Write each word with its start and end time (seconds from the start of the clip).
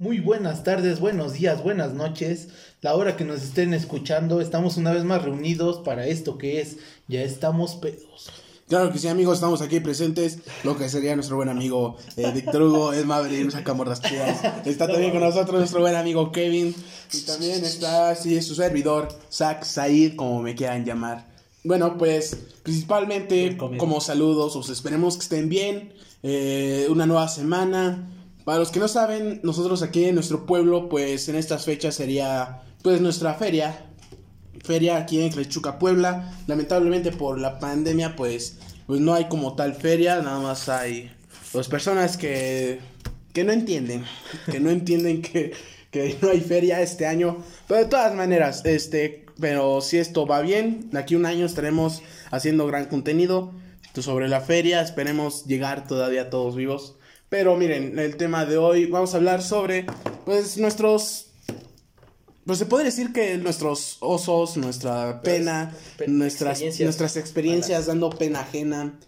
Muy 0.00 0.18
buenas 0.18 0.64
tardes, 0.64 0.98
buenos 0.98 1.34
días, 1.34 1.62
buenas 1.62 1.92
noches. 1.92 2.48
La 2.80 2.94
hora 2.94 3.18
que 3.18 3.24
nos 3.26 3.42
estén 3.42 3.74
escuchando, 3.74 4.40
estamos 4.40 4.78
una 4.78 4.92
vez 4.92 5.04
más 5.04 5.22
reunidos 5.22 5.80
para 5.84 6.06
esto 6.06 6.38
que 6.38 6.62
es 6.62 6.78
Ya 7.06 7.20
estamos 7.20 7.74
pedos. 7.74 8.30
Claro 8.66 8.90
que 8.90 8.98
sí, 8.98 9.08
amigos, 9.08 9.34
estamos 9.34 9.60
aquí 9.60 9.78
presentes. 9.80 10.38
Lo 10.64 10.78
que 10.78 10.88
sería 10.88 11.14
nuestro 11.16 11.36
buen 11.36 11.50
amigo 11.50 11.98
eh, 12.16 12.32
Víctor 12.32 12.62
Hugo, 12.62 12.94
es 12.94 13.04
Maverick, 13.04 13.44
nos 13.44 13.52
sacamos 13.52 13.86
las 13.86 14.00
chidas. 14.00 14.40
Está 14.64 14.86
también 14.86 15.10
con 15.10 15.20
nosotros 15.20 15.58
nuestro 15.58 15.80
buen 15.80 15.94
amigo 15.94 16.32
Kevin. 16.32 16.74
Y 17.12 17.20
también 17.26 17.62
está, 17.62 18.14
sí, 18.14 18.40
su 18.40 18.54
servidor, 18.54 19.08
Zach 19.30 19.64
Said, 19.64 20.16
como 20.16 20.40
me 20.40 20.54
quieran 20.54 20.86
llamar. 20.86 21.26
Bueno, 21.62 21.98
pues 21.98 22.38
principalmente 22.62 23.58
como 23.58 24.00
saludos, 24.00 24.56
os 24.56 24.70
esperemos 24.70 25.18
que 25.18 25.24
estén 25.24 25.50
bien. 25.50 25.92
Eh, 26.22 26.86
una 26.88 27.04
nueva 27.04 27.28
semana. 27.28 28.16
Para 28.44 28.58
los 28.58 28.70
que 28.70 28.80
no 28.80 28.88
saben, 28.88 29.40
nosotros 29.42 29.82
aquí 29.82 30.04
en 30.04 30.14
nuestro 30.14 30.46
pueblo, 30.46 30.88
pues 30.88 31.28
en 31.28 31.36
estas 31.36 31.64
fechas 31.64 31.94
sería 31.94 32.62
pues 32.82 33.00
nuestra 33.00 33.34
feria. 33.34 33.86
Feria 34.62 34.96
aquí 34.96 35.20
en 35.20 35.30
Clechuca, 35.30 35.78
Puebla. 35.78 36.32
Lamentablemente 36.46 37.12
por 37.12 37.38
la 37.38 37.58
pandemia, 37.58 38.16
pues, 38.16 38.58
pues 38.86 39.00
no 39.00 39.14
hay 39.14 39.28
como 39.28 39.54
tal 39.54 39.74
feria, 39.74 40.20
nada 40.20 40.40
más 40.40 40.68
hay 40.68 41.10
pues 41.52 41.68
personas 41.68 42.16
que, 42.16 42.80
que 43.32 43.44
no 43.44 43.52
entienden, 43.52 44.04
que 44.50 44.60
no 44.60 44.70
entienden 44.70 45.22
que, 45.22 45.52
que 45.90 46.16
no 46.20 46.30
hay 46.30 46.40
feria 46.40 46.80
este 46.80 47.06
año. 47.06 47.38
Pero 47.66 47.80
de 47.80 47.86
todas 47.86 48.14
maneras, 48.14 48.62
este, 48.64 49.26
pero 49.40 49.80
si 49.80 49.98
esto 49.98 50.26
va 50.26 50.40
bien, 50.40 50.90
de 50.90 50.98
aquí 50.98 51.14
a 51.14 51.18
un 51.18 51.26
año 51.26 51.46
estaremos 51.46 52.02
haciendo 52.30 52.66
gran 52.66 52.86
contenido 52.86 53.52
sobre 53.94 54.28
la 54.28 54.40
feria. 54.40 54.80
Esperemos 54.82 55.46
llegar 55.46 55.86
todavía 55.86 56.30
todos 56.30 56.56
vivos. 56.56 56.96
Pero 57.30 57.56
miren, 57.56 57.98
el 57.98 58.16
tema 58.16 58.44
de 58.44 58.58
hoy 58.58 58.86
vamos 58.86 59.14
a 59.14 59.18
hablar 59.18 59.42
sobre 59.42 59.86
pues 60.26 60.58
nuestros 60.58 61.28
pues 62.44 62.58
se 62.58 62.66
puede 62.66 62.84
decir 62.84 63.12
que 63.12 63.38
nuestros 63.38 63.98
osos, 64.00 64.56
nuestra 64.56 65.22
pena, 65.22 65.72
nuestras 66.08 66.54
experiencias, 66.54 66.84
nuestras 66.84 67.16
experiencias 67.16 67.86
dando 67.86 68.10
pena 68.10 68.40
ajena. 68.40 68.98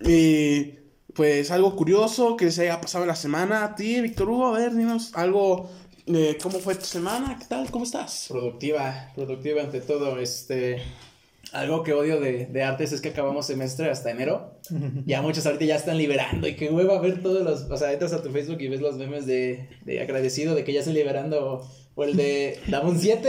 Y 0.00 0.76
pues 1.14 1.50
algo 1.50 1.74
curioso 1.74 2.36
que 2.36 2.52
se 2.52 2.62
haya 2.62 2.80
pasado 2.80 3.04
la 3.04 3.16
semana 3.16 3.64
a 3.64 3.74
ti, 3.74 4.00
Víctor 4.00 4.30
Hugo, 4.30 4.46
a 4.46 4.58
ver, 4.58 4.76
dinos 4.76 5.10
algo 5.14 5.68
eh, 6.06 6.38
¿cómo 6.40 6.60
fue 6.60 6.76
tu 6.76 6.84
semana? 6.84 7.36
¿Qué 7.38 7.46
tal? 7.46 7.70
¿Cómo 7.70 7.84
estás? 7.84 8.26
Productiva, 8.28 9.10
productiva 9.16 9.62
ante 9.62 9.80
todo, 9.80 10.18
este 10.20 10.80
algo 11.52 11.82
que 11.82 11.92
odio 11.92 12.20
de, 12.20 12.46
de, 12.46 12.62
artes 12.62 12.92
es 12.92 13.00
que 13.00 13.10
acabamos 13.10 13.46
semestre 13.46 13.90
hasta 13.90 14.10
enero. 14.10 14.58
Ya 15.06 15.22
muchos 15.22 15.46
ahorita 15.46 15.64
ya 15.64 15.76
están 15.76 15.96
liberando 15.96 16.46
y 16.46 16.54
que 16.54 16.68
hueva 16.68 17.00
ver 17.00 17.22
todos 17.22 17.42
los. 17.42 17.62
O 17.70 17.76
sea, 17.76 17.92
entras 17.92 18.12
a 18.12 18.22
tu 18.22 18.30
Facebook 18.30 18.60
y 18.60 18.68
ves 18.68 18.80
los 18.80 18.96
memes 18.96 19.26
de, 19.26 19.68
de 19.84 20.00
agradecido 20.00 20.54
de 20.54 20.64
que 20.64 20.72
ya 20.72 20.80
están 20.80 20.94
liberando. 20.94 21.66
O 21.94 22.04
el 22.04 22.16
de 22.16 22.58
dame 22.68 22.90
un 22.90 22.98
7. 22.98 23.28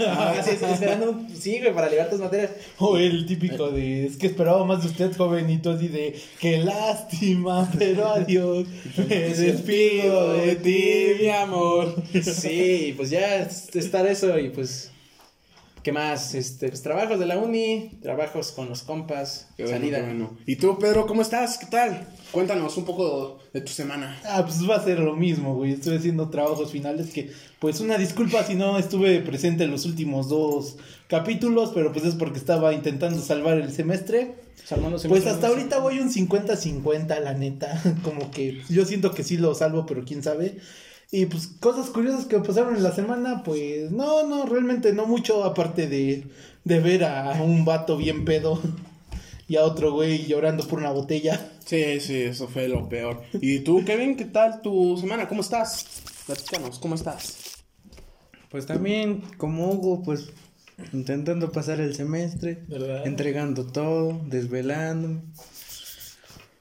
Así 0.00 0.50
esperando 0.64 1.10
un. 1.10 1.30
Sí, 1.30 1.58
güey, 1.60 1.74
para 1.74 1.88
liberar 1.88 2.10
tus 2.10 2.20
materias. 2.20 2.50
O 2.78 2.96
el 2.96 3.26
típico 3.26 3.70
de. 3.70 4.06
Es 4.06 4.16
que 4.16 4.26
esperaba 4.28 4.64
más 4.64 4.82
de 4.82 4.88
usted, 4.88 5.16
jovenito. 5.16 5.70
Así 5.70 5.88
de. 5.88 6.18
Qué 6.40 6.58
lástima, 6.58 7.70
pero 7.78 8.08
adiós. 8.08 8.66
Me 8.96 9.04
despido 9.04 10.32
de 10.32 10.56
ti, 10.56 11.22
mi 11.22 11.28
amor. 11.28 12.02
Sí, 12.22 12.94
pues 12.96 13.10
ya 13.10 13.42
estar 13.42 14.06
eso 14.06 14.38
y 14.38 14.48
pues 14.48 14.90
¿Qué 15.88 15.92
más? 15.92 16.34
Este, 16.34 16.68
pues, 16.68 16.82
trabajos 16.82 17.18
de 17.18 17.24
la 17.24 17.38
uni, 17.38 17.98
trabajos 18.02 18.52
con 18.52 18.68
los 18.68 18.82
compas, 18.82 19.48
salida. 19.56 20.06
¿Y 20.44 20.56
tú, 20.56 20.78
Pedro, 20.78 21.06
cómo 21.06 21.22
estás? 21.22 21.56
¿Qué 21.56 21.64
tal? 21.64 22.06
Cuéntanos 22.30 22.76
un 22.76 22.84
poco 22.84 23.38
de 23.54 23.62
tu 23.62 23.72
semana. 23.72 24.20
Ah, 24.26 24.44
pues 24.44 24.68
va 24.68 24.76
a 24.76 24.84
ser 24.84 24.98
lo 24.98 25.16
mismo, 25.16 25.54
güey. 25.54 25.72
Estuve 25.72 25.96
haciendo 25.96 26.28
trabajos 26.28 26.72
finales 26.72 27.10
que, 27.10 27.30
pues 27.58 27.80
una 27.80 27.96
disculpa 27.96 28.44
si 28.44 28.54
no 28.54 28.76
estuve 28.76 29.20
presente 29.20 29.64
en 29.64 29.70
los 29.70 29.86
últimos 29.86 30.28
dos 30.28 30.76
capítulos, 31.06 31.70
pero 31.74 31.90
pues 31.90 32.04
es 32.04 32.16
porque 32.16 32.38
estaba 32.38 32.74
intentando 32.74 33.22
salvar 33.22 33.56
el 33.56 33.72
semestre. 33.72 34.34
Pues 35.08 35.24
hasta 35.24 35.46
ahorita 35.46 35.78
voy 35.78 36.00
un 36.00 36.12
50-50, 36.12 37.18
la 37.18 37.32
neta. 37.32 37.82
Como 38.04 38.30
que 38.30 38.60
yo 38.68 38.84
siento 38.84 39.12
que 39.12 39.24
sí 39.24 39.38
lo 39.38 39.54
salvo, 39.54 39.86
pero 39.86 40.04
quién 40.04 40.22
sabe. 40.22 40.58
Y 41.10 41.26
pues 41.26 41.46
cosas 41.46 41.88
curiosas 41.88 42.26
que 42.26 42.38
pasaron 42.38 42.76
en 42.76 42.82
la 42.82 42.92
semana, 42.92 43.42
pues 43.42 43.90
no, 43.90 44.26
no, 44.26 44.44
realmente 44.44 44.92
no 44.92 45.06
mucho, 45.06 45.42
aparte 45.44 45.86
de, 45.86 46.26
de 46.64 46.80
ver 46.80 47.04
a 47.04 47.40
un 47.42 47.64
vato 47.64 47.96
bien 47.96 48.26
pedo 48.26 48.60
y 49.48 49.56
a 49.56 49.64
otro 49.64 49.92
güey 49.92 50.26
llorando 50.26 50.66
por 50.66 50.80
una 50.80 50.90
botella. 50.90 51.50
Sí, 51.64 52.00
sí, 52.00 52.22
eso 52.22 52.46
fue 52.48 52.68
lo 52.68 52.88
peor. 52.88 53.22
¿Y 53.40 53.60
tú, 53.60 53.84
Kevin, 53.84 54.16
qué 54.16 54.26
tal 54.26 54.60
tu 54.60 54.96
semana? 54.98 55.28
¿Cómo 55.28 55.40
estás? 55.40 56.02
Platícanos, 56.26 56.78
¿cómo 56.78 56.94
estás? 56.94 57.64
Pues 58.50 58.66
también, 58.66 59.22
como 59.38 59.70
Hugo, 59.70 60.02
pues 60.02 60.30
intentando 60.92 61.50
pasar 61.50 61.80
el 61.80 61.94
semestre, 61.94 62.64
entregando 63.04 63.66
todo, 63.66 64.20
desvelando. 64.26 65.22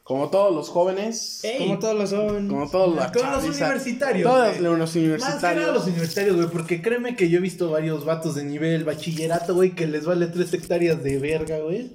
Como 0.07 0.29
todos 0.29 0.55
los 0.55 0.69
jóvenes. 0.69 1.41
como 1.57 1.79
todos 1.79 1.95
los 1.95 2.13
jóvenes. 2.13 2.49
Como 2.49 2.69
todos 2.69 2.95
los, 2.95 3.13
los 3.13 3.43
universitarios. 3.43 4.31
Todos 4.31 4.57
los 4.61 4.95
universitarios. 4.95 5.41
Más 5.41 5.53
que 5.53 5.71
los 5.73 5.85
universitarios, 5.85 6.35
güey. 6.37 6.47
Porque 6.47 6.81
créeme 6.81 7.17
que 7.17 7.29
yo 7.29 7.39
he 7.39 7.41
visto 7.41 7.69
varios 7.69 8.05
vatos 8.05 8.35
de 8.35 8.45
nivel 8.45 8.85
bachillerato, 8.85 9.53
güey, 9.53 9.71
que 9.71 9.85
les 9.85 10.05
vale 10.05 10.27
tres 10.27 10.53
hectáreas 10.53 11.03
de 11.03 11.19
verga, 11.19 11.59
güey. 11.59 11.91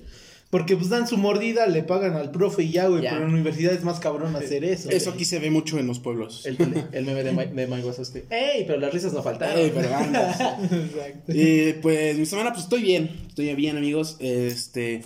Porque 0.50 0.76
pues 0.76 0.90
dan 0.90 1.08
su 1.08 1.16
mordida, 1.16 1.66
le 1.66 1.82
pagan 1.84 2.14
al 2.14 2.30
profe 2.30 2.64
y 2.64 2.72
ya, 2.72 2.86
güey. 2.86 3.00
Pero 3.00 3.16
en 3.16 3.22
la 3.22 3.28
universidad 3.28 3.72
es 3.72 3.82
más 3.82 3.98
cabrón 3.98 4.36
hacer 4.36 4.62
eso. 4.62 4.90
Eso 4.90 5.08
aquí 5.08 5.24
se 5.24 5.38
ve 5.38 5.50
mucho 5.50 5.78
en 5.78 5.86
los 5.86 5.98
pueblos. 5.98 6.44
El, 6.44 6.58
el 6.92 7.06
meme 7.06 7.24
de, 7.24 7.32
de 7.32 7.66
Mike 7.66 7.88
este. 7.98 8.26
¡Ey! 8.28 8.64
Pero 8.66 8.78
las 8.78 8.92
risas 8.92 9.14
no 9.14 9.22
faltaron. 9.22 9.58
¡Ey! 9.58 9.72
Pero 9.74 9.88
Exacto. 9.88 11.32
Y 11.32 11.72
pues 11.80 12.18
mi 12.18 12.26
semana, 12.26 12.52
pues 12.52 12.64
estoy 12.64 12.82
bien. 12.82 13.08
Estoy 13.28 13.54
bien, 13.54 13.78
amigos. 13.78 14.18
Este 14.20 15.02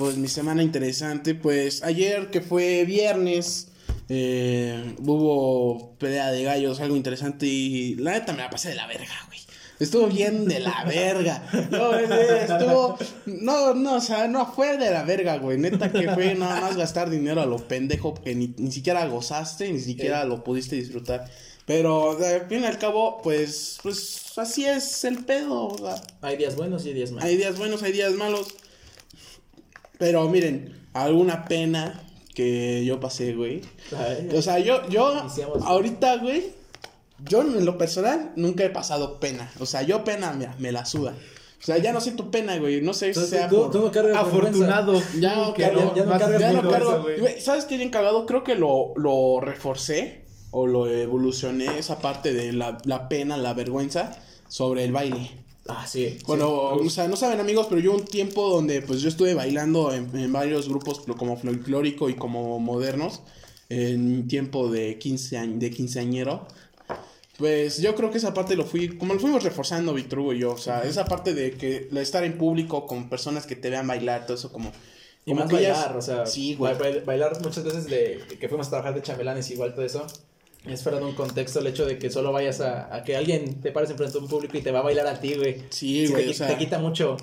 pues 0.00 0.16
mi 0.16 0.28
semana 0.28 0.62
interesante, 0.62 1.34
pues 1.34 1.82
ayer 1.82 2.30
que 2.30 2.40
fue 2.40 2.86
viernes, 2.86 3.68
eh, 4.08 4.96
hubo 4.98 5.94
pelea 5.98 6.32
de 6.32 6.42
gallos, 6.42 6.80
algo 6.80 6.96
interesante 6.96 7.44
y 7.44 7.96
la 7.96 8.12
neta 8.12 8.32
me 8.32 8.38
la 8.38 8.48
pasé 8.48 8.70
de 8.70 8.76
la 8.76 8.86
verga, 8.86 9.12
güey. 9.26 9.38
Estuvo 9.78 10.06
bien 10.06 10.46
de 10.46 10.60
la 10.60 10.84
verga. 10.84 11.42
No, 11.70 11.94
estuvo. 11.94 12.98
No, 13.26 13.74
no, 13.74 13.96
o 13.96 14.00
sea, 14.00 14.26
no 14.26 14.50
fue 14.50 14.78
de 14.78 14.90
la 14.90 15.02
verga, 15.02 15.36
güey. 15.36 15.58
Neta 15.58 15.92
que 15.92 16.08
fue 16.14 16.34
nada 16.34 16.62
más 16.62 16.78
gastar 16.78 17.10
dinero 17.10 17.42
a 17.42 17.46
lo 17.46 17.58
pendejo 17.68 18.14
que 18.14 18.34
ni, 18.34 18.54
ni 18.56 18.72
siquiera 18.72 19.06
gozaste, 19.06 19.70
ni 19.70 19.80
siquiera 19.80 20.24
lo 20.24 20.42
pudiste 20.42 20.76
disfrutar. 20.76 21.30
Pero 21.66 22.16
de 22.16 22.40
fin 22.48 22.62
y 22.62 22.64
al 22.64 22.78
cabo, 22.78 23.20
pues, 23.22 23.78
pues 23.82 24.32
así 24.38 24.64
es 24.64 25.04
el 25.04 25.26
pedo. 25.26 25.76
Hay 26.22 26.38
días 26.38 26.56
buenos 26.56 26.86
y 26.86 26.94
días 26.94 27.10
malos. 27.10 27.28
Hay 27.28 27.36
días 27.36 27.58
buenos, 27.58 27.82
hay 27.82 27.92
días 27.92 28.14
malos. 28.14 28.48
Pero 30.00 30.28
miren, 30.28 30.74
alguna 30.94 31.44
pena 31.44 32.02
que 32.34 32.84
yo 32.86 32.98
pasé, 32.98 33.34
güey. 33.34 33.60
O 34.34 34.40
sea, 34.42 34.58
yo, 34.58 34.88
yo, 34.88 35.22
ahorita, 35.62 36.16
güey, 36.16 36.52
yo 37.28 37.42
en 37.42 37.64
lo 37.66 37.76
personal 37.76 38.32
nunca 38.34 38.64
he 38.64 38.70
pasado 38.70 39.20
pena. 39.20 39.52
O 39.60 39.66
sea, 39.66 39.82
yo 39.82 40.02
pena, 40.02 40.32
mira, 40.32 40.56
me 40.58 40.72
la 40.72 40.86
suda. 40.86 41.14
O 41.60 41.62
sea, 41.62 41.76
ya 41.76 41.92
no 41.92 42.00
siento 42.00 42.30
pena, 42.30 42.56
güey. 42.56 42.80
No 42.80 42.94
sé 42.94 43.12
si 43.12 43.26
sea 43.26 43.48
por... 43.50 43.66
afortunado. 44.16 44.94
Ya 45.20 45.34
no, 45.36 45.54
ya, 45.54 45.70
no, 45.70 45.94
ya, 45.94 46.52
no, 46.52 46.70
cargo. 46.70 47.04
¿Sabes 47.38 47.66
qué 47.66 47.76
bien 47.76 47.90
cagado? 47.90 48.24
Creo 48.24 48.42
que 48.42 48.54
lo, 48.54 48.94
lo 48.96 49.40
reforcé 49.40 50.24
o 50.50 50.66
lo 50.66 50.88
evolucioné 50.88 51.78
esa 51.78 51.98
parte 51.98 52.32
de 52.32 52.54
la, 52.54 52.78
la 52.84 53.10
pena, 53.10 53.36
la 53.36 53.52
vergüenza 53.52 54.16
sobre 54.48 54.84
el 54.84 54.92
baile. 54.92 55.30
Ah, 55.68 55.86
sí. 55.86 56.18
Bueno, 56.26 56.50
o 56.50 56.90
sea, 56.90 57.06
no 57.08 57.16
saben 57.16 57.40
amigos, 57.40 57.66
pero 57.68 57.80
yo 57.80 57.92
un 57.92 58.04
tiempo 58.04 58.48
donde 58.48 58.82
pues 58.82 59.00
yo 59.02 59.08
estuve 59.08 59.34
bailando 59.34 59.92
en, 59.92 60.32
varios 60.32 60.68
grupos 60.68 61.00
como 61.16 61.36
folclórico 61.36 62.08
y 62.08 62.14
como 62.14 62.58
modernos, 62.58 63.22
en 63.68 64.26
tiempo 64.26 64.70
de 64.70 64.98
15 64.98 65.38
años, 65.38 65.60
de 65.60 65.70
quinceañero. 65.70 66.46
Pues 67.38 67.80
yo 67.80 67.94
creo 67.94 68.10
que 68.10 68.18
esa 68.18 68.34
parte 68.34 68.56
lo 68.56 68.66
fui, 68.66 68.98
como 68.98 69.14
lo 69.14 69.20
fuimos 69.20 69.42
reforzando 69.42 69.94
Víctor 69.94 70.18
Hugo 70.18 70.32
y 70.34 70.40
yo, 70.40 70.52
o 70.52 70.58
sea, 70.58 70.82
esa 70.82 71.06
parte 71.06 71.32
de 71.32 71.52
que 71.52 71.88
estar 71.96 72.22
en 72.24 72.36
público 72.36 72.86
con 72.86 73.08
personas 73.08 73.46
que 73.46 73.56
te 73.56 73.70
vean 73.70 73.86
bailar, 73.86 74.26
todo 74.26 74.36
eso 74.36 74.52
como... 74.52 74.72
Y 75.24 75.34
más 75.34 75.50
bailar, 75.50 75.96
o 75.96 76.02
sea, 76.02 76.26
sí, 76.26 76.56
bailar 76.56 77.40
muchas 77.42 77.62
veces 77.64 77.86
de 77.86 78.22
que 78.40 78.48
fuimos 78.48 78.66
a 78.66 78.70
trabajar 78.70 78.94
de 78.94 79.02
chambelanes 79.02 79.50
igual 79.50 79.74
todo 79.74 79.84
eso 79.84 80.06
es 80.66 80.82
fuera 80.82 80.98
de 80.98 81.04
un 81.04 81.14
contexto 81.14 81.60
el 81.60 81.66
hecho 81.68 81.86
de 81.86 81.98
que 81.98 82.10
solo 82.10 82.32
vayas 82.32 82.60
a, 82.60 82.94
a 82.94 83.02
que 83.02 83.16
alguien 83.16 83.60
te 83.60 83.72
pares 83.72 83.90
enfrente 83.90 84.18
de 84.18 84.24
un 84.24 84.28
público 84.28 84.58
y 84.58 84.62
te 84.62 84.70
va 84.70 84.80
a 84.80 84.82
bailar 84.82 85.06
a 85.06 85.18
ti, 85.18 85.34
güey. 85.34 85.62
Sí, 85.70 86.06
güey. 86.08 86.32
te, 86.32 86.56
quita 86.56 86.78
mucho. 86.78 87.16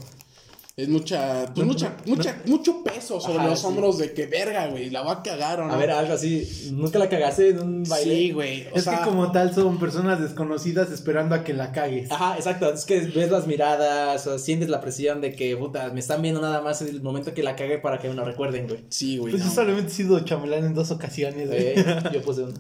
Es 0.79 0.88
mucha, 0.89 1.51
pues 1.56 1.65
mucha, 1.65 1.97
mucha, 2.06 2.39
mucho 2.45 2.83
peso 2.83 3.19
sobre 3.19 3.39
Ajá, 3.39 3.47
los 3.47 3.62
sí. 3.62 3.65
hombros 3.65 3.97
de 3.97 4.13
que 4.13 4.27
verga, 4.27 4.68
güey, 4.68 4.91
la 4.91 5.01
voy 5.01 5.12
a 5.12 5.24
cagar 5.24 5.59
o 5.59 5.65
no. 5.65 5.74
A 5.74 5.77
ver, 5.77 5.89
algo 5.89 6.13
así. 6.13 6.69
¿Nunca 6.71 7.00
la 7.00 7.09
cagaste 7.09 7.50
en 7.50 7.59
un 7.59 7.83
baile? 7.83 8.13
sí, 8.15 8.31
güey. 8.31 8.68
O 8.71 8.75
es 8.75 8.83
sea, 8.83 9.00
que 9.00 9.06
como 9.06 9.31
tal 9.31 9.56
son 9.56 9.79
personas 9.79 10.21
desconocidas 10.21 10.91
esperando 10.91 11.33
a 11.33 11.44
que 11.44 11.56
la 11.56 11.71
cagues. 11.71 12.12
Ajá, 12.12 12.35
exacto. 12.35 12.71
Es 12.71 12.85
que 12.85 13.00
ves 13.00 13.31
las 13.31 13.47
miradas, 13.47 14.27
o 14.27 14.38
sientes 14.38 14.69
la 14.69 14.79
presión 14.79 15.19
de 15.19 15.33
que, 15.33 15.57
puta, 15.57 15.89
me 15.91 16.00
están 16.00 16.21
viendo 16.21 16.41
nada 16.41 16.62
más 16.62 16.79
en 16.83 16.89
el 16.89 17.01
momento 17.01 17.33
que 17.33 17.41
la 17.41 17.56
cague 17.56 17.79
para 17.79 17.97
que 17.97 18.07
me 18.09 18.13
lo 18.13 18.24
recuerden, 18.24 18.68
güey. 18.68 18.81
Sí, 18.89 19.18
güey. 19.18 19.31
Pues 19.31 19.41
no. 19.44 19.50
yo 19.50 19.56
solamente 19.56 19.91
he 19.91 19.95
sido 19.95 20.19
chambelán 20.19 20.63
en 20.63 20.75
dos 20.75 20.91
ocasiones, 20.91 21.47
güey. 21.47 21.59
Eh, 21.59 21.85
yo 22.13 22.21
puse 22.21 22.44
un... 22.44 22.53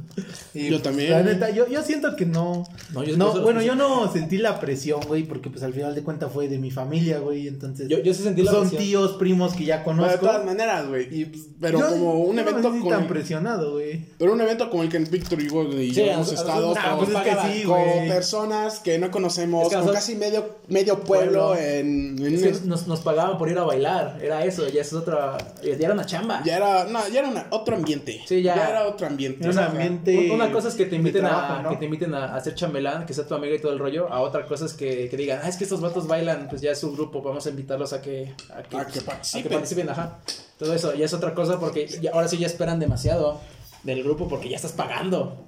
Y, 0.55 0.63
Yo 0.63 0.69
pues, 0.71 0.81
también. 0.81 1.11
La 1.11 1.21
neta, 1.21 1.51
yo, 1.51 1.67
yo 1.69 1.83
siento 1.83 2.15
que 2.15 2.25
no. 2.25 2.63
No, 2.93 3.03
yo- 3.03 3.15
no, 3.15 3.41
bueno, 3.41 3.61
yo 3.61 3.75
no 3.75 4.11
sentí 4.11 4.39
la 4.39 4.59
presión, 4.59 5.01
güey, 5.07 5.21
porque 5.21 5.51
pues 5.51 5.61
al 5.61 5.71
final 5.75 5.93
de 5.93 6.01
cuentas 6.01 6.31
fue 6.33 6.47
de 6.47 6.57
mi 6.57 6.71
familia, 6.71 7.19
güey. 7.19 7.47
Entonces, 7.47 7.87
Yo, 7.87 8.06
yo 8.07 8.13
sí 8.13 8.23
sentí 8.23 8.41
la 8.43 8.51
son 8.51 8.61
presión. 8.61 8.81
tíos, 8.83 9.11
primos 9.13 9.53
que 9.53 9.65
ya 9.65 9.83
Pero 9.83 9.95
de 9.95 10.01
conozco. 10.01 10.25
todas 10.25 10.45
maneras, 10.45 10.87
güey. 10.87 11.07
y, 11.21 11.25
pues, 11.25 11.43
Pero 11.59 11.79
yo- 11.79 11.89
como 11.89 12.13
un 12.21 12.35
no 12.35 12.41
evento 12.41 12.69
me 12.71 12.79
con- 12.81 12.89
tan 12.89 13.07
presionado, 13.07 13.73
güey. 13.73 14.05
Pero 14.17 14.33
un 14.33 14.41
evento 14.41 14.69
como 14.69 14.83
el 14.83 14.89
que 14.89 14.97
Víctor 14.99 15.41
y 15.41 15.49
yo 15.49 15.63
y 15.63 15.89
Sí, 15.93 15.95
yo 16.03 16.11
a 16.11 16.13
hemos 16.15 16.31
estado 16.33 16.73
Ah, 16.77 16.89
con, 16.97 17.05
pues 17.05 17.09
es 17.09 17.23
que 17.23 17.29
pagaba. 17.31 17.51
sí, 17.53 17.63
con 17.63 17.81
güey. 17.83 18.07
personas 18.07 18.79
que 18.79 18.99
no 18.99 19.11
conocemos, 19.11 19.63
Es 19.71 19.77
que 19.77 19.83
con 19.83 19.93
casi 19.93 20.15
medio, 20.15 20.57
medio 20.67 20.99
pueblo, 21.01 21.47
Pueblo. 21.49 21.55
en, 21.57 22.17
en 22.19 22.33
Es 22.35 22.41
un- 22.43 22.61
que 22.61 22.67
nos, 22.67 22.87
nos 22.87 22.99
pagaban 23.01 23.37
por 23.37 23.49
ir 23.49 23.57
a 23.57 23.63
bailar, 23.63 24.19
era 24.21 24.43
eso, 24.45 24.67
ya 24.67 24.81
es 24.81 24.93
otra, 24.93 25.37
ya 25.63 25.73
era 25.73 25.93
una 25.93 26.05
chamba. 26.05 26.41
Ya 26.45 26.57
era, 26.57 26.83
no, 26.85 26.99
ya 27.09 27.19
era 27.19 27.29
una- 27.29 27.47
otro 27.51 27.75
ambiente. 27.75 28.21
Sí, 28.27 28.41
ya. 28.41 28.53
era 28.55 28.87
otro 28.87 29.07
ambiente. 29.07 29.43
Era 29.43 29.51
un 29.53 29.59
ambiente. 29.59 30.17
Un- 30.17 30.31
Una 30.31 30.51
cosa 30.51 30.67
es 30.67 30.75
que 30.75 30.85
te 30.85 30.95
inviten, 30.95 31.21
trabajo, 31.21 31.53
a, 31.53 31.61
¿no? 31.63 31.69
que 31.71 31.77
te 31.77 31.85
inviten 31.85 32.13
a, 32.13 32.39
ser 32.41 32.55
chambelán, 32.55 33.05
que 33.05 33.13
sea 33.13 33.25
tu 33.25 33.33
amiga 33.35 33.55
y 33.55 33.59
todo 33.59 33.71
el 33.73 33.79
rollo. 33.79 34.11
A 34.11 34.21
otra 34.21 34.45
cosa 34.45 34.65
es 34.65 34.73
que, 34.73 35.07
que 35.09 35.17
digan, 35.17 35.39
ah, 35.43 35.49
es 35.49 35.55
que 35.57 35.63
estos 35.63 35.81
vatos 35.81 36.07
bailan, 36.07 36.47
pues 36.49 36.61
ya 36.61 36.71
es 36.71 36.79
su 36.79 36.91
grupo, 36.91 37.21
vamos 37.21 37.45
a 37.45 37.49
invitarlos 37.49 37.93
a 37.93 37.96
que, 38.01 38.33
a 38.53 38.63
que, 38.63 38.77
A 38.77 38.85
que 38.85 38.99
a 38.99 39.03
participen. 39.03 39.51
participen, 39.51 39.89
ajá. 39.89 40.19
Todo 40.57 40.73
eso, 40.73 40.93
ya 40.95 41.05
es 41.05 41.13
otra 41.13 41.33
cosa 41.33 41.59
porque 41.59 41.87
ya- 41.87 42.11
ahora 42.13 42.27
sí 42.27 42.37
ya 42.37 42.47
esperan 42.47 42.79
demasiado 42.79 43.39
del 43.83 44.03
grupo 44.03 44.27
porque 44.27 44.49
ya 44.49 44.55
estás 44.55 44.71
pagando. 44.73 45.43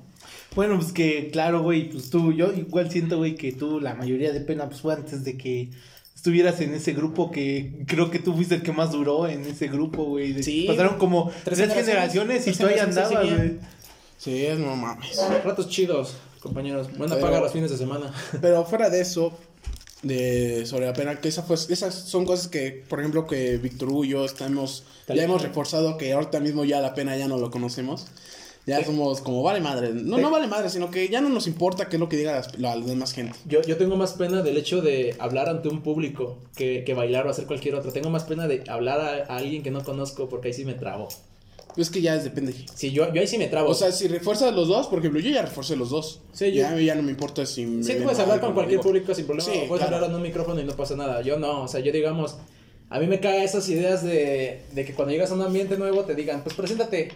Bueno, 0.56 0.78
pues 0.78 0.92
que, 0.92 1.30
claro, 1.32 1.62
güey, 1.62 1.90
pues 1.90 2.10
tú, 2.10 2.32
yo 2.34 2.52
igual 2.54 2.90
siento, 2.92 3.18
güey, 3.18 3.36
que 3.36 3.52
tú, 3.52 3.80
la 3.80 3.94
mayoría 3.96 4.32
de 4.34 4.42
pena, 4.42 4.68
pues 4.68 4.82
fue 4.82 4.94
antes 4.94 5.24
de 5.24 5.38
que 5.38 5.70
estuvieras 6.16 6.60
en 6.62 6.74
ese 6.74 6.94
grupo 6.94 7.32
que 7.32 7.84
creo 7.88 8.10
que 8.12 8.20
tú 8.20 8.34
fuiste 8.34 8.56
el 8.56 8.62
que 8.64 8.72
más 8.72 8.92
duró 8.92 9.28
en 9.28 9.46
ese 9.46 9.68
grupo, 9.68 10.04
güey. 10.06 10.42
Sí. 10.44 10.66
Pasaron 10.68 10.98
como 10.98 11.30
Tres 11.44 11.60
tres, 11.60 11.74
generaciones, 11.74 12.44
generaciones, 12.44 12.48
y 12.48 12.60
tú 12.60 12.66
ahí 12.68 12.80
andabas, 12.80 13.38
güey. 13.38 13.60
Sí, 14.18 14.46
es 14.46 14.60
no 14.60 14.76
mames. 14.76 15.18
Ratos 15.46 15.70
chidos, 15.70 16.18
compañeros. 16.42 16.88
Buena 16.98 17.16
Pero- 17.16 17.28
paga 17.28 17.40
los 17.40 17.52
fines 17.54 17.72
de 17.72 17.78
semana. 17.78 18.12
Pero 18.42 18.66
fuera 18.66 18.90
de 18.90 19.00
eso, 19.02 19.32
de 20.02 20.66
sobre 20.66 20.86
la 20.86 20.94
pena, 20.94 21.20
que 21.20 21.28
esa 21.28 21.44
fue, 21.44 21.56
esas 21.56 21.94
son 21.94 22.26
cosas 22.26 22.48
que, 22.48 22.84
por 22.88 23.00
ejemplo, 23.00 23.28
que 23.28 23.58
Víctor 23.58 23.90
Hugo 23.90 24.06
y 24.06 24.10
yo 24.10 24.26
estamos, 24.26 24.84
ya 25.08 25.24
hemos 25.24 25.42
reforzado 25.42 25.98
que 25.98 26.14
ahorita 26.14 26.40
mismo 26.40 26.64
ya 26.66 26.80
la 26.82 26.94
pena 26.96 27.18
ya 27.18 27.28
no 27.28 27.38
lo 27.38 27.52
conocemos. 27.52 28.08
Ya 28.66 28.86
somos 28.86 29.22
como 29.22 29.42
vale 29.42 29.62
madre. 29.62 29.92
No, 29.94 30.20
no 30.20 30.30
vale 30.30 30.46
madre, 30.46 30.70
sino 30.70 30.92
que 30.92 31.08
ya 31.10 31.22
no 31.22 31.30
nos 31.30 31.48
importa 31.48 31.90
qué 31.90 31.96
es 31.96 32.00
lo 32.00 32.08
que 32.08 32.18
diga 32.18 32.34
las- 32.34 32.60
la, 32.60 32.76
demás 32.78 33.14
gente. 33.14 33.36
Yo, 33.48 33.62
yo 33.64 33.78
tengo 33.78 33.96
más 33.96 34.14
pena 34.14 34.44
del 34.44 34.58
hecho 34.58 34.82
de 34.82 35.16
hablar 35.18 35.50
ante 35.50 35.70
un 35.70 35.82
público 35.82 36.38
que, 36.56 36.84
que 36.84 36.94
bailar 36.94 37.26
o 37.26 37.32
hacer 37.32 37.46
cualquier 37.48 37.74
otro. 37.74 37.92
Tengo 37.92 38.12
más 38.12 38.26
pena 38.26 38.48
de 38.48 38.64
hablar 38.68 39.00
a, 39.02 39.34
a 39.34 39.38
alguien 39.38 39.64
que 39.64 39.72
no 39.72 39.84
conozco 39.84 40.30
porque 40.30 40.50
ahí 40.50 40.54
sí 40.54 40.66
me 40.66 40.76
trabo. 40.76 41.08
Es 41.82 41.90
que 41.90 42.02
ya 42.02 42.16
es 42.16 42.24
depende. 42.24 42.54
Sí, 42.76 42.92
yo, 42.92 43.14
yo 43.14 43.22
ahí 43.22 43.28
sí 43.28 43.38
me 43.38 43.48
trabo. 43.48 43.70
O 43.70 43.74
sea, 43.74 43.92
si 43.92 44.08
refuerzas 44.08 44.54
los 44.54 44.68
dos, 44.68 44.88
por 44.88 45.00
ejemplo, 45.00 45.20
yo 45.20 45.30
ya 45.32 45.42
refuercé 45.44 45.76
los 45.76 45.90
dos. 45.90 46.22
Sí, 46.34 46.48
yo- 46.52 46.62
ya, 46.64 46.78
ya 46.80 46.96
no 46.96 47.04
me 47.04 47.12
importa 47.12 47.46
si 47.46 47.66
me 47.66 47.84
Sí, 47.84 47.94
puedes 48.04 48.20
hablar 48.20 48.40
con 48.42 48.54
cualquier 48.54 48.80
digo. 48.80 48.84
público 48.90 49.14
sin 49.16 49.26
problema. 49.26 49.52
Sí, 49.52 49.60
o 49.64 49.68
puedes 49.68 49.82
claro. 49.86 49.96
hablar 49.98 50.10
en 50.12 50.16
un 50.18 50.22
micrófono 50.22 50.60
y 50.60 50.64
no 50.66 50.74
pasa 50.76 50.96
nada. 50.96 51.22
Yo 51.22 51.40
no, 51.40 51.64
o 51.64 51.68
sea, 51.68 51.80
yo 51.80 51.92
digamos, 51.92 52.38
a 52.92 53.00
mí 53.00 53.06
me 53.08 53.20
cae 53.20 53.44
esas 53.44 53.70
ideas 53.70 54.04
de, 54.04 54.62
de 54.74 54.84
que 54.86 54.94
cuando 54.94 55.12
llegas 55.14 55.30
a 55.32 55.36
un 55.36 55.42
ambiente 55.44 55.78
nuevo 55.78 56.04
te 56.06 56.16
digan, 56.16 56.44
pues 56.44 56.56
preséntate. 56.56 57.12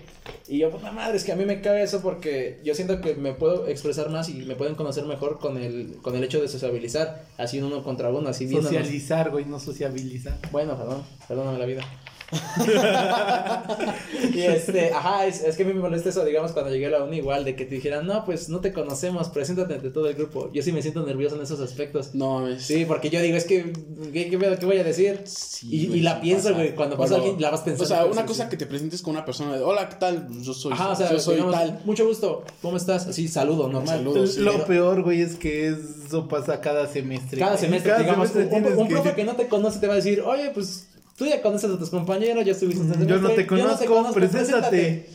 Y 0.47 0.59
yo, 0.59 0.69
puta 0.69 0.91
madre, 0.91 1.17
es 1.17 1.23
que 1.23 1.31
a 1.31 1.35
mí 1.35 1.45
me 1.45 1.61
cae 1.61 1.81
eso 1.83 2.01
porque 2.01 2.59
yo 2.63 2.75
siento 2.75 3.01
que 3.01 3.15
me 3.15 3.33
puedo 3.33 3.67
expresar 3.67 4.09
más 4.09 4.29
y 4.29 4.33
me 4.35 4.55
pueden 4.55 4.75
conocer 4.75 5.03
mejor 5.05 5.39
con 5.39 5.57
el, 5.57 5.97
con 6.01 6.15
el 6.15 6.23
hecho 6.23 6.39
de 6.41 6.47
sociabilizar, 6.47 7.25
así 7.37 7.59
uno 7.59 7.83
contra 7.83 8.09
uno, 8.11 8.29
así 8.29 8.45
viéndonos. 8.45 8.69
Socializar, 8.77 9.31
güey, 9.31 9.45
no 9.45 9.59
sociabilizar. 9.59 10.37
Bueno, 10.51 10.77
perdón, 10.77 11.03
perdóname 11.27 11.57
la 11.57 11.65
vida. 11.65 11.81
y 14.33 14.41
este, 14.41 14.91
ajá, 14.91 15.25
es, 15.25 15.43
es 15.43 15.55
que 15.55 15.63
a 15.63 15.65
mí 15.65 15.73
me 15.73 15.81
molesta 15.81 16.09
eso, 16.09 16.25
digamos, 16.25 16.51
cuando 16.51 16.71
llegué 16.71 16.87
a 16.87 16.91
la 16.91 17.03
uni 17.03 17.17
igual, 17.17 17.45
de 17.45 17.55
que 17.55 17.65
te 17.65 17.75
dijeran, 17.75 18.05
no, 18.05 18.25
pues 18.25 18.49
no 18.49 18.59
te 18.59 18.73
conocemos, 18.73 19.29
preséntate 19.29 19.75
ante 19.75 19.89
todo 19.89 20.09
el 20.09 20.15
grupo. 20.15 20.51
Yo 20.53 20.61
sí 20.61 20.71
me 20.71 20.81
siento 20.81 21.05
nervioso 21.05 21.35
en 21.35 21.41
esos 21.41 21.59
aspectos. 21.59 22.13
No 22.13 22.39
mames. 22.39 22.63
Sí, 22.63 22.85
porque 22.85 23.09
yo 23.09 23.21
digo, 23.21 23.37
es 23.37 23.45
que, 23.45 23.73
¿qué, 24.11 24.29
qué, 24.29 24.37
voy 24.37 24.77
a 24.77 24.83
decir? 24.83 25.21
Sí, 25.25 25.67
y, 25.69 25.87
güey, 25.87 25.99
y 25.99 26.01
la 26.01 26.21
pienso, 26.21 26.53
güey, 26.53 26.75
cuando 26.75 26.97
pasa 26.97 27.15
alguien, 27.15 27.39
la 27.39 27.51
vas 27.51 27.61
pensando. 27.61 27.83
O 27.83 27.87
sea, 27.87 28.05
una 28.05 28.25
cosa 28.25 28.43
sí. 28.43 28.49
que 28.49 28.57
te 28.57 28.65
presentes 28.65 29.01
con 29.01 29.11
una 29.11 29.25
persona 29.25 29.55
de, 29.55 29.63
hola, 29.63 29.89
¿qué 29.89 29.95
tal? 29.95 30.27
Yo 30.41 30.53
soy, 30.53 30.73
Ajá, 30.73 30.91
o 30.91 30.95
sea, 30.95 31.11
yo 31.11 31.19
soy 31.19 31.35
digamos, 31.35 31.55
tal. 31.55 31.81
mucho 31.85 32.07
gusto, 32.07 32.43
¿cómo 32.61 32.77
estás? 32.77 33.07
Así, 33.07 33.27
saludo, 33.27 33.67
normal. 33.67 33.97
Saludo. 33.97 34.27
sí. 34.27 34.41
Lo 34.41 34.65
peor, 34.65 35.03
güey, 35.03 35.21
es 35.21 35.35
que 35.35 35.69
eso 35.69 36.27
pasa 36.27 36.61
cada 36.61 36.87
semestre. 36.87 37.39
Cada 37.39 37.57
semestre, 37.57 37.91
Cada 37.91 38.03
digamos, 38.03 38.29
semestre 38.29 38.57
un, 38.57 38.79
un 38.79 38.87
que 38.87 38.93
profe 38.93 39.13
que 39.13 39.23
no 39.23 39.35
te 39.35 39.47
conoce 39.47 39.79
te 39.79 39.87
va 39.87 39.93
a 39.93 39.97
decir, 39.97 40.21
oye, 40.21 40.51
pues 40.53 40.87
tú 41.17 41.25
ya 41.25 41.41
conoces 41.41 41.71
a 41.71 41.77
tus 41.77 41.89
compañeros, 41.89 42.45
ya 42.45 42.51
estuviste 42.53 42.83
en 42.83 42.91
este 42.91 43.05
Yo 43.05 43.15
no 43.15 43.29
semestre, 43.29 43.43
te 43.43 43.85
conozco, 43.85 44.13
preséntate. 44.13 45.09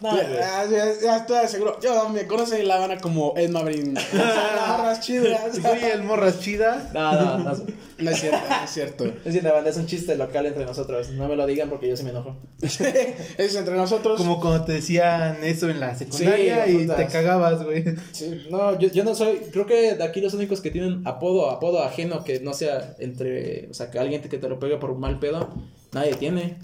No. 0.00 0.16
Ya, 0.16 0.66
ya, 0.68 1.00
ya 1.00 1.16
estoy 1.18 1.46
seguro. 1.48 1.78
Yo 1.80 2.08
me 2.08 2.26
conocen 2.26 2.60
en 2.60 2.68
La 2.68 2.76
Habana 2.76 2.98
como 2.98 3.32
Ed 3.36 3.50
Maverick. 3.50 3.94
Las 4.12 5.00
chidas. 5.00 5.56
Soy 5.62 5.78
el 5.92 6.02
morras 6.02 6.40
chida. 6.40 6.90
No, 6.92 7.12
no, 7.12 7.38
no. 7.38 7.52
No 7.98 8.10
es 8.10 8.20
cierto, 8.20 8.38
no 8.48 8.64
es 8.64 8.70
cierto. 8.70 9.04
Es 9.04 9.24
decir, 9.24 9.44
la 9.44 9.52
banda 9.52 9.70
es 9.70 9.76
un 9.76 9.86
chiste 9.86 10.16
local 10.16 10.46
entre 10.46 10.64
nosotros. 10.64 11.10
No 11.10 11.28
me 11.28 11.36
lo 11.36 11.46
digan 11.46 11.70
porque 11.70 11.88
yo 11.88 11.96
sí 11.96 12.02
me 12.02 12.10
enojo. 12.10 12.36
es 12.60 13.54
entre 13.54 13.76
nosotros. 13.76 14.18
Como 14.18 14.40
cuando 14.40 14.64
te 14.64 14.72
decían 14.72 15.38
eso 15.44 15.70
en 15.70 15.78
la 15.78 15.94
secundaria 15.96 16.64
Sí, 16.66 16.72
y 16.72 16.78
putas. 16.82 16.96
te 16.96 17.06
cagabas, 17.06 17.62
güey. 17.62 17.84
Sí, 18.10 18.46
no, 18.50 18.76
yo, 18.78 18.88
yo 18.88 19.04
no 19.04 19.14
soy. 19.14 19.36
Creo 19.52 19.64
que 19.66 19.94
de 19.94 20.04
aquí 20.04 20.20
los 20.20 20.34
únicos 20.34 20.60
que 20.60 20.72
tienen 20.72 21.06
apodo, 21.06 21.50
apodo 21.50 21.82
ajeno 21.84 22.24
que 22.24 22.40
no 22.40 22.52
sea 22.52 22.96
entre. 22.98 23.68
O 23.70 23.74
sea, 23.74 23.92
que 23.92 24.00
alguien 24.00 24.20
que 24.22 24.38
te 24.38 24.48
lo 24.48 24.58
pegue 24.58 24.76
por 24.76 24.90
un 24.90 24.98
mal 24.98 25.20
pedo, 25.20 25.54
nadie 25.92 26.14
tiene. 26.14 26.58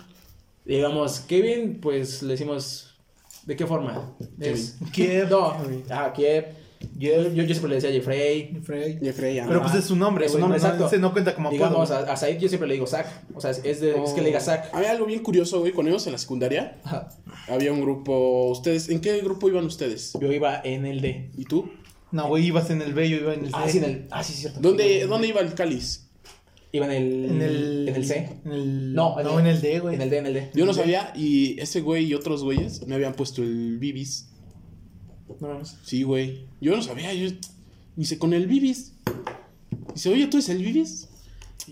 Digamos, 0.64 1.20
Kevin, 1.20 1.80
pues 1.80 2.22
le 2.22 2.32
decimos. 2.32 2.89
¿De 3.46 3.56
qué 3.56 3.66
forma? 3.66 4.14
Es- 4.38 4.76
Kiev. 4.92 5.28
No, 5.30 5.56
ah, 5.90 6.12
Kiev. 6.14 6.46
Yo, 6.96 7.10
yo, 7.24 7.42
yo 7.42 7.46
siempre 7.46 7.68
le 7.68 7.74
decía 7.74 7.90
Jeffrey. 7.90 8.58
Frey. 8.64 8.98
Jeffrey, 9.02 9.38
ah, 9.38 9.44
Pero 9.46 9.60
pues 9.60 9.74
es 9.74 9.84
su 9.84 9.96
nombre, 9.96 10.24
Es 10.24 10.32
su 10.32 10.38
güey. 10.38 10.42
nombre, 10.42 10.58
no, 10.58 10.64
no, 10.64 10.68
exacto. 10.74 10.86
ese 10.86 10.98
no 10.98 11.12
cuenta 11.12 11.34
como 11.34 11.48
apodo. 11.48 11.58
Digamos, 11.58 11.90
a, 11.90 11.98
a 12.10 12.16
Said 12.16 12.38
yo 12.38 12.48
siempre 12.48 12.68
le 12.68 12.74
digo 12.74 12.86
Zack. 12.86 13.06
O 13.34 13.40
sea, 13.40 13.50
es, 13.50 13.80
de, 13.80 14.02
es 14.02 14.10
que 14.14 14.20
le 14.22 14.28
diga 14.28 14.40
Zack. 14.40 14.74
Había 14.74 14.90
algo 14.92 15.04
bien 15.04 15.22
curioso, 15.22 15.60
güey, 15.60 15.72
cuando 15.72 15.90
íbamos 15.90 16.06
en 16.06 16.12
la 16.12 16.18
secundaria. 16.18 16.78
Ajá. 16.84 17.10
Había 17.48 17.72
un 17.72 17.82
grupo. 17.82 18.50
¿Ustedes? 18.50 18.88
¿En 18.88 19.00
qué 19.02 19.18
grupo 19.20 19.48
iban 19.50 19.66
ustedes? 19.66 20.14
Yo 20.20 20.32
iba 20.32 20.60
en 20.64 20.86
el 20.86 21.02
D. 21.02 21.30
¿Y 21.36 21.44
tú? 21.44 21.70
No, 22.12 22.28
güey, 22.28 22.46
ibas 22.46 22.70
en 22.70 22.80
el 22.80 22.94
B, 22.94 23.08
yo 23.10 23.16
iba 23.18 23.34
en 23.34 23.40
el 23.44 23.50
C. 23.50 23.52
Ah, 23.54 23.68
sí, 23.68 23.78
en 23.78 23.84
el. 23.84 24.06
Ah, 24.10 24.24
sí, 24.24 24.32
cierto. 24.32 24.60
¿Dónde, 24.60 25.06
¿dónde 25.06 25.28
iba 25.28 25.40
el 25.42 25.52
cáliz? 25.54 26.08
Iba 26.72 26.86
en 26.86 26.92
el. 26.92 27.24
En 27.24 27.42
el... 27.42 27.88
En 27.88 27.96
el 27.96 28.04
C. 28.06 28.28
En 28.44 28.52
el... 28.52 28.94
No, 28.94 29.20
No, 29.22 29.40
en 29.40 29.46
el 29.46 29.60
D, 29.60 29.80
güey. 29.80 29.96
En 29.96 30.02
el 30.02 30.10
D, 30.10 30.18
en 30.18 30.26
el 30.26 30.34
D. 30.34 30.50
Yo 30.54 30.66
no 30.66 30.72
sabía 30.72 31.12
y 31.16 31.60
ese 31.60 31.80
güey 31.80 32.06
y 32.06 32.14
otros 32.14 32.44
güeyes 32.44 32.86
me 32.86 32.94
habían 32.94 33.14
puesto 33.14 33.42
el 33.42 33.78
Bibis. 33.78 34.28
No 35.40 35.48
mames. 35.48 35.76
Sí, 35.84 36.02
güey. 36.02 36.46
Yo 36.60 36.74
no 36.76 36.82
sabía. 36.82 37.12
Yo... 37.12 37.28
Dice, 37.96 38.18
con 38.18 38.32
el 38.32 38.46
Bibis. 38.46 38.92
Dice, 39.94 40.08
oye, 40.10 40.26
¿tú 40.28 40.36
eres 40.36 40.48
el 40.48 40.62
Bibis? 40.62 41.08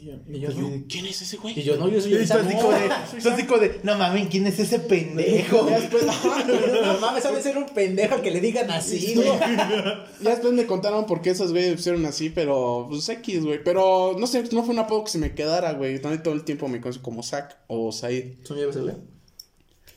Y 0.00 0.06
yo, 0.06 0.12
y 0.28 0.40
yo, 0.40 0.50
no. 0.50 0.68
güey, 0.68 0.84
¿Quién 0.84 1.06
es 1.06 1.22
ese 1.22 1.38
güey? 1.38 1.58
Y 1.58 1.62
yo, 1.64 1.76
no, 1.76 1.88
yo 1.88 2.00
soy 2.00 2.14
el 2.14 2.28
como 2.28 3.58
de, 3.58 3.68
de, 3.68 3.80
no 3.82 3.98
mames, 3.98 4.28
¿quién 4.28 4.46
es 4.46 4.58
ese 4.58 4.78
pendejo? 4.78 5.66
Ya 5.68 5.80
después, 5.80 6.04
No 6.04 6.98
mames, 7.00 7.22
sabe 7.22 7.42
ser 7.42 7.58
un 7.58 7.66
pendejo 7.66 8.22
que 8.22 8.30
le 8.30 8.40
digan 8.40 8.70
así, 8.70 9.14
güey. 9.14 9.26
ya 9.38 10.30
después 10.30 10.52
me 10.52 10.66
contaron 10.66 11.06
por 11.06 11.20
qué 11.20 11.30
esos 11.30 11.50
güeyes 11.50 11.74
pusieron 11.74 12.06
así, 12.06 12.30
pero 12.30 12.86
pues 12.88 13.08
X, 13.08 13.44
güey. 13.44 13.62
Pero 13.64 14.16
no 14.18 14.26
sé, 14.28 14.44
no 14.52 14.62
fue 14.62 14.74
un 14.74 14.80
apodo 14.80 15.04
que 15.04 15.10
se 15.10 15.18
me 15.18 15.34
quedara, 15.34 15.72
güey. 15.72 16.00
También 16.00 16.22
todo 16.22 16.34
el 16.34 16.44
tiempo 16.44 16.68
me 16.68 16.80
conozco 16.80 17.02
como 17.02 17.22
Zack 17.22 17.58
o 17.66 17.90
Said. 17.90 18.36
¿Tú 18.46 18.54
me 18.54 18.60
llevas 18.60 18.76
el 18.76 18.94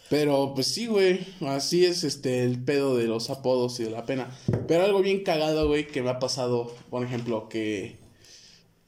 Pero 0.09 0.53
pues 0.55 0.67
sí, 0.67 0.87
güey. 0.87 1.19
Así 1.41 1.85
es 1.85 2.03
este 2.03 2.43
el 2.43 2.63
pedo 2.63 2.97
de 2.97 3.05
los 3.05 3.29
apodos 3.29 3.79
y 3.79 3.83
de 3.83 3.91
la 3.91 4.05
pena. 4.05 4.35
Pero 4.67 4.83
algo 4.83 5.01
bien 5.01 5.23
cagado, 5.23 5.67
güey, 5.67 5.85
que 5.85 6.01
me 6.01 6.09
ha 6.09 6.17
pasado, 6.17 6.73
por 6.89 7.05
ejemplo, 7.05 7.49
que 7.49 8.00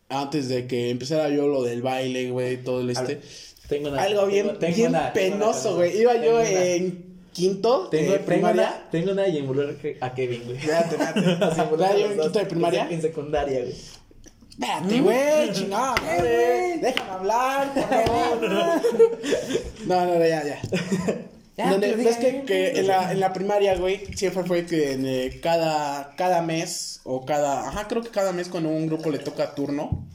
antes 0.10 0.48
de 0.50 0.68
que 0.68 0.90
empezara 0.90 1.30
yo 1.30 1.48
lo 1.48 1.64
del 1.64 1.82
baile, 1.82 2.30
güey, 2.32 2.58
todo 2.64 2.82
el 2.82 2.90
este. 2.92 3.22
Tengo 3.68 3.90
una. 3.90 4.04
algo 4.04 4.26
bien, 4.28 4.48
tengo- 4.48 4.60
tengo 4.60 4.76
bien 4.76 4.90
una- 4.90 5.14
tengo 5.14 5.40
penoso, 5.40 5.76
güey. 5.76 5.98
Iba 6.00 6.14
Tengo 6.14 6.26
yo 6.26 6.36
una. 6.42 6.50
en 6.66 7.14
quinto 7.32 7.88
Tengo, 7.90 8.12
de 8.12 8.18
tengo 8.20 8.26
primaria. 8.28 8.62
una, 8.68 8.90
tengo 8.92 9.12
una 9.14 9.28
y 9.28 9.38
involucrar 9.38 9.76
a 10.02 10.14
Kevin, 10.14 10.44
güey. 10.46 10.58
Espérate, 10.58 10.96
espérate. 10.96 11.22
Ya 11.80 11.96
yo 11.98 12.06
en 12.12 12.20
quinto 12.20 12.40
de 12.40 12.46
primaria. 12.46 12.88
En 12.92 13.02
secundaria, 13.02 13.60
güey. 13.62 13.74
Espérate, 14.52 15.02
güey, 15.02 15.52
chingada, 15.54 15.96
madre. 15.96 16.78
Déjame 16.82 17.10
hablar, 17.12 17.74
por 17.74 17.84
favor. 17.84 18.50
No, 19.88 20.06
no, 20.06 20.16
no, 20.20 20.26
ya, 20.26 20.44
ya. 20.46 20.62
Donde, 21.58 21.96
ves 21.96 22.18
que, 22.18 22.44
que 22.48 22.80
en, 22.80 22.88
la, 22.88 23.12
en 23.12 23.20
la 23.20 23.32
primaria, 23.32 23.76
güey, 23.76 24.02
siempre 24.16 24.44
fue 24.44 24.66
que 24.66 24.94
en, 24.94 25.06
eh, 25.06 25.40
cada, 25.42 26.16
cada 26.16 26.42
mes 26.42 27.02
o 27.04 27.26
cada, 27.26 27.68
ajá, 27.68 27.88
creo 27.88 28.02
que 28.02 28.10
cada 28.10 28.34
mes 28.34 28.48
cuando 28.48 28.70
un 28.70 28.88
grupo 28.88 29.12
le 29.12 29.20
toca 29.20 29.54
turno, 29.54 30.08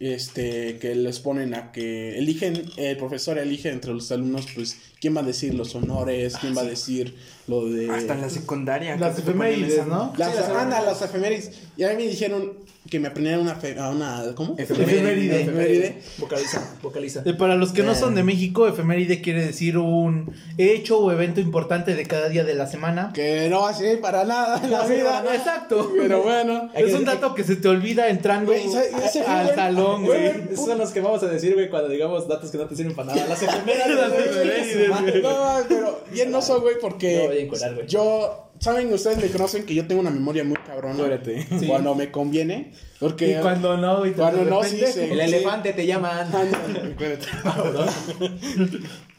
este, 0.00 0.78
que 0.78 0.94
les 0.94 1.20
ponen 1.20 1.52
a 1.52 1.72
que 1.72 2.16
eligen, 2.16 2.64
el 2.78 2.96
profesor 2.96 3.36
elige 3.36 3.68
entre 3.68 3.92
los 3.92 4.10
alumnos, 4.10 4.46
pues, 4.54 4.78
quién 4.98 5.14
va 5.14 5.20
a 5.20 5.24
decir 5.24 5.52
los 5.52 5.74
honores, 5.74 6.36
quién 6.40 6.56
va 6.56 6.62
a 6.62 6.64
decir 6.64 7.14
lo 7.46 7.66
de... 7.66 7.90
Hasta 7.90 8.14
en 8.14 8.22
la 8.22 8.30
secundaria. 8.30 8.96
Las 8.96 9.18
efemérides, 9.18 9.86
¿no? 9.86 10.14
Las, 10.16 10.32
Sí, 10.32 10.38
las 10.38 10.48
anda, 10.48 10.80
las 10.80 11.02
efemérides. 11.02 11.50
Y 11.76 11.84
a 11.84 11.90
mí 11.90 11.96
me 11.96 12.08
dijeron 12.08 12.54
que 12.90 12.98
me 13.00 13.08
aprendiera 13.08 13.38
una, 13.38 13.54
fe- 13.54 13.78
a 13.78 13.88
una 13.88 14.22
¿cómo? 14.34 14.56
Efeméride. 14.58 15.42
Efeméride. 15.42 16.02
Vocaliza, 16.18 16.76
vocaliza. 16.82 17.22
Eh, 17.24 17.34
Para 17.34 17.54
los 17.54 17.72
que 17.72 17.82
no 17.84 17.94
son 17.94 18.14
de 18.16 18.22
México, 18.24 18.66
efeméride 18.66 19.20
quiere 19.22 19.46
decir 19.46 19.78
un 19.78 20.32
hecho 20.58 20.98
o 20.98 21.12
evento 21.12 21.40
importante 21.40 21.94
de 21.94 22.04
cada 22.04 22.28
día 22.28 22.42
de 22.44 22.54
la 22.54 22.66
semana. 22.66 23.12
Que 23.14 23.48
no 23.48 23.60
va 23.62 23.70
a 23.70 23.74
servir 23.74 24.00
para 24.00 24.24
nada 24.24 24.60
en 24.62 24.70
la 24.72 24.84
vida. 24.86 25.24
Exacto. 25.34 25.92
Pero 25.96 26.22
bueno. 26.22 26.68
Es 26.74 26.92
un 26.94 27.04
dato 27.04 27.34
que 27.34 27.44
se 27.44 27.56
te 27.56 27.68
olvida 27.68 28.08
entrando 28.08 28.52
al 28.52 28.58
güey. 28.60 29.54
salón, 29.54 30.04
güey. 30.04 30.26
Esos 30.52 30.66
son 30.66 30.78
los 30.78 30.90
que 30.90 31.00
vamos 31.00 31.22
a 31.22 31.26
decir, 31.28 31.54
güey, 31.54 31.70
cuando 31.70 31.88
digamos 31.88 32.26
datos 32.26 32.50
que 32.50 32.58
no 32.58 32.66
te 32.66 32.74
sirven 32.74 32.94
para 32.96 33.14
nada. 33.14 33.26
Las 33.28 33.42
efemérides. 33.44 34.90
No, 35.22 35.58
pero 35.68 36.00
bien 36.12 36.30
no 36.30 36.42
soy, 36.42 36.60
güey, 36.60 36.74
porque 36.80 37.18
No, 37.18 37.26
voy 37.28 37.36
a 37.36 37.40
encuerar, 37.40 37.74
güey. 37.74 37.86
yo, 37.86 38.49
saben, 38.60 38.92
ustedes 38.92 39.18
me 39.18 39.28
conocen 39.28 39.66
que 39.66 39.74
yo 39.74 39.86
tengo 39.86 40.00
una 40.00 40.10
memoria 40.10 40.44
muy 40.44 40.56
cabrona. 40.58 41.02
Espérate. 41.02 41.66
Cuando 41.66 41.94
me 41.94 42.10
conviene. 42.10 42.72
Porque 43.00 43.32
Y 43.32 43.42
cuando 43.42 43.76
no, 43.76 44.02
te 44.02 44.12
Cuando 44.12 44.44
no, 44.44 44.62
sí, 44.62 44.80
sí. 44.92 45.00
El 45.00 45.20
elefante 45.20 45.72
te 45.72 45.86
llaman. 45.86 46.30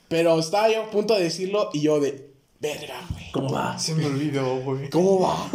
Pero 0.07 0.39
estaba 0.39 0.69
yo 0.69 0.83
a 0.83 0.91
punto 0.91 1.15
de 1.15 1.23
decirlo 1.23 1.69
y 1.73 1.81
yo 1.81 1.99
de, 1.99 2.31
verga, 2.59 3.01
güey. 3.11 3.31
¿Cómo 3.31 3.51
va? 3.51 3.77
Se 3.77 3.95
me 3.95 4.05
olvidó, 4.07 4.57
güey. 4.57 4.89
¿Cómo 4.89 5.19
va? 5.19 5.49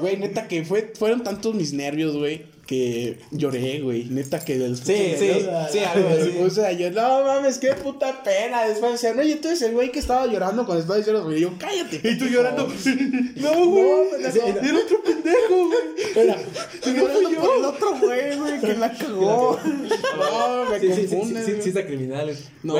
Güey, 0.00 0.16
neta 0.16 0.48
que 0.48 0.64
fue, 0.64 0.92
fueron 0.98 1.22
tantos 1.22 1.54
mis 1.54 1.72
nervios, 1.72 2.16
güey, 2.16 2.44
que 2.68 3.18
lloré, 3.30 3.80
güey. 3.80 4.04
Neta 4.10 4.40
que 4.44 4.58
del 4.58 4.76
Sí, 4.76 5.14
sí, 5.18 5.30
sí, 5.72 5.78
algo 5.78 6.08
así. 6.08 6.38
O 6.44 6.50
sea, 6.50 6.70
yo, 6.72 6.90
no 6.90 7.24
mames, 7.24 7.56
qué 7.56 7.72
puta 7.72 8.22
pena. 8.22 8.68
Después 8.68 8.92
decían, 8.92 9.18
oye, 9.18 9.36
tú 9.36 9.48
eres 9.48 9.62
el 9.62 9.72
güey 9.72 9.90
que 9.90 9.98
estaba 9.98 10.26
llorando 10.26 10.66
cuando 10.66 10.82
estaba 10.82 10.98
diciendo, 10.98 11.24
güey. 11.24 11.38
Y 11.38 11.40
yo, 11.40 11.52
cállate. 11.58 12.00
Y 12.06 12.18
tú 12.18 12.26
llorando. 12.26 12.68
No, 13.36 13.66
güey. 13.66 13.84
No, 13.84 14.18
no, 14.18 14.26
Era 14.28 14.78
otro 14.78 15.02
pendejo, 15.02 15.68
güey. 15.68 16.28
Estoy 16.74 16.94
llorando 16.94 17.30
por 17.40 17.56
el 17.56 17.64
otro 17.64 17.98
güey, 17.98 18.36
güey, 18.36 18.60
que 18.60 18.74
la 18.74 18.92
cagó. 18.92 19.58
No, 19.64 20.70
me 20.70 20.78
Sí, 20.78 20.92
sí, 20.92 21.08
sí, 21.08 21.36
sí, 21.46 21.52
sí, 21.62 21.68
está 21.70 21.86
criminal. 21.86 22.36
No, 22.62 22.74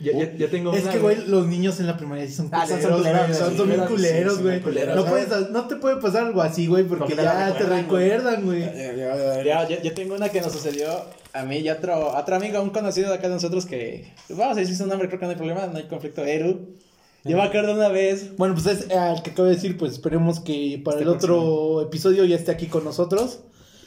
yo 0.00 0.48
tengo 0.48 0.72
Es 0.74 0.84
que, 0.84 0.98
güey, 0.98 1.26
los 1.26 1.46
niños 1.46 1.80
en 1.80 1.86
la 1.86 1.96
primaria 1.98 2.26
sí 2.26 2.32
son 2.32 2.48
Ah, 2.52 2.66
son 2.66 2.80
culeros, 2.80 3.36
Son, 3.36 3.68
bien 3.68 3.80
culeros, 3.86 4.42
güey. 4.42 4.54
son 4.54 4.62
culeros, 4.62 4.96
No, 4.96 5.04
¿no? 5.04 5.10
puedes, 5.10 5.50
no 5.50 5.68
te 5.68 5.76
puede 5.76 5.96
pasar 5.96 6.24
algo 6.24 6.40
así, 6.40 6.66
güey, 6.66 6.84
porque 6.84 7.14
ya 7.14 7.54
te 7.58 7.64
recuerdan, 7.64 8.44
güey. 8.44 8.85
Ya, 8.86 8.92
ya, 8.92 9.16
ya, 9.16 9.34
ya. 9.36 9.42
Ya, 9.42 9.68
yo, 9.68 9.82
yo 9.82 9.94
tengo 9.94 10.14
una 10.14 10.28
que 10.28 10.40
nos 10.40 10.52
sucedió 10.52 10.88
a 11.32 11.42
mí 11.42 11.58
y 11.58 11.68
a 11.68 11.74
otro, 11.74 12.36
amigo, 12.36 12.62
un 12.62 12.70
conocido 12.70 13.08
de 13.08 13.16
acá 13.16 13.28
de 13.28 13.34
nosotros 13.34 13.66
que, 13.66 14.12
vamos 14.28 14.56
a 14.56 14.60
decir 14.60 14.76
su 14.76 14.86
nombre, 14.86 15.08
creo 15.08 15.18
que 15.18 15.26
no 15.26 15.30
hay 15.32 15.36
problema, 15.36 15.66
no 15.66 15.76
hay 15.76 15.84
conflicto, 15.84 16.24
Eru. 16.24 16.76
Yo 17.24 17.36
me 17.36 17.42
acuerdo 17.42 17.74
una 17.74 17.88
vez, 17.88 18.36
Bueno, 18.36 18.54
pues 18.54 18.66
es 18.66 18.90
al 18.90 19.22
que 19.22 19.30
acabo 19.30 19.48
de 19.48 19.56
decir, 19.56 19.76
pues 19.76 19.92
esperemos 19.92 20.38
que 20.38 20.80
para 20.84 20.98
Este 20.98 21.10
el 21.10 21.16
otro 21.16 21.82
episodio 21.82 22.24
ya 22.24 22.36
esté 22.36 22.52
aquí 22.52 22.66
con 22.66 22.84
nosotros. 22.84 23.40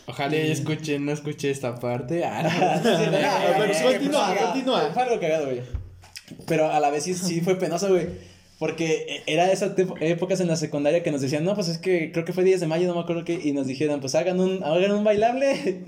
Ojalá 0.08 0.32
ya 0.32 0.52
escuche, 0.52 1.00
no 1.00 1.14
escuche 1.14 1.50
esta 1.50 1.76
parte. 1.76 2.26
Ah, 2.26 2.82
pero 2.84 3.74
eh, 3.74 3.82
continúa, 3.82 4.36
continúa. 4.36 4.92
Fue 4.92 5.04
algo 5.04 5.20
cagado, 5.22 5.46
güey. 5.46 5.62
Pero 6.48 6.70
a 6.70 6.80
la 6.80 6.90
vez 6.90 7.04
sí, 7.04 7.14
sí 7.14 7.40
fue 7.40 7.56
penoso, 7.56 7.88
güey. 7.90 8.08
Porque 8.60 9.24
era 9.26 9.48
de 9.48 9.54
esas 9.54 9.72
épocas 10.02 10.42
en 10.42 10.48
la 10.48 10.58
secundaria 10.58 11.02
que 11.02 11.12
nos 11.12 11.22
decían, 11.22 11.46
no, 11.46 11.56
pues 11.56 11.70
es 11.70 11.78
que 11.78 12.12
creo 12.12 12.26
que 12.26 12.34
fue 12.34 12.44
10 12.44 12.60
de 12.60 12.68
mayo, 12.68 12.88
no 12.88 12.94
me 12.94 13.00
acuerdo 13.00 13.24
qué, 13.24 13.40
y 13.42 13.54
nos 13.54 13.68
dijeron, 13.68 14.02
pues 14.02 14.16
hagan 14.16 14.42
un, 14.42 14.64
hagan 14.64 14.92
un 14.92 15.06
bailable. 15.06 15.86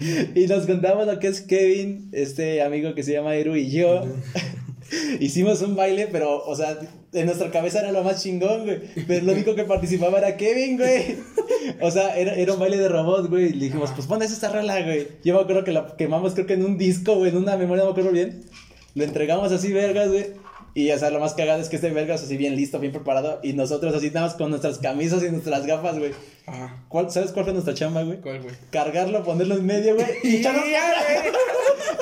y 0.34 0.46
nos 0.46 0.66
contamos 0.66 1.06
lo 1.06 1.18
que 1.18 1.28
es 1.28 1.42
Kevin, 1.42 2.08
este 2.12 2.62
amigo 2.62 2.94
que 2.94 3.02
se 3.02 3.12
llama 3.12 3.34
Eru 3.36 3.56
y 3.56 3.70
yo. 3.70 4.04
Hicimos 5.20 5.60
un 5.60 5.76
baile, 5.76 6.08
pero, 6.10 6.42
o 6.44 6.56
sea, 6.56 6.78
en 7.12 7.26
nuestra 7.26 7.50
cabeza 7.50 7.80
era 7.80 7.92
lo 7.92 8.02
más 8.02 8.22
chingón, 8.22 8.64
güey. 8.64 8.80
Pero 9.06 9.26
lo 9.26 9.32
único 9.32 9.54
que 9.54 9.64
participaba 9.64 10.18
era 10.18 10.36
Kevin, 10.36 10.78
güey. 10.78 11.16
O 11.80 11.90
sea, 11.90 12.16
era, 12.16 12.34
era 12.34 12.54
un 12.54 12.58
baile 12.58 12.78
de 12.78 12.88
robot, 12.88 13.28
güey. 13.28 13.46
Y 13.46 13.52
le 13.52 13.64
dijimos, 13.66 13.90
pues 13.94 14.06
pones 14.06 14.32
esta 14.32 14.50
rola, 14.50 14.82
güey. 14.82 15.08
Yo 15.24 15.34
me 15.34 15.40
acuerdo 15.40 15.64
que 15.64 15.72
la 15.72 15.94
quemamos, 15.96 16.34
creo 16.34 16.46
que 16.46 16.54
en 16.54 16.64
un 16.64 16.78
disco, 16.78 17.16
güey, 17.16 17.30
en 17.30 17.38
una 17.38 17.56
memoria, 17.56 17.84
no 17.84 17.90
me 17.90 17.92
acuerdo 17.92 18.12
bien. 18.12 18.44
Lo 18.94 19.04
entregamos 19.04 19.52
así, 19.52 19.72
vergas, 19.72 20.08
güey. 20.08 20.26
Y, 20.74 20.90
o 20.90 20.98
sea, 20.98 21.10
lo 21.10 21.20
más 21.20 21.34
cagado 21.34 21.60
es 21.62 21.68
que 21.68 21.76
este 21.76 21.90
vergas 21.90 22.22
así 22.22 22.36
bien 22.36 22.56
listo, 22.56 22.80
bien 22.80 22.92
preparado. 22.92 23.38
Y 23.42 23.52
nosotros 23.52 23.94
así 23.94 24.10
nada 24.10 24.26
más 24.26 24.34
con 24.34 24.50
nuestras 24.50 24.78
camisas 24.78 25.22
y 25.22 25.30
nuestras 25.30 25.66
gafas, 25.66 25.98
güey. 25.98 26.12
Ajá. 26.46 26.84
¿Cuál, 26.88 27.10
¿Sabes 27.10 27.32
cuál 27.32 27.44
fue 27.46 27.54
nuestra 27.54 27.72
chamba, 27.74 28.02
güey? 28.02 28.20
¿Cuál, 28.20 28.42
güey? 28.42 28.54
Cargarlo, 28.70 29.22
ponerlo 29.22 29.54
en 29.56 29.64
medio, 29.66 29.94
güey. 29.94 30.06
Y 30.24 30.36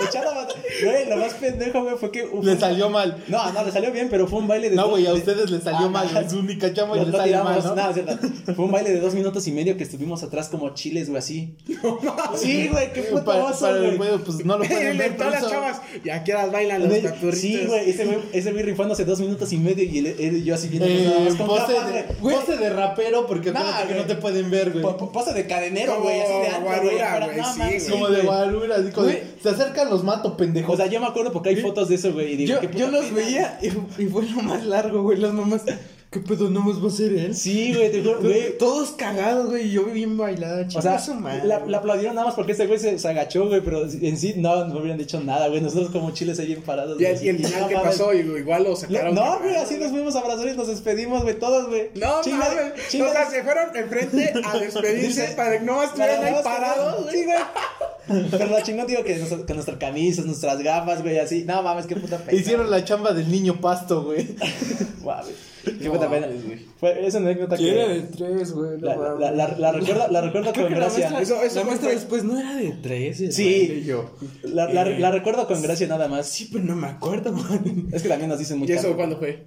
echarlo 0.04 0.30
a. 0.30 0.48
Güey, 0.82 1.08
lo 1.08 1.16
más 1.16 1.34
pendejo, 1.34 1.82
güey, 1.82 1.96
fue 1.96 2.10
que. 2.10 2.28
Le 2.42 2.58
salió 2.58 2.90
mal. 2.90 3.22
No, 3.28 3.52
no, 3.52 3.64
le 3.64 3.70
salió 3.70 3.92
bien, 3.92 4.08
pero 4.10 4.26
fue 4.26 4.40
un 4.40 4.48
baile 4.48 4.70
de. 4.70 4.76
No, 4.76 4.88
güey, 4.88 5.06
a 5.06 5.12
de- 5.12 5.18
ustedes 5.18 5.50
les 5.50 5.62
salió 5.62 5.86
Ah, 5.86 5.90
mal. 5.90 6.16
Es 6.24 6.32
su 6.32 6.38
única 6.40 6.72
chamba 6.72 6.96
y 6.98 7.04
les 7.04 7.14
salió 7.14 7.44
mal, 7.44 7.62
¿no? 7.62 7.92
cierto. 7.92 8.18
Fue 8.54 8.64
un 8.64 8.72
baile 8.72 8.90
de 8.90 9.00
dos 9.00 9.14
minutos 9.14 9.46
y 9.46 9.52
medio 9.52 9.76
que 9.76 9.84
estuvimos 9.84 10.22
atrás 10.22 10.48
como 10.48 10.74
chiles, 10.74 11.08
güey, 11.08 11.18
así. 11.18 11.56
Sí, 12.36 12.68
güey, 12.68 12.92
qué 12.92 13.02
puto 13.02 13.24
Para, 13.24 13.44
oso, 13.44 13.60
para 13.60 13.76
el 13.76 13.82
güey. 13.84 13.96
juego, 13.98 14.18
pues 14.24 14.44
no 14.44 14.58
lo 14.58 14.64
pueden 14.68 14.98
ver. 14.98 15.16
todas 15.16 15.34
pero 15.34 15.42
las 15.42 15.50
chavas. 15.52 15.80
Y 16.04 16.10
aquí 16.10 16.32
las 16.32 16.50
bailan 16.50 16.88
los 16.88 16.98
capturritos. 16.98 17.40
Sí, 17.40 17.64
güey, 17.66 17.90
ese 17.90 18.04
güey, 18.06 18.18
ese 18.32 18.52
güey 18.52 18.64
rifándose 18.64 19.04
dos 19.04 19.20
minutos 19.20 19.52
y 19.52 19.58
medio 19.58 19.84
y 19.84 19.98
él, 19.98 20.06
él 20.18 20.36
y 20.38 20.44
yo 20.44 20.54
así 20.54 20.68
viendo 20.68 20.86
Eh, 20.88 21.04
nada 21.30 21.46
pose, 21.46 21.72
de, 21.72 22.04
güey. 22.20 22.36
pose 22.36 22.56
de 22.56 22.70
rapero, 22.70 23.26
porque 23.26 23.52
Nah, 23.52 23.60
acuérdate 23.60 23.86
que 23.88 23.92
güey. 23.94 24.02
no 24.02 24.06
te 24.08 24.16
pueden 24.32 24.50
ver, 24.50 24.72
güey. 24.72 24.96
Pose 25.12 25.32
de 25.32 25.46
cadenero, 25.46 26.02
güey, 26.02 26.20
así 26.20 26.32
de 26.32 26.46
antro, 26.48 26.62
güey. 26.62 26.80
guarura, 26.80 27.08
afuera. 27.08 27.26
güey, 27.26 27.38
No, 27.38 27.80
sí. 27.80 27.90
Como 27.90 28.08
de 28.08 28.22
guarura, 28.22 28.76
así 28.76 28.90
como 28.90 29.06
de, 29.06 29.12
Güey. 29.14 29.24
se 29.42 29.48
acercan 29.50 29.90
los 29.90 30.02
mato, 30.04 30.36
pendejo. 30.36 30.72
O 30.72 30.76
sea, 30.76 30.86
yo 30.86 31.00
me 31.00 31.06
acuerdo 31.06 31.32
porque 31.32 31.50
hay 31.50 31.56
fotos 31.56 31.88
de 31.88 31.94
eso, 31.96 32.12
güey. 32.12 32.32
Y 32.32 32.36
digo, 32.36 32.60
Yo, 32.60 32.70
yo 32.70 32.90
los 32.90 33.04
pena. 33.06 33.16
veía 33.16 33.58
y, 33.62 33.66
y 34.02 34.06
fue 34.06 34.24
lo 34.24 34.42
más 34.42 34.64
largo, 34.64 35.02
güey. 35.02 35.18
Las 35.18 35.32
mamás, 35.32 35.62
¿qué 36.12 36.20
pedo 36.20 36.50
no 36.50 36.60
más 36.60 36.80
va 36.82 36.88
a 36.88 36.90
ser 36.90 37.12
él? 37.14 37.34
Sí, 37.34 37.74
güey, 37.74 37.90
te 37.90 38.02
juro, 38.02 38.20
güey. 38.20 38.56
Todos 38.58 38.90
cagados, 38.92 39.48
güey. 39.48 39.66
Y 39.68 39.72
yo 39.72 39.84
bien 39.86 40.16
bailada, 40.16 40.66
O 40.74 40.82
sea, 40.82 41.00
la, 41.00 41.58
güey. 41.58 41.70
la 41.70 41.78
aplaudieron 41.78 42.14
nada 42.14 42.26
más 42.28 42.36
porque 42.36 42.52
ese 42.52 42.66
güey 42.66 42.78
se, 42.78 42.98
se 42.98 43.08
agachó, 43.08 43.48
güey, 43.48 43.60
pero 43.62 43.82
en 43.84 44.16
sí 44.18 44.34
no, 44.36 44.64
no 44.66 44.78
hubieran 44.78 44.98
dicho 44.98 45.18
nada, 45.20 45.48
güey. 45.48 45.60
Nosotros 45.62 45.90
como 45.90 46.10
chiles 46.12 46.38
ahí 46.38 46.46
bien 46.46 46.62
parados. 46.62 47.00
Y, 47.00 47.04
güey. 47.04 47.24
y 47.24 47.28
el 47.30 47.36
final 47.44 47.68
que 47.68 47.74
pasó, 47.76 48.12
igual 48.12 48.64
lo 48.64 48.76
sacaron. 48.76 49.14
No, 49.14 49.38
güey, 49.40 49.56
así 49.56 49.76
nos 49.78 49.90
fuimos 49.90 50.14
a 50.14 50.20
abrazar 50.20 50.46
y 50.48 50.56
nos 50.56 50.68
despedimos, 50.68 51.22
güey, 51.22 51.38
todos, 51.38 51.68
güey. 51.68 51.90
No, 51.94 52.20
Chinga- 52.22 52.38
mames. 52.38 52.88
chinga- 52.90 53.08
O 53.08 53.12
sea, 53.12 53.30
se 53.30 53.42
fueron 53.42 53.74
enfrente 53.74 54.32
a 54.44 54.58
despedirse 54.60 55.32
para 55.36 55.58
que 55.58 55.64
no 55.64 55.82
estuvieran 55.82 56.22
ahí 56.24 56.34
parados. 56.44 57.06
que- 57.06 57.12
Sí, 57.18 57.24
güey. 57.24 57.38
Pero 58.06 58.46
la 58.46 58.62
chingón, 58.62 58.86
digo, 58.86 59.04
que 59.04 59.16
nos- 59.16 59.28
con 59.28 59.54
nuestras 59.56 59.76
camisas, 59.78 60.24
nuestras 60.26 60.58
gafas, 60.62 61.02
güey, 61.02 61.18
así. 61.18 61.44
No 61.44 61.62
mames, 61.62 61.86
qué 61.86 61.96
puta 61.96 62.18
pena. 62.18 62.38
Hicieron 62.38 62.70
la 62.70 62.84
chamba 62.84 63.12
del 63.12 63.30
niño 63.30 63.60
pasto, 63.60 64.02
güey. 64.04 64.26
Guau, 65.02 65.22
güey. 65.22 65.78
Qué 65.78 65.88
puta 65.90 66.10
pena. 66.10 66.26
Fue 66.80 67.06
esa 67.06 67.18
anécdota 67.18 67.56
Que 67.56 67.70
era 67.70 67.86
que. 67.86 67.92
de 67.94 68.00
tres, 68.02 68.52
güey. 68.52 68.78
no 68.80 68.86
La, 68.88 68.96
mames. 68.96 69.20
la, 69.20 69.30
la, 69.30 69.48
la 69.58 69.72
recuerdo, 69.72 70.08
la 70.08 70.20
recuerdo 70.20 70.52
Creo 70.52 70.64
con 70.66 70.74
que 70.74 70.80
la 70.80 70.86
gracia. 70.86 71.10
maestra, 71.10 71.36
Eso- 71.36 71.42
eso 71.46 71.54
la 71.56 71.60
fue- 71.62 71.70
maestra 71.70 71.90
después 71.90 72.24
no 72.24 72.38
era 72.40 72.56
de 72.56 72.72
tres. 72.82 73.22
Sí. 73.34 73.84
yo. 73.86 74.10
La, 74.42 74.64
Eh, 74.70 74.98
la 74.98 75.10
recuerdo 75.12 75.46
con 75.46 75.62
gracia 75.62 75.86
nada 75.86 76.08
más. 76.08 76.26
Sí, 76.26 76.48
pero 76.52 76.64
no 76.64 76.74
me 76.74 76.88
acuerdo, 76.88 77.32
man. 77.32 77.88
Es 77.92 78.02
que 78.02 78.08
también 78.08 78.28
nos 78.30 78.38
dicen 78.40 78.58
muy 78.58 78.68
¿Y 78.68 78.72
eso 78.72 78.96
cuándo 78.96 79.18
fue? 79.18 79.46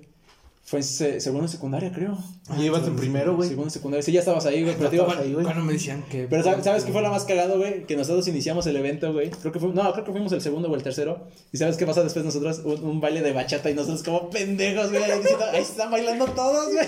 Fue 0.67 0.79
en 0.79 0.83
se- 0.83 1.19
segundo 1.21 1.47
secundaria, 1.47 1.91
creo. 1.91 2.17
Ya 2.57 2.63
ibas 2.65 2.87
en 2.87 2.95
primero, 2.95 3.35
güey. 3.35 3.49
Segundo 3.49 3.69
secundaria. 3.69 4.01
Sí, 4.01 4.11
ya 4.11 4.21
estabas 4.21 4.47
ahí, 4.47 4.63
güey. 4.63 4.75
Pero, 4.75 4.89
te 4.89 4.95
digo, 4.95 5.05
estabas 5.05 5.23
ahí, 5.23 5.33
güey. 5.33 5.45
Cuando 5.45 5.63
me 5.63 5.73
decían 5.73 6.03
que. 6.09 6.25
pero 6.27 6.41
¿sabes, 6.43 6.63
¿sabes 6.65 6.83
qué 6.83 6.91
fue 6.91 7.03
lo 7.03 7.11
más 7.11 7.23
cagado, 7.23 7.59
güey? 7.59 7.85
Que 7.85 7.95
nosotros 7.95 8.27
iniciamos 8.27 8.65
el 8.65 8.75
evento, 8.75 9.13
güey. 9.13 9.29
Creo 9.29 9.51
que 9.51 9.59
fue, 9.59 9.69
no, 9.69 9.93
creo 9.93 10.03
que 10.03 10.11
fuimos 10.11 10.31
el 10.31 10.41
segundo 10.41 10.67
o 10.71 10.75
el 10.75 10.81
tercero. 10.81 11.27
¿Y 11.51 11.57
sabes 11.57 11.77
qué 11.77 11.85
pasó 11.85 12.03
después 12.03 12.25
nosotros? 12.25 12.61
Un, 12.65 12.83
un 12.83 12.99
baile 12.99 13.21
de 13.21 13.31
bachata 13.31 13.69
y 13.69 13.75
nosotros 13.75 14.01
como 14.01 14.31
pendejos, 14.31 14.89
güey. 14.89 15.03
Ahí, 15.03 15.19
diciendo, 15.19 15.45
ahí 15.53 15.61
están 15.61 15.91
bailando 15.91 16.25
todos, 16.25 16.73
güey. 16.73 16.87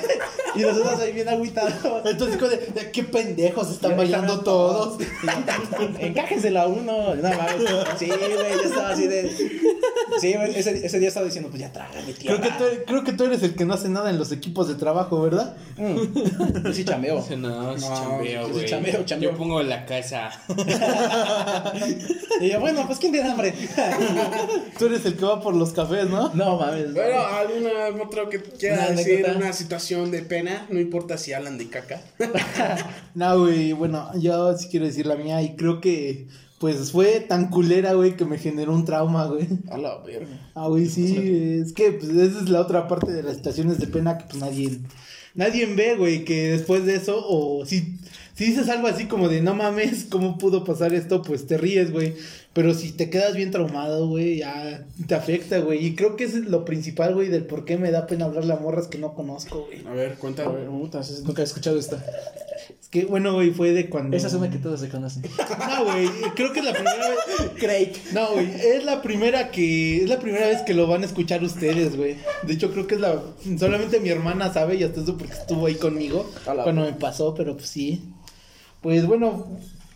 Y 0.56 0.62
nosotros 0.62 1.00
ahí 1.00 1.14
bien 1.14 1.30
agüitados. 1.30 1.74
Entonces, 2.06 2.38
como 2.38 2.50
de, 2.50 2.58
de, 2.58 2.92
qué 2.92 3.04
pendejos 3.04 3.70
están 3.70 3.92
Ya 3.92 3.98
bailando 3.98 4.34
están 4.34 4.44
todos. 4.44 4.98
Encájensela 6.00 6.64
a 6.64 6.68
uno. 6.68 7.14
No 7.16 7.22
mames. 7.30 7.64
Sí, 8.00 8.08
güey, 8.08 8.32
yo 8.32 8.64
estaba 8.64 8.90
así 8.90 9.08
de. 9.08 9.30
Sí, 10.20 10.34
güey, 10.34 10.56
ese, 10.58 10.86
ese 10.86 11.00
día 11.00 11.10
estaba 11.10 11.26
diciendo, 11.26 11.50
pues 11.50 11.62
ya 11.62 11.72
trágame, 11.72 12.14
tío. 12.14 12.36
Creo 12.38 12.42
que, 12.42 12.50
tú, 12.58 12.64
creo 12.88 13.04
que 13.04 13.14
tú 13.14 13.24
eres 13.26 13.44
el 13.44 13.56
que 13.56 13.66
no 13.68 13.74
hace 13.76 13.90
nada 13.90 14.10
en 14.10 14.18
los 14.18 14.32
equipos 14.32 14.68
de 14.68 14.76
trabajo, 14.76 15.22
¿verdad? 15.22 15.56
Mm, 15.78 16.64
Yo 16.66 16.74
sí 16.74 16.84
chambeo. 16.86 17.16
No, 17.18 17.22
sí 17.22 17.36
No, 17.36 17.76
chambeo, 17.78 18.42
yo 18.42 18.48
sí 18.48 18.52
güey. 18.54 18.66
chambeo, 18.66 19.04
chambeo. 19.06 19.32
Yo 19.32 19.38
pongo 19.38 19.62
la 19.62 19.86
casa. 19.86 20.32
Y 22.40 22.50
yo, 22.52 22.60
bueno, 22.60 22.84
pues 22.86 23.00
¿quién 23.00 23.12
tiene 23.12 23.30
hambre? 23.32 23.54
Tú 24.78 24.86
eres 24.86 25.04
el 25.06 25.16
que 25.16 25.26
va 25.26 25.42
por 25.42 25.56
los 25.56 25.72
cafés, 25.74 26.08
¿no? 26.10 26.30
No 26.36 26.58
mames. 26.60 26.94
Bueno, 26.94 27.20
¿alguna 27.20 28.04
otro 28.04 28.30
que 28.30 28.40
quiera 28.42 28.92
decir? 28.92 29.16
anécdota. 29.26 29.38
Una 29.38 29.54
situación 29.54 30.12
de 30.12 30.22
pena, 30.22 30.68
no 30.70 30.80
importa 30.80 31.18
si 31.18 31.34
hablan 31.34 31.58
de 31.58 31.68
caca. 31.70 32.02
No, 33.16 33.40
güey, 33.40 33.74
bueno, 33.74 34.12
yo 34.20 34.56
sí 34.56 34.68
quiero 34.70 34.86
decir 34.86 35.08
la 35.08 35.16
mía 35.16 35.42
y 35.42 35.56
creo 35.56 35.82
que, 35.82 36.28
pues, 36.60 36.92
fue 36.92 37.20
tan 37.20 37.50
culera, 37.50 37.94
güey, 37.94 38.16
que 38.16 38.26
me 38.26 38.38
generó 38.38 38.74
un 38.74 38.86
trauma, 38.86 39.26
güey. 39.28 39.48
A 39.70 39.78
la 39.78 39.98
verga. 40.00 40.50
Ah, 40.56 40.68
güey, 40.68 40.88
sí, 40.88 41.60
es 41.62 41.74
que, 41.74 41.92
pues, 41.92 42.10
esa 42.10 42.42
es 42.42 42.50
la 42.50 42.62
otra 42.62 42.88
parte 42.88 43.12
de 43.12 43.24
las 43.24 43.38
situaciones 43.38 43.80
de 43.80 43.88
pena 43.88 44.18
que, 44.18 44.26
pues, 44.26 44.38
nadie, 44.38 44.80
nadie 45.36 45.66
ve, 45.68 45.96
güey, 45.96 46.26
que 46.26 46.50
después 46.50 46.86
de 46.86 46.96
eso, 46.96 47.24
o 47.28 47.66
si, 47.66 47.98
si 48.34 48.46
dices 48.46 48.70
algo 48.70 48.88
así 48.88 49.06
como 49.06 49.30
de 49.30 49.42
no 49.42 49.54
mames, 49.54 50.06
¿cómo 50.10 50.38
pudo 50.38 50.64
pasar 50.64 50.94
esto? 50.94 51.22
Pues 51.22 51.48
te 51.48 51.58
ríes, 51.58 51.92
güey. 51.92 52.16
Pero 52.58 52.74
si 52.74 52.92
te 52.92 53.12
quedas 53.12 53.36
bien 53.36 53.52
traumado, 53.52 54.08
güey, 54.08 54.38
ya 54.38 54.84
te 55.06 55.14
afecta, 55.14 55.60
güey. 55.60 55.86
Y 55.86 55.94
creo 55.94 56.16
que 56.16 56.24
es 56.24 56.34
lo 56.34 56.66
principal, 56.66 57.14
güey, 57.14 57.28
del 57.28 57.46
por 57.46 57.66
qué 57.66 57.78
me 57.78 57.92
da 57.92 58.08
pena 58.08 58.26
hablarle 58.26 58.52
a 58.52 58.56
morras 58.56 58.88
que 58.88 58.98
no 58.98 59.14
conozco, 59.14 59.68
güey. 59.68 59.86
A 59.86 59.92
ver, 59.92 60.16
cuéntame. 60.16 60.50
A 60.50 60.52
ver, 60.54 60.68
nunca 60.68 61.00
he 61.42 61.44
escuchado 61.44 61.78
esta. 61.78 62.04
Es 62.82 62.88
que, 62.90 63.06
bueno, 63.06 63.36
güey, 63.36 63.52
fue 63.52 63.74
de 63.74 63.92
cuando. 63.92 64.18
Esa 64.18 64.26
es 64.26 64.34
una 64.34 64.50
que 64.50 64.58
todos 64.58 64.80
se 64.80 64.90
conocen. 64.90 65.22
No, 65.70 65.86
güey, 65.86 66.10
creo 66.34 66.52
que 66.52 66.62
es 66.62 66.66
la 66.66 66.74
primera 66.74 67.10
vez. 67.10 67.20
Craig. 67.60 67.92
No, 68.14 68.32
güey, 68.32 68.50
es 68.52 68.84
la 68.84 69.04
primera 69.04 69.52
que. 69.52 69.98
Es 69.98 70.10
la 70.10 70.18
primera 70.18 70.48
vez 70.48 70.64
que 70.64 70.74
lo 70.74 70.88
van 70.88 71.04
a 71.04 71.06
escuchar 71.06 71.44
ustedes, 71.44 71.96
güey. 71.96 72.16
De 72.42 72.54
hecho, 72.54 72.72
creo 72.72 72.88
que 72.88 72.96
es 72.96 73.02
la. 73.02 73.22
Solamente 73.60 74.00
mi 74.00 74.10
hermana 74.10 74.52
sabe 74.52 74.78
y 74.78 74.84
hasta 74.84 75.02
eso 75.02 75.16
porque 75.16 75.34
estuvo 75.34 75.68
ahí 75.68 75.76
conmigo 75.76 76.28
Hola, 76.48 76.64
cuando 76.64 76.82
me 76.82 76.94
pasó, 76.94 77.36
pero 77.36 77.56
pues 77.56 77.70
sí. 77.70 78.02
Pues 78.82 79.06
bueno, 79.06 79.46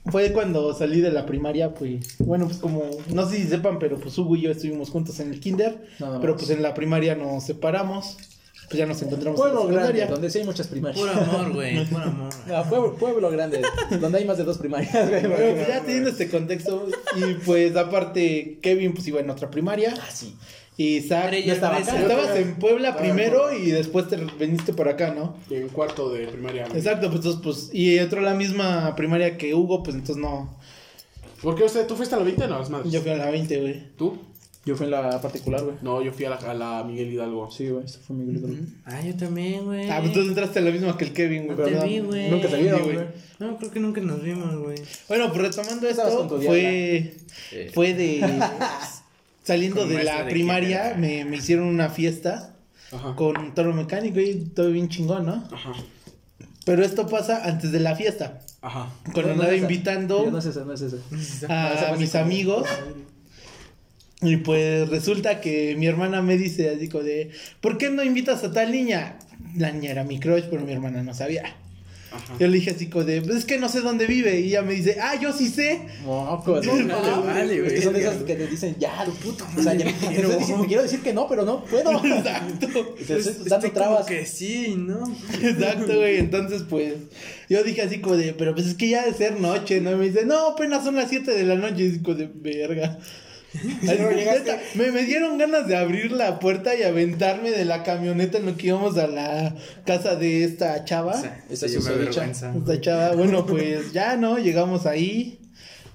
fue 0.10 0.32
cuando 0.34 0.74
salí 0.74 1.02
de 1.02 1.12
la 1.12 1.26
primaria, 1.26 1.74
pues. 1.74 2.18
Bueno, 2.20 2.46
pues 2.46 2.58
como. 2.58 2.84
No 3.14 3.30
sé 3.30 3.38
si 3.38 3.48
sepan, 3.48 3.80
pero 3.80 4.00
pues 4.00 4.18
Hugo 4.18 4.36
y 4.36 4.42
yo 4.42 4.52
estuvimos 4.52 4.90
juntos 4.90 5.20
en 5.20 5.32
el 5.32 5.40
kinder. 5.40 5.86
Pero 6.22 6.36
pues 6.36 6.50
en 6.50 6.62
la 6.62 6.74
primaria 6.74 7.16
nos 7.16 7.44
separamos. 7.44 8.18
Pues 8.68 8.80
ya 8.80 8.86
nos 8.86 9.02
encontramos 9.02 9.38
Pueblo 9.38 9.64
en 9.64 9.68
la 9.68 9.74
grande, 9.74 9.88
secundaria. 9.88 10.08
donde 10.08 10.30
sí 10.30 10.40
hay 10.40 10.46
muchas 10.46 10.68
primarias. 10.68 10.98
Puro 11.02 11.12
amor, 11.12 11.54
güey, 11.54 11.86
puro 11.90 12.04
amor. 12.04 12.30
Ah, 12.54 12.64
pueblo, 12.70 12.96
pueblo 12.96 13.30
grande, 13.30 13.62
donde 14.00 14.20
hay 14.20 14.24
más 14.24 14.38
de 14.38 14.46
dos 14.46 14.58
primarias, 14.60 15.10
güey. 15.10 15.28
Bueno, 15.28 15.56
pues 15.56 15.68
ya 15.68 15.82
teniendo 15.82 16.10
este 16.10 16.30
contexto, 16.30 16.88
y 17.18 17.34
pues 17.46 17.76
aparte, 17.76 18.60
Kevin 18.62 18.94
pues 18.94 19.06
iba 19.10 19.20
en 19.20 19.30
otra 19.30 19.52
primaria. 19.52 19.94
Ah, 20.00 20.08
sí. 20.10 20.38
Y 20.82 20.98
Isaac, 20.98 21.28
Pero 21.30 21.42
ya 21.42 21.46
yo 21.48 21.54
estaba 21.54 21.78
acá. 21.78 22.00
estabas 22.02 22.36
en 22.38 22.56
Puebla 22.56 22.98
primero 22.98 23.54
y 23.54 23.72
después 23.72 24.08
te 24.08 24.18
viniste 24.40 24.74
por 24.74 24.88
acá, 24.90 25.14
¿no? 25.14 25.36
En 25.50 25.68
cuarto 25.70 26.10
de 26.12 26.28
primaria. 26.28 26.66
Exacto, 26.74 27.08
pues 27.08 27.18
entonces, 27.18 27.42
pues, 27.44 27.70
y 27.74 27.98
entró 27.98 28.22
la 28.22 28.34
misma 28.34 28.96
primaria 28.96 29.38
que 29.38 29.54
Hugo, 29.54 29.84
pues 29.84 29.96
entonces 29.96 30.18
no. 30.18 30.58
¿Por 31.42 31.56
qué 31.56 31.64
usted? 31.64 31.86
¿Tú 31.88 31.96
fuiste 31.96 32.16
a 32.16 32.18
la 32.20 32.24
20 32.24 32.44
o 32.44 32.48
no? 32.48 32.60
las 32.60 32.70
madres? 32.70 32.92
Yo 32.92 33.02
fui 33.02 33.12
a 33.12 33.16
la 33.18 33.30
20, 33.32 33.60
güey. 33.60 33.84
¿Tú? 33.98 34.18
Yo 34.64 34.76
fui 34.76 34.86
en 34.86 34.92
la 34.92 35.20
particular, 35.20 35.64
güey. 35.64 35.76
No, 35.82 36.04
yo 36.04 36.12
fui 36.14 36.26
a 36.26 36.30
la, 36.30 36.36
a 36.36 36.54
la 36.54 36.84
Miguel 36.84 37.12
Hidalgo. 37.12 37.50
Sí, 37.50 37.68
güey, 37.70 37.84
este 37.84 37.98
fue 37.98 38.16
mi 38.16 38.32
grupo. 38.32 38.54
Ah, 38.86 39.02
yo 39.04 39.16
también, 39.16 39.66
güey. 39.66 39.90
Ah, 39.90 39.96
pues 39.98 40.10
entonces 40.10 40.30
entraste 40.30 40.60
a 40.60 40.62
la 40.62 40.70
misma 40.70 40.96
que 40.98 41.06
el 41.06 41.14
Kevin, 41.14 41.46
güey. 41.48 41.58
No 41.58 41.64
te 41.66 41.72
¿verdad? 41.72 41.86
vi, 41.88 42.00
güey. 42.00 42.30
Nunca 42.30 42.48
vieron, 42.48 42.84
Sí, 42.84 42.90
güey. 42.94 43.06
No, 43.40 43.58
creo 43.58 43.72
que 43.72 43.80
nunca 43.80 44.02
nos 44.02 44.22
vimos, 44.22 44.56
güey. 44.58 44.78
Bueno, 45.08 45.30
pues 45.34 45.42
retomando 45.42 45.88
esto, 45.90 46.30
fue, 46.40 47.16
Eh. 47.52 47.72
fue 47.74 47.94
de. 47.96 48.20
Saliendo 49.44 49.88
de 49.88 50.04
la 50.04 50.24
de 50.24 50.32
primaria, 50.32 50.96
me, 50.98 51.26
me 51.26 51.38
hicieron 51.38 51.68
una 51.68 51.90
fiesta 51.90 52.56
Ajá. 52.92 53.16
con 53.16 53.54
toro 53.56 53.74
mecánico 53.74 54.20
y 54.20 54.36
todo 54.54 54.72
bien 54.72 54.90
chingón, 54.90 55.26
¿no? 55.26 55.48
Ajá. 55.52 55.74
Pero 56.66 56.84
esto 56.84 57.08
pasa 57.08 57.44
antes 57.46 57.72
de 57.72 57.80
la 57.80 57.96
fiesta. 57.96 58.40
Ajá. 58.62 58.90
Cuando 59.14 59.30
no 59.30 59.42
andaba 59.42 59.54
es 59.54 59.62
invitando 59.64 60.30
No 60.30 60.38
es 60.38 60.46
esa, 60.46 60.64
no 60.64 60.74
es 60.74 60.82
esa. 60.82 61.92
a 61.92 61.96
mis 61.96 62.14
amigos. 62.16 62.68
Y 64.22 64.38
pues 64.38 64.88
resulta 64.90 65.42
que 65.42 65.76
mi 65.76 65.88
hermana 65.88 66.22
me 66.22 66.38
dice 66.38 66.70
así 66.70 66.88
como 66.88 67.04
de, 67.04 67.32
¿por 67.60 67.80
qué 67.80 67.90
no 67.90 68.04
invitas 68.04 68.44
a 68.44 68.52
tal 68.52 68.72
niña? 68.72 69.18
La 69.56 69.72
niña 69.72 69.90
era 69.90 70.04
mi 70.04 70.20
crush, 70.20 70.44
pero 70.52 70.62
mi 70.64 70.72
hermana 70.72 71.02
no 71.02 71.16
sabía. 71.16 71.56
Ajá. 72.12 72.34
Yo 72.40 72.48
le 72.48 72.56
dije 72.58 72.72
así 72.72 72.88
como 72.88 73.06
de, 73.06 73.22
pues 73.22 73.38
es 73.38 73.46
que 73.46 73.58
no 73.58 73.70
sé 73.70 73.80
dónde 73.82 74.06
vive. 74.06 74.40
Y 74.42 74.48
ella 74.50 74.62
me 74.64 74.74
dice, 74.74 74.98
ah, 75.02 75.16
yo 75.20 75.32
sí 75.32 75.48
sé. 75.48 75.80
Mocos, 76.04 76.66
No, 76.66 76.74
güey. 76.74 76.84
no, 76.86 77.24
vale, 77.24 77.56
Es 77.56 77.62
güey. 77.62 77.76
que 77.76 77.82
son 77.82 77.96
esas 77.96 78.18
que 78.24 78.36
te 78.36 78.48
dicen, 78.48 78.76
ya, 78.80 79.06
tu 79.06 79.14
puta 79.14 79.46
O 79.58 79.62
sea, 79.64 79.74
ya, 79.74 79.86
te 79.86 79.92
estoy 79.92 80.36
diciendo- 80.40 80.66
quiero 80.68 80.84
decir 80.84 81.00
que 81.02 81.14
no, 81.14 81.28
pero 81.28 81.46
no 81.46 81.64
puedo. 81.64 81.92
Exacto. 82.06 82.68
Te 83.08 83.18
estoy 83.18 83.48
dando 83.50 83.72
trabas. 83.72 84.06
que 84.06 84.26
sí, 84.26 84.76
¿no? 84.78 85.04
Exacto, 85.42 85.96
güey. 85.96 86.18
Entonces, 86.18 86.64
pues, 86.70 86.94
yo 87.50 87.64
dije 87.64 87.82
así 87.82 88.00
como 88.00 88.18
de, 88.18 88.34
pero 88.34 88.54
pues 88.54 88.68
es 88.68 88.74
que 88.76 88.90
ya 88.90 89.06
de 89.06 89.14
ser 89.14 89.40
noche, 89.40 89.80
¿no? 89.82 89.92
Y 89.92 89.96
me 89.96 90.06
dice, 90.10 90.26
no, 90.26 90.48
apenas 90.50 90.84
son 90.84 90.96
las 90.96 91.10
7 91.10 91.32
de 91.32 91.44
la 91.44 91.56
noche. 91.56 91.84
Y 91.84 91.90
digo 91.92 92.14
de, 92.14 92.30
verga. 92.34 93.00
Neta, 93.82 94.60
me, 94.76 94.92
me 94.92 95.04
dieron 95.04 95.38
ganas 95.38 95.68
de 95.68 95.76
abrir 95.76 96.12
la 96.12 96.40
puerta 96.40 96.76
y 96.76 96.84
aventarme 96.84 97.52
de 97.52 97.66
la 97.66 97.84
camioneta 97.84 98.38
en 98.38 98.46
lo 98.46 98.56
que 98.56 98.68
íbamos 98.68 98.98
a 98.98 99.08
la 99.08 99.56
casa 99.86 100.16
de 100.16 100.44
esta 100.44 100.86
chava. 100.86 101.14
Esa 101.50 101.68
sí, 101.68 101.76
es 101.76 101.84
me 101.84 101.90
su 101.92 101.94
avergüenza. 101.98 102.54
Esta 102.56 102.80
chava, 102.80 103.16
bueno, 103.16 103.46
pues 103.46 103.92
ya, 103.92 104.16
¿no? 104.16 104.38
Llegamos 104.38 104.86
ahí. 104.86 105.40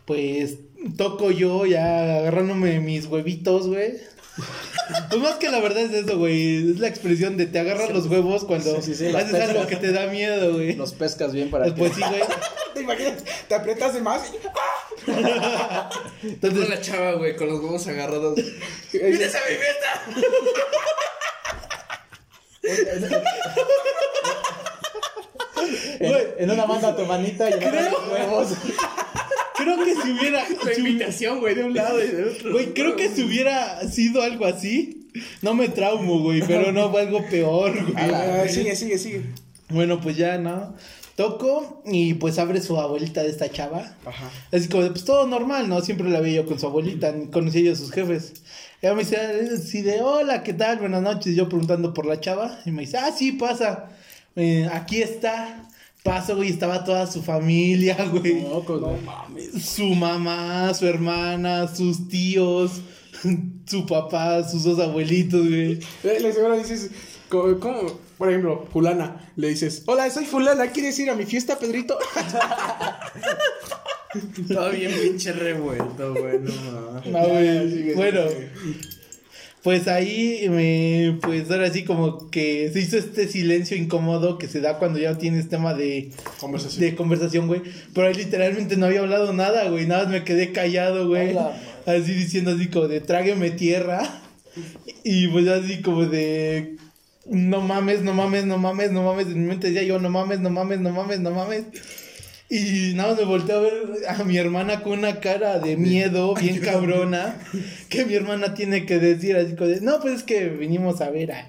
Pues 0.04 0.58
toco 0.96 1.30
yo 1.30 1.66
ya 1.66 2.18
agarrándome 2.18 2.80
mis 2.80 3.06
huevitos, 3.06 3.68
güey. 3.68 3.94
Pues 5.08 5.20
más 5.22 5.36
que 5.36 5.48
la 5.50 5.60
verdad 5.60 5.82
es 5.82 5.92
eso, 5.92 6.18
güey. 6.18 6.72
Es 6.72 6.78
la 6.78 6.88
expresión 6.88 7.36
de 7.36 7.46
te 7.46 7.58
agarras 7.58 7.90
los 7.90 8.06
huevos 8.06 8.44
cuando 8.44 8.76
Sí, 8.76 8.94
sí, 8.94 8.94
sí, 8.94 9.12
las 9.12 9.24
haces 9.24 9.50
algo 9.50 9.66
que 9.66 9.76
te 9.76 9.92
da 9.92 10.06
miedo, 10.06 10.54
güey. 10.54 10.74
Los 10.74 10.92
pescas 10.92 11.32
bien 11.32 11.50
para 11.50 11.64
Pues, 11.74 11.74
que... 11.74 11.80
pues 11.80 11.94
sí, 11.94 12.02
güey. 12.02 12.22
¿Te 12.74 12.82
imaginas? 12.82 13.24
Te 13.48 13.54
apretas 13.54 13.94
de 13.94 14.00
más. 14.02 14.30
Entonces, 16.22 16.60
Con 16.60 16.70
la 16.70 16.80
chava, 16.80 17.12
güey, 17.12 17.36
con 17.36 17.48
los 17.48 17.60
huevos 17.60 17.86
agarrados. 17.86 18.38
¡Mira 18.92 19.26
esa 19.26 19.38
mi 19.48 19.56
fiesta! 19.56 20.04
En, 26.38 26.50
una 26.50 26.66
manda 26.66 26.94
tu 26.94 27.04
manita 27.06 27.48
y 27.48 27.52
en 27.54 27.74
los 27.74 28.08
huevos. 28.12 28.48
Creo 29.74 29.84
que 29.84 29.94
si 30.02 30.10
hubiera. 30.12 30.42
La 30.48 30.74
si- 30.74 30.80
invitación, 30.80 31.40
güey, 31.40 31.54
de 31.54 31.64
un 31.64 31.74
lado 31.74 32.02
y 32.02 32.08
del 32.08 32.28
otro. 32.28 32.52
Güey, 32.52 32.72
creo 32.74 32.96
que 32.96 33.08
si 33.08 33.22
hubiera 33.22 33.80
sido 33.88 34.22
algo 34.22 34.46
así, 34.46 35.08
no 35.42 35.54
me 35.54 35.68
traumo, 35.68 36.20
güey, 36.20 36.42
pero 36.46 36.72
no 36.72 36.90
fue 36.90 37.02
algo 37.02 37.24
peor, 37.28 37.72
güey. 37.72 37.94
Ah, 37.96 38.44
sigue, 38.48 38.74
sigue, 38.76 38.98
sigue. 38.98 39.22
Bueno, 39.68 40.00
pues 40.00 40.16
ya, 40.16 40.38
¿no? 40.38 40.74
Toco 41.16 41.82
y 41.86 42.14
pues 42.14 42.38
abre 42.38 42.60
su 42.60 42.78
abuelita 42.78 43.22
de 43.22 43.30
esta 43.30 43.50
chava. 43.50 43.96
Ajá. 44.04 44.30
Así 44.52 44.68
como, 44.68 44.82
de, 44.82 44.90
pues 44.90 45.04
todo 45.04 45.26
normal, 45.26 45.68
¿no? 45.68 45.80
Siempre 45.80 46.10
la 46.10 46.20
veía 46.20 46.42
yo 46.42 46.46
con 46.46 46.58
su 46.60 46.66
abuelita, 46.66 47.10
ni 47.12 47.26
conocía 47.28 47.62
yo 47.62 47.72
a 47.72 47.76
sus 47.76 47.90
jefes. 47.90 48.34
Ella 48.82 48.92
me 48.94 49.00
dice, 49.02 49.16
así 49.16 49.80
de, 49.80 50.02
hola, 50.02 50.42
¿qué 50.42 50.52
tal? 50.52 50.78
Buenas 50.78 51.00
noches. 51.02 51.34
Yo 51.34 51.48
preguntando 51.48 51.94
por 51.94 52.04
la 52.04 52.20
chava. 52.20 52.60
Y 52.66 52.70
me 52.70 52.82
dice, 52.82 52.98
ah, 52.98 53.10
sí, 53.16 53.32
pasa. 53.32 53.88
Eh, 54.36 54.68
aquí 54.70 55.00
está. 55.00 55.65
Paso, 56.06 56.36
güey, 56.36 56.50
estaba 56.50 56.84
toda 56.84 57.06
su 57.06 57.22
familia, 57.22 57.96
güey. 58.12 58.34
Mocos, 58.36 58.80
güey. 58.80 59.60
Su 59.60 59.86
mamá, 59.94 60.72
su 60.72 60.86
hermana, 60.86 61.68
sus 61.68 62.08
tíos, 62.08 62.80
su 63.66 63.84
papá, 63.86 64.48
sus 64.48 64.64
dos 64.64 64.78
abuelitos, 64.78 65.46
güey. 65.48 65.80
Eh, 66.04 66.18
Le 66.20 66.32
seguro 66.32 66.56
dices, 66.56 66.90
¿cómo, 67.28 67.58
cómo? 67.58 68.06
Por 68.16 68.30
ejemplo, 68.30 68.66
fulana, 68.72 69.30
le 69.36 69.48
dices, 69.48 69.82
hola, 69.86 70.08
soy 70.10 70.24
fulana, 70.24 70.68
¿quieres 70.68 70.98
ir 70.98 71.10
a 71.10 71.14
mi 71.14 71.26
fiesta, 71.26 71.58
Pedrito? 71.58 71.98
Todo 74.48 74.70
bien 74.70 74.92
pinche 75.02 75.32
revuelto, 75.32 76.14
güey, 76.14 76.38
no 76.38 76.52
mames. 76.54 77.14
Ah, 77.14 77.26
güey. 77.26 77.70
sigue, 77.70 77.94
bueno. 77.94 78.20
Pues 79.66 79.88
ahí 79.88 80.46
me, 80.48 81.18
pues 81.22 81.50
ahora 81.50 81.68
sí 81.72 81.82
como 81.82 82.30
que 82.30 82.70
se 82.72 82.78
hizo 82.78 82.98
este 82.98 83.26
silencio 83.26 83.76
incómodo 83.76 84.38
que 84.38 84.46
se 84.46 84.60
da 84.60 84.78
cuando 84.78 85.00
ya 85.00 85.18
tienes 85.18 85.48
tema 85.48 85.74
de, 85.74 86.12
Conversación. 86.38 86.80
de 86.82 86.94
conversación, 86.94 87.48
güey. 87.48 87.62
Pero 87.92 88.06
ahí 88.06 88.14
literalmente 88.14 88.76
no 88.76 88.86
había 88.86 89.00
hablado 89.00 89.32
nada, 89.32 89.68
güey. 89.68 89.84
Nada 89.88 90.04
más 90.04 90.12
me 90.12 90.22
quedé 90.22 90.52
callado, 90.52 91.08
güey. 91.08 91.30
Hola, 91.30 91.60
Así 91.84 92.14
diciendo 92.14 92.52
así 92.52 92.68
como 92.68 92.86
de 92.86 93.00
trágueme 93.00 93.50
tierra. 93.50 94.22
Y 95.02 95.26
pues 95.26 95.48
así 95.48 95.82
como 95.82 96.06
de 96.06 96.76
no 97.28 97.60
mames, 97.60 98.02
no 98.02 98.14
mames, 98.14 98.44
no 98.44 98.58
mames, 98.58 98.92
no 98.92 99.02
mames. 99.02 99.26
En 99.26 99.42
mi 99.42 99.48
mente 99.48 99.72
decía 99.72 99.82
yo, 99.82 99.98
no 99.98 100.10
mames, 100.10 100.38
no 100.38 100.50
mames, 100.50 100.78
no 100.78 100.92
mames, 100.92 101.18
no 101.18 101.32
mames. 101.32 101.64
Y 102.48 102.92
nada 102.94 103.10
más 103.10 103.18
me 103.18 103.24
volteé 103.24 103.54
a 103.56 103.58
ver 103.58 103.72
a 104.08 104.24
mi 104.24 104.36
hermana 104.36 104.82
con 104.82 104.98
una 104.98 105.18
cara 105.20 105.58
de 105.58 105.76
miedo 105.76 106.34
bien 106.34 106.60
cabrona. 106.60 107.38
Que 107.88 108.04
mi 108.04 108.14
hermana 108.14 108.54
tiene 108.54 108.86
que 108.86 108.98
decir 108.98 109.36
así 109.36 109.54
como 109.54 109.68
de, 109.68 109.80
no, 109.80 110.00
pues 110.00 110.14
es 110.14 110.22
que 110.22 110.48
vinimos 110.48 111.00
a 111.00 111.10
ver 111.10 111.32
a 111.32 111.46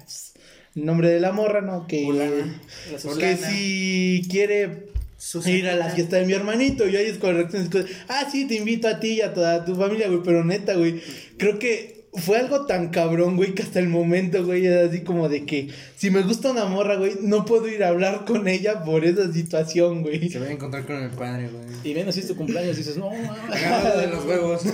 el 0.74 0.84
nombre 0.84 1.10
de 1.10 1.20
la 1.20 1.32
morra, 1.32 1.60
¿no? 1.60 1.86
Que, 1.86 2.06
que 3.18 3.36
si 3.36 4.26
quiere 4.30 4.88
ir 5.46 5.68
a 5.68 5.76
la 5.76 5.90
fiesta 5.90 6.16
de 6.16 6.26
mi 6.26 6.32
hermanito. 6.32 6.88
Y 6.88 6.96
ahí 6.96 7.06
es 7.06 7.18
como, 7.18 7.38
ah, 8.08 8.28
sí, 8.30 8.46
te 8.46 8.54
invito 8.54 8.88
a 8.88 9.00
ti 9.00 9.14
y 9.14 9.20
a 9.20 9.34
toda 9.34 9.64
tu 9.64 9.74
familia, 9.74 10.08
güey. 10.08 10.22
Pero 10.24 10.44
neta, 10.44 10.74
güey, 10.74 11.00
creo 11.36 11.58
que 11.58 11.97
fue 12.18 12.38
algo 12.38 12.66
tan 12.66 12.88
cabrón, 12.88 13.36
güey, 13.36 13.54
que 13.54 13.62
hasta 13.62 13.78
el 13.78 13.88
momento, 13.88 14.44
güey, 14.44 14.66
era 14.66 14.88
así 14.88 15.00
como 15.02 15.28
de 15.28 15.44
que 15.46 15.68
si 15.96 16.10
me 16.10 16.22
gusta 16.22 16.50
una 16.50 16.64
morra, 16.66 16.96
güey, 16.96 17.14
no 17.22 17.44
puedo 17.44 17.68
ir 17.68 17.82
a 17.84 17.88
hablar 17.88 18.24
con 18.26 18.46
ella 18.48 18.82
por 18.84 19.04
esa 19.04 19.32
situación, 19.32 20.02
güey. 20.02 20.28
Se 20.28 20.38
va 20.38 20.46
a 20.46 20.50
encontrar 20.52 20.84
con 20.84 20.96
el 21.02 21.10
padre, 21.10 21.48
güey. 21.48 21.64
Y 21.84 21.94
ven 21.94 22.08
así 22.08 22.20
es 22.20 22.28
tu 22.28 22.36
cumpleaños 22.36 22.74
y 22.76 22.78
dices, 22.78 22.96
no, 22.96 23.10
mames. 23.10 23.96
De 23.96 24.06
los 24.08 24.24
huevos. 24.24 24.62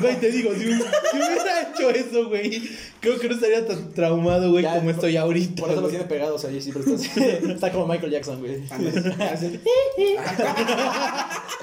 Güey, 0.00 0.16
te 0.20 0.30
digo, 0.30 0.52
si, 0.54 0.60
si 0.60 0.66
hubiera 0.66 1.62
hecho 1.70 1.90
eso, 1.90 2.28
güey, 2.28 2.62
creo 3.00 3.18
que 3.20 3.28
no 3.28 3.34
estaría 3.34 3.66
tan 3.66 3.92
traumado, 3.92 4.50
güey, 4.50 4.62
Ya, 4.64 4.70
como 4.74 4.84
por- 4.84 4.92
estoy 4.94 5.16
ahorita. 5.16 5.60
Por 5.62 5.70
eso 5.70 5.80
los 5.80 5.90
güey. 5.90 5.96
tiene 5.96 6.08
pegados 6.08 6.44
ahí, 6.44 6.60
sí, 6.60 6.70
pero 6.72 6.94
está, 6.94 7.20
está 7.52 7.72
como 7.72 7.86
Michael 7.86 8.12
Jackson, 8.12 8.40
güey. 8.40 8.62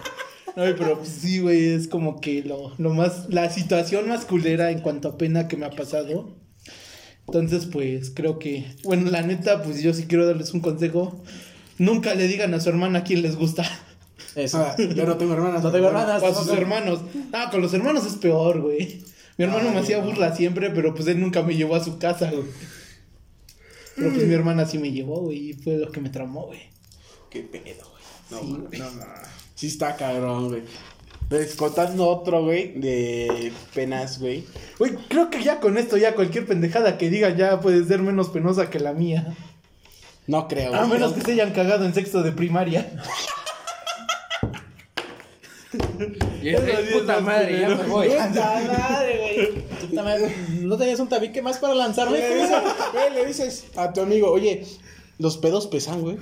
No, 0.59 0.65
güey, 0.65 0.75
pero 0.75 0.97
pues, 0.97 1.07
sí, 1.07 1.39
güey, 1.39 1.69
es 1.69 1.87
como 1.87 2.19
que 2.19 2.43
lo, 2.43 2.73
lo 2.77 2.93
más, 2.93 3.29
la 3.29 3.49
situación 3.49 4.09
más 4.09 4.25
culera 4.25 4.71
en 4.71 4.81
cuanto 4.81 5.07
a 5.07 5.17
pena 5.17 5.47
que 5.47 5.55
me 5.55 5.65
ha 5.65 5.69
pasado. 5.69 6.35
Entonces, 7.27 7.65
pues 7.65 8.11
creo 8.13 8.39
que, 8.39 8.65
bueno, 8.83 9.09
la 9.09 9.21
neta, 9.21 9.63
pues 9.63 9.81
yo 9.81 9.93
sí 9.93 10.03
quiero 10.03 10.25
darles 10.27 10.53
un 10.53 10.59
consejo. 10.59 11.23
Nunca 11.77 12.13
le 12.13 12.27
digan 12.27 12.53
a 12.53 12.59
su 12.59 12.67
hermana 12.67 13.05
quién 13.05 13.21
les 13.21 13.37
gusta. 13.37 13.63
Eso. 14.35 14.57
Ah, 14.57 14.75
yo 14.77 15.05
no 15.05 15.15
tengo 15.15 15.33
hermanas. 15.33 15.63
No 15.63 15.71
tengo 15.71 15.87
hermanas. 15.87 16.21
O 16.23 16.27
a 16.27 16.35
sus 16.35 16.49
hermanos. 16.49 16.99
Ah, 17.31 17.47
con 17.49 17.61
los 17.61 17.73
hermanos 17.73 18.05
es 18.05 18.15
peor, 18.15 18.59
güey. 18.59 19.01
Mi 19.37 19.45
hermano 19.45 19.71
me 19.71 19.79
hacía 19.79 19.99
burla 19.99 20.35
siempre, 20.35 20.71
pero 20.71 20.93
pues 20.93 21.07
él 21.07 21.21
nunca 21.21 21.41
me 21.41 21.55
llevó 21.55 21.77
a 21.77 21.83
su 21.85 21.99
casa, 21.99 22.31
güey. 22.31 22.43
Pero 23.95 24.11
pues 24.11 24.27
mi 24.27 24.33
hermana 24.33 24.65
sí 24.65 24.77
me 24.77 24.91
llevó, 24.91 25.21
güey, 25.21 25.51
y 25.51 25.53
fue 25.53 25.77
lo 25.77 25.89
que 25.89 26.01
me 26.01 26.09
tramó, 26.09 26.47
güey. 26.47 26.59
Qué 27.29 27.43
pedo, 27.43 27.89
güey. 28.29 28.43
No, 28.43 28.57
mames. 28.59 28.77
no, 28.77 28.91
no. 28.91 29.05
Sí 29.59 29.67
está 29.67 29.97
cabrón, 29.97 30.47
güey. 30.47 30.61
Pues 31.27 31.55
contando 31.55 32.07
otro, 32.07 32.45
güey, 32.45 32.79
de 32.79 33.51
penas, 33.75 34.17
güey. 34.21 34.45
Güey, 34.77 34.95
creo 35.09 35.29
que 35.29 35.43
ya 35.43 35.59
con 35.59 35.77
esto, 35.77 35.97
ya 35.97 36.15
cualquier 36.15 36.45
pendejada 36.45 36.97
que 36.97 37.09
diga 37.09 37.35
ya 37.35 37.59
puede 37.59 37.83
ser 37.83 37.99
menos 37.99 38.29
penosa 38.29 38.69
que 38.69 38.79
la 38.79 38.93
mía. 38.93 39.35
No 40.27 40.47
creo, 40.47 40.73
A 40.73 40.85
güey. 40.85 40.91
menos 40.91 41.11
que 41.11 41.19
se 41.21 41.33
hayan 41.33 41.51
cagado 41.51 41.83
en 41.85 41.93
sexto 41.93 42.23
de 42.23 42.31
primaria. 42.31 42.89
Y 46.41 46.49
es 46.49 46.61
puta 46.93 47.19
madre, 47.19 47.59
ya 47.59 47.69
me 47.69 47.83
voy. 47.83 48.07
Puta 48.07 48.29
madre, 48.29 49.17
güey. 49.19 49.65
Puta 49.81 50.03
madre. 50.03 50.35
¿No 50.61 50.77
tenías 50.77 50.99
un 51.01 51.09
tabique 51.09 51.41
más 51.41 51.57
para 51.57 51.75
lanzarme? 51.75 52.17
Le 52.17 52.35
dices, 52.35 52.51
le 53.13 53.25
dices 53.25 53.65
a 53.75 53.91
tu 53.91 54.01
amigo, 54.01 54.31
oye, 54.31 54.65
los 55.19 55.37
pedos 55.37 55.67
pesan, 55.67 56.01
güey. 56.01 56.17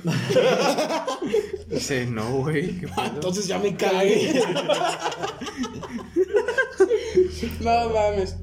Dice, 1.69 2.05
no, 2.07 2.29
güey. 2.41 2.79
¿qué 2.79 2.87
Ah, 2.97 3.03
pedo? 3.05 3.15
Entonces 3.15 3.47
ya 3.47 3.59
me 3.59 3.75
cagué. 3.77 4.43
no 7.61 7.89
mames. 7.89 8.35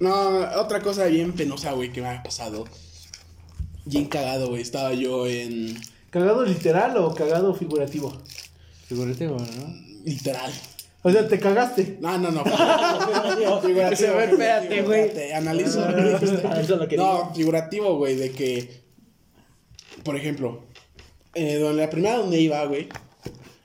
No, 0.00 0.38
otra 0.60 0.80
cosa 0.82 1.06
bien 1.06 1.32
penosa, 1.32 1.72
güey, 1.72 1.92
que 1.92 2.00
me 2.00 2.08
ha 2.08 2.22
pasado. 2.22 2.64
Bien 3.84 4.06
cagado, 4.06 4.48
güey. 4.48 4.62
Estaba 4.62 4.92
yo 4.94 5.26
en. 5.26 5.78
¿Cagado 6.10 6.44
literal 6.44 6.96
o 6.96 7.14
cagado 7.14 7.54
figurativo? 7.54 8.16
Figurativo, 8.86 9.36
¿no? 9.38 9.74
Literal. 10.04 10.50
O 11.02 11.10
sea, 11.10 11.28
te 11.28 11.38
cagaste. 11.38 11.98
No, 12.00 12.18
no, 12.18 12.30
no. 12.30 12.44
figurativo. 13.62 14.16
Ver, 14.16 14.30
espérate, 14.30 14.82
güey. 14.82 15.32
Analizo. 15.32 15.84
Analizo 15.84 16.76
lo 16.76 16.88
que 16.88 16.96
no, 16.96 17.32
figurativo, 17.34 17.96
güey, 17.96 18.16
de 18.16 18.32
que. 18.32 18.88
Por 20.02 20.16
ejemplo, 20.16 20.64
eh, 21.34 21.58
donde 21.58 21.82
la 21.82 21.90
primera 21.90 22.16
donde 22.16 22.40
iba, 22.40 22.64
güey. 22.64 22.88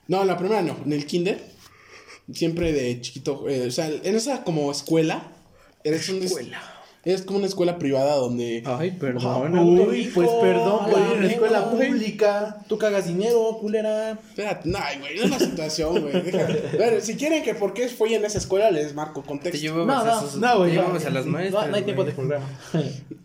No, 0.08 0.22
en 0.22 0.28
la 0.28 0.36
primera 0.36 0.62
no, 0.62 0.76
en 0.84 0.92
el 0.92 1.06
kinder. 1.06 1.40
Siempre 2.32 2.72
de 2.72 3.00
chiquito, 3.00 3.48
eh, 3.48 3.66
o 3.66 3.70
sea, 3.70 3.88
en 3.88 4.14
esa 4.14 4.44
como 4.44 4.70
escuela. 4.70 5.30
Eres 5.82 6.08
un 6.08 6.22
Escuela. 6.22 6.73
Es 7.04 7.22
como 7.22 7.38
una 7.38 7.46
escuela 7.46 7.78
privada 7.78 8.16
donde. 8.16 8.62
Ay, 8.64 8.92
perdón. 8.92 9.58
Uy, 9.58 10.10
pues 10.14 10.28
perdón 10.40 10.90
por 10.90 10.98
ir 10.98 11.12
en 11.16 11.22
la 11.26 11.30
escuela 11.32 11.60
güey. 11.60 11.88
pública. 11.88 12.58
Tú 12.66 12.78
cagas 12.78 13.06
dinero, 13.06 13.58
culera. 13.60 14.12
Espérate, 14.12 14.68
no, 14.68 14.78
güey, 15.00 15.16
no 15.18 15.24
es 15.24 15.30
la 15.30 15.38
situación, 15.38 16.00
güey. 16.00 16.16
A 16.16 16.76
ver, 16.78 17.02
si 17.02 17.16
quieren 17.16 17.42
que 17.42 17.54
por 17.54 17.74
qué 17.74 17.88
fui 17.88 18.14
en 18.14 18.24
esa 18.24 18.38
escuela, 18.38 18.70
les 18.70 18.94
marco 18.94 19.20
Te 19.20 19.26
contexto. 19.28 19.60
llevamos 19.60 19.86
No, 19.86 20.00
a 20.00 20.04
no, 20.04 20.18
esos- 20.18 20.36
no, 20.36 20.58
güey, 20.58 20.70
te 20.70 20.76
no. 20.76 20.82
llevamos 20.82 21.04
a 21.04 21.10
las 21.10 21.26
maestras. 21.26 21.64
No, 21.64 21.70
no 21.70 21.76
hay 21.76 21.82
tiempo 21.82 22.04
de 22.04 22.12
güey. 22.12 22.26
programa. 22.28 22.58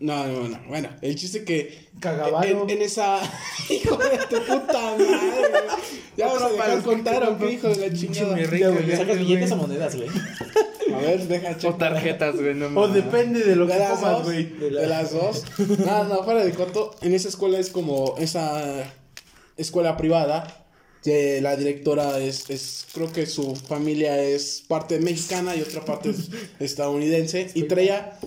No, 0.02 0.28
no, 0.28 0.48
no. 0.50 0.60
Bueno, 0.68 0.90
el 1.02 1.16
chiste 1.16 1.46
que. 1.46 1.88
Cagavaro. 2.02 2.64
En, 2.64 2.70
en 2.70 2.82
esa. 2.82 3.20
Hijo 3.70 3.96
de 3.98 4.18
tu 4.30 4.38
puta 4.46 4.74
madre, 4.82 5.06
güey. 5.08 5.64
Ya 6.18 6.28
vas 6.28 6.42
a 6.42 6.50
dejar 6.50 6.82
contar 6.82 7.24
o 7.30 7.38
qué, 7.38 7.52
hijo 7.54 7.70
de 7.70 7.88
la 7.90 7.94
chingada. 7.96 8.36
rica, 8.36 8.70
güey, 8.70 8.84
güey. 8.84 8.98
¿Sacas 8.98 9.18
billetes 9.20 9.52
o 9.52 9.56
monedas, 9.56 9.96
güey? 9.96 10.10
A 10.94 10.98
ver, 11.00 11.28
deja 11.28 11.58
O 11.68 11.76
tarjetas, 11.76 12.36
güey, 12.36 12.54
no 12.56 12.68
O 12.80 12.88
depende 12.88 13.44
de 13.44 13.56
lo 13.56 13.66
De 13.66 13.74
que 13.74 13.80
las 13.80 13.92
comas, 14.00 14.12
dos. 14.14 14.24
güey. 14.26 14.46
De 14.46 14.72
las 14.88 15.12
dos. 15.14 15.44
No, 15.80 16.04
no, 16.06 16.24
fuera 16.24 16.44
de 16.44 16.52
coto. 16.52 16.96
En 17.02 17.14
esa 17.14 17.28
escuela 17.30 17.60
es 17.60 17.70
como 17.70 18.16
esa 18.20 18.84
escuela 19.58 19.98
privada. 19.98 20.56
Que 21.04 21.40
la 21.42 21.56
directora 21.56 22.20
es, 22.20 22.50
es, 22.50 22.86
creo 22.94 23.10
que 23.10 23.26
su 23.26 23.56
familia 23.56 24.22
es 24.22 24.62
parte 24.68 25.00
mexicana 25.00 25.56
y 25.56 25.62
otra 25.62 25.86
parte 25.86 26.10
es 26.10 26.30
estadounidense. 26.60 27.50
Y 27.54 27.64
traía, 27.64 28.20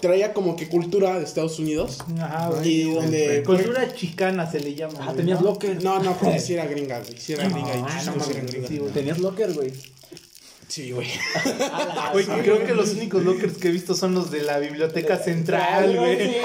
traía 0.00 0.32
como 0.32 0.56
que 0.56 0.66
cultura 0.66 1.18
de 1.18 1.24
Estados 1.24 1.58
Unidos. 1.58 1.98
Ajá, 2.18 2.48
güey. 2.48 2.68
Y 2.70 2.94
donde. 2.94 3.42
Cultura 3.42 3.94
chicana 3.94 4.50
se 4.50 4.60
le 4.60 4.74
llama. 4.74 4.94
Ah, 5.00 5.04
güey, 5.06 5.16
tenías 5.18 5.42
¿no? 5.42 5.48
locker. 5.50 5.82
No, 5.84 6.02
no, 6.02 6.16
porque 6.16 6.38
si 6.40 6.54
era 6.54 6.64
gringa, 6.64 7.00
güey. 7.00 7.18
Si 7.18 7.34
era 7.34 7.50
gringa. 7.50 7.74
y 7.76 7.82
Ah, 7.86 8.02
no 8.06 8.24
gringa. 8.24 8.66
sí, 8.68 8.78
güey. 8.78 8.92
Tenías 8.92 9.18
locker, 9.18 9.52
güey. 9.52 9.72
Sí, 10.68 10.90
güey. 10.90 11.06
Güey, 12.12 12.24
creo 12.42 12.64
que 12.66 12.74
los 12.74 12.92
únicos 12.94 13.22
lockers 13.24 13.56
que 13.58 13.68
he 13.68 13.70
visto 13.70 13.94
son 13.94 14.14
los 14.14 14.30
de 14.30 14.42
la 14.42 14.58
biblioteca 14.58 15.16
central, 15.16 15.96
güey. 15.96 16.16
Sí, 16.18 16.24
güey. 16.24 16.36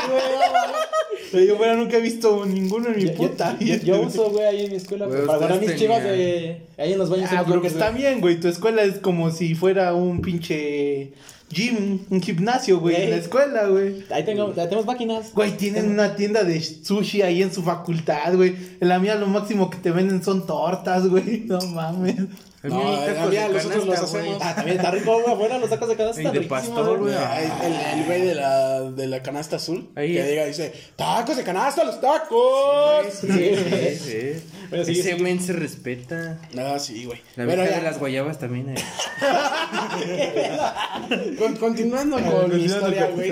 Pero 1.31 1.45
yo, 1.45 1.57
bueno, 1.57 1.75
nunca 1.77 1.97
he 1.97 2.01
visto 2.01 2.45
ninguno 2.45 2.89
en 2.89 2.97
mi 2.97 3.05
Yo- 3.05 3.13
puta 3.13 3.57
yo, 3.59 4.01
uso, 4.01 4.29
güey, 4.31 4.45
ahí 4.45 4.65
en 4.65 4.71
mi 4.71 4.77
escuela. 4.77 5.05
Güey, 5.05 5.25
para 5.25 5.37
guardar 5.39 5.61
mis 5.61 5.75
chivas 5.75 6.03
de. 6.03 6.61
Ahí 6.77 6.91
en 6.93 6.99
los 6.99 7.09
baños. 7.09 7.29
Ah, 7.31 7.41
pero 7.45 7.55
lockers, 7.55 7.73
está 7.73 7.89
güey. 7.89 8.01
bien, 8.01 8.19
güey. 8.21 8.39
Tu 8.39 8.47
escuela 8.49 8.83
es 8.83 8.99
como 8.99 9.31
si 9.31 9.55
fuera 9.55 9.93
un 9.93 10.21
pinche 10.21 11.13
gym, 11.49 11.99
un 12.09 12.21
gimnasio, 12.21 12.79
güey, 12.81 12.95
en 12.95 13.01
la 13.03 13.07
Güey. 13.15 13.19
escuela, 13.21 13.67
güey. 13.67 14.03
Ahí, 14.11 14.23
tengo, 14.25 14.47
ahí 14.49 14.53
tenemos 14.65 14.85
máquinas. 14.85 15.31
Güey, 15.33 15.55
tienen 15.57 15.89
una 15.89 16.15
tienda 16.17 16.43
de 16.43 16.61
sushi 16.61 17.21
ahí 17.21 17.41
en 17.41 17.53
su 17.53 17.63
facultad, 17.63 18.35
güey. 18.35 18.53
En 18.81 18.89
la 18.89 18.99
mía 18.99 19.15
lo 19.15 19.27
máximo 19.27 19.69
que 19.69 19.77
te 19.77 19.91
venden 19.91 20.21
son 20.23 20.45
tortas, 20.45 21.07
güey. 21.07 21.39
No 21.47 21.59
mames. 21.61 22.15
No, 22.63 22.95
a 22.95 23.25
mí 23.27 23.37
a 23.37 23.49
nosotros 23.49 23.85
los 23.87 23.99
hacemos. 23.99 24.37
Ah, 24.41 24.53
también 24.55 24.77
está 24.77 24.91
rico, 24.91 25.13
güey. 25.19 25.33
Afuera 25.33 25.57
los 25.57 25.69
tacos 25.69 25.89
de 25.89 25.95
canasta 25.95 26.21
Y 26.21 26.25
están 26.25 26.41
de 26.41 26.47
pastor, 26.47 26.99
güey. 26.99 27.13
El, 27.13 27.99
el 27.99 28.05
güey 28.05 28.21
de 28.21 28.35
la, 28.35 28.81
de 28.81 29.07
la 29.07 29.23
canasta 29.23 29.55
azul 29.55 29.89
Ahí. 29.95 30.13
que 30.13 30.23
diga, 30.23 30.45
dice, 30.45 30.71
tacos 30.95 31.37
de 31.37 31.43
canasta, 31.43 31.83
los 31.83 31.99
tacos. 31.99 33.07
Sí, 33.19 33.27
Sí, 33.27 33.95
sí. 33.97 34.43
Bueno, 34.69 34.85
Ese 34.87 35.15
men 35.15 35.41
se 35.41 35.53
respeta. 35.53 36.39
Ah, 36.57 36.77
sí, 36.77 37.05
güey. 37.05 37.19
La 37.35 37.45
Pero 37.47 37.65
ya, 37.65 37.77
de 37.77 37.81
las 37.81 37.97
guayabas 37.99 38.37
también. 38.37 38.69
eh. 38.69 38.75
con- 41.39 41.55
continuando 41.55 42.17
con 42.23 42.55
mi 42.55 42.65
historia, 42.65 43.07
güey. 43.07 43.31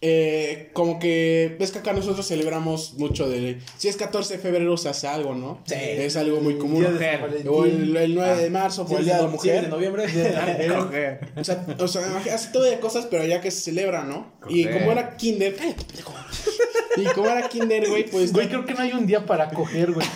Eh, 0.00 0.70
como 0.74 1.00
que 1.00 1.56
ves 1.58 1.72
que 1.72 1.80
acá 1.80 1.92
nosotros 1.92 2.24
celebramos 2.28 2.94
mucho 2.98 3.28
de 3.28 3.58
si 3.78 3.88
es 3.88 3.96
14 3.96 4.34
de 4.34 4.38
febrero 4.38 4.76
se 4.76 4.88
hace 4.88 5.08
algo, 5.08 5.34
¿no? 5.34 5.60
Sí. 5.66 5.74
Es 5.76 6.16
algo 6.16 6.40
muy 6.40 6.56
común. 6.56 6.86
O 7.48 7.64
el, 7.64 7.96
el 7.96 8.14
9 8.14 8.36
de 8.42 8.48
marzo 8.50 8.86
por 8.86 9.00
el 9.00 9.06
día 9.06 9.16
de 9.16 9.22
la 9.24 9.28
Sí, 9.38 9.48
de 9.48 9.52
mujer. 9.62 9.68
noviembre. 9.68 10.04
O 11.36 11.42
sea, 11.44 11.66
o 11.80 11.88
sea, 11.88 12.22
hace 12.32 12.48
todo 12.52 12.62
de 12.62 12.78
cosas, 12.78 13.06
pero 13.10 13.24
ya 13.24 13.40
que 13.40 13.50
se 13.50 13.60
celebra, 13.60 14.04
¿no? 14.04 14.32
Y 14.48 14.66
como 14.68 14.92
era 14.92 15.16
kinder. 15.16 15.56
Y 16.96 17.04
como 17.14 17.28
era 17.28 17.48
kinder, 17.48 17.88
güey, 17.88 18.04
pues 18.08 18.32
Güey, 18.32 18.48
creo 18.48 18.64
que 18.64 18.74
no 18.74 18.82
hay 18.82 18.92
un 18.92 19.06
día 19.06 19.26
para 19.26 19.48
coger, 19.50 19.92
güey. 19.92 20.06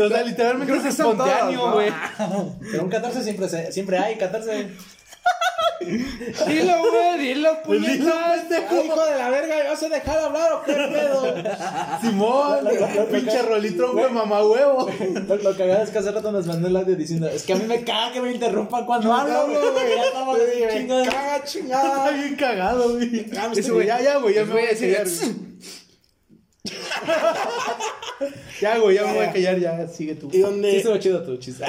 O 0.00 0.08
sea, 0.08 0.22
literalmente 0.22 0.76
es 0.76 0.84
espontáneo, 0.84 1.72
güey. 1.72 1.90
Pero 2.70 2.84
un 2.84 2.88
14 2.90 3.22
siempre, 3.24 3.48
se- 3.48 3.72
siempre 3.72 3.98
hay, 3.98 4.16
14. 4.16 4.68
Dilo, 5.84 6.72
güey, 6.90 7.18
dilo, 7.18 7.62
puñetas. 7.64 8.44
Ay, 8.50 8.86
hijo 8.86 9.04
de 9.04 9.18
la 9.18 9.30
verga, 9.30 9.56
¿me 9.56 9.68
vas 9.68 9.82
a 9.82 9.88
dejar 9.88 10.18
hablar 10.18 10.52
o 10.52 10.62
qué 10.62 10.72
pedo? 10.72 11.34
Simón, 12.00 12.58
pinche 13.10 13.42
rolitrón, 13.42 13.92
güey, 13.92 14.10
mamá 14.10 14.44
huevo. 14.46 14.88
Lo, 15.28 15.36
lo 15.36 15.56
cagado 15.56 15.82
es 15.84 15.90
que 15.90 15.98
hace 15.98 16.10
rato 16.12 16.32
nos 16.32 16.46
mandó 16.46 16.68
el 16.68 16.76
audio 16.76 16.96
diciendo, 16.96 17.28
es 17.28 17.42
que 17.44 17.52
a 17.52 17.56
mí 17.56 17.64
me 17.66 17.82
caga 17.84 18.12
que 18.12 18.20
me 18.20 18.32
interrumpan 18.32 18.84
cuando 18.86 19.12
hablo, 19.12 19.46
güey. 19.48 19.96
Ya 19.96 20.04
estamos 20.04 20.38
chingados. 20.72 21.08
caga 21.08 21.36
Está 21.36 21.44
chingada. 21.46 22.10
bien 22.10 22.36
cagado, 22.36 22.92
güey. 22.94 23.26
Güey, 23.70 23.86
ya, 23.86 24.00
ya, 24.00 24.16
güey, 24.18 24.34
ya 24.34 24.44
me 24.44 24.52
voy 24.52 24.62
a 24.64 24.68
callar. 24.78 25.06
güey. 25.06 25.52
Ya, 28.60 28.78
güey, 28.78 28.94
ya 28.94 29.04
me 29.04 29.14
voy 29.14 29.24
a 29.24 29.32
callar, 29.32 29.58
ya, 29.58 29.88
sigue 29.88 30.14
tú. 30.14 30.28
Y 30.28 30.34
Sí, 30.36 30.40
donde 30.42 30.76
estuvo 30.76 30.96
chido 30.98 31.24
tu 31.24 31.36
chiste. 31.38 31.64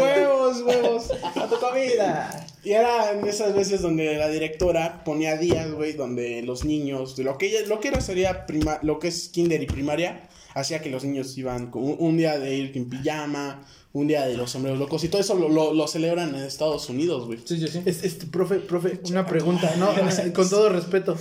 Huevos, 0.00 0.62
huevos. 0.62 1.10
A 1.36 1.46
tu 1.48 1.58
comida. 1.58 2.46
Y 2.64 2.72
era 2.72 3.12
en 3.12 3.26
esas 3.26 3.54
veces 3.54 3.80
donde 3.82 4.14
la 4.16 4.28
directora 4.28 5.02
ponía 5.04 5.36
días, 5.36 5.70
güey, 5.72 5.92
donde 5.92 6.42
los 6.42 6.64
niños, 6.64 7.16
de 7.16 7.24
lo 7.24 7.38
que 7.38 7.46
ella- 7.46 7.66
lo 7.66 7.80
que 7.80 7.88
era 7.88 8.00
sería 8.00 8.46
prima, 8.46 8.78
lo 8.82 8.98
que 8.98 9.08
es 9.08 9.28
kinder 9.28 9.62
y 9.62 9.66
primaria, 9.66 10.28
hacía 10.54 10.80
que 10.80 10.90
los 10.90 11.04
niños 11.04 11.36
iban 11.38 11.70
con 11.70 11.84
un, 11.84 11.96
un 11.98 12.16
día 12.16 12.38
de 12.38 12.54
ir 12.56 12.72
en 12.76 12.88
pijama, 12.88 13.62
un 13.92 14.06
día 14.08 14.26
de 14.26 14.36
los 14.36 14.50
sombreros 14.50 14.78
locos 14.78 15.02
y 15.04 15.08
todo 15.08 15.20
eso 15.20 15.34
lo, 15.34 15.48
lo, 15.48 15.72
lo 15.72 15.88
celebran 15.88 16.34
en 16.34 16.42
Estados 16.42 16.88
Unidos, 16.90 17.26
güey. 17.26 17.38
Sí, 17.44 17.58
sí, 17.58 17.68
sí. 17.68 17.82
Es- 17.86 18.04
Este, 18.04 18.26
profe, 18.26 18.56
profe, 18.56 19.00
una 19.08 19.24
pregunta, 19.26 19.74
no, 19.78 19.88
con 20.34 20.48
todo 20.50 20.68
respeto. 20.68 21.16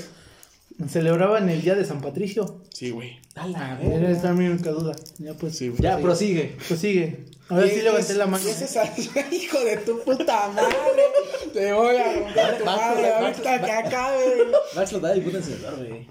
¿Celebraban 0.90 1.50
el 1.50 1.62
día 1.62 1.74
de 1.76 1.86
San 1.86 2.02
Patricio? 2.02 2.62
Sí, 2.72 2.92
güey. 2.92 3.20
A 3.36 3.48
la 3.48 3.80
Eres 3.82 4.22
también 4.22 4.52
única 4.52 4.70
duda. 4.72 4.94
Ya, 5.18 5.34
pues. 5.34 5.58
Sí, 5.58 5.70
güey. 5.70 5.82
Ya, 5.82 5.98
prosigue. 5.98 6.56
Sigue. 6.78 7.26
Ahora 7.50 7.66
Y 7.66 7.70
sí 7.70 7.78
es- 7.78 7.84
levanté 7.84 8.14
la 8.14 8.28
mano. 8.28 8.44
y 8.46 8.50
ese 8.50 8.66
es- 8.66 9.10
hijo 9.32 9.60
de 9.60 9.78
tu 9.78 10.00
puta 10.04 10.50
madre. 10.50 10.76
Te 11.54 11.74
voy 11.74 11.96
a 11.98 12.14
romper 12.14 12.58
tu 12.60 12.66
madre 12.66 13.14
ahorita 13.14 13.62
que 13.66 13.72
acabe. 13.72 14.26
Va 14.76 14.80
a 14.80 14.84
explotar 14.84 15.14
el 15.16 15.24
puto 15.24 15.38
encendedor, 15.38 15.78
güey. 15.78 16.08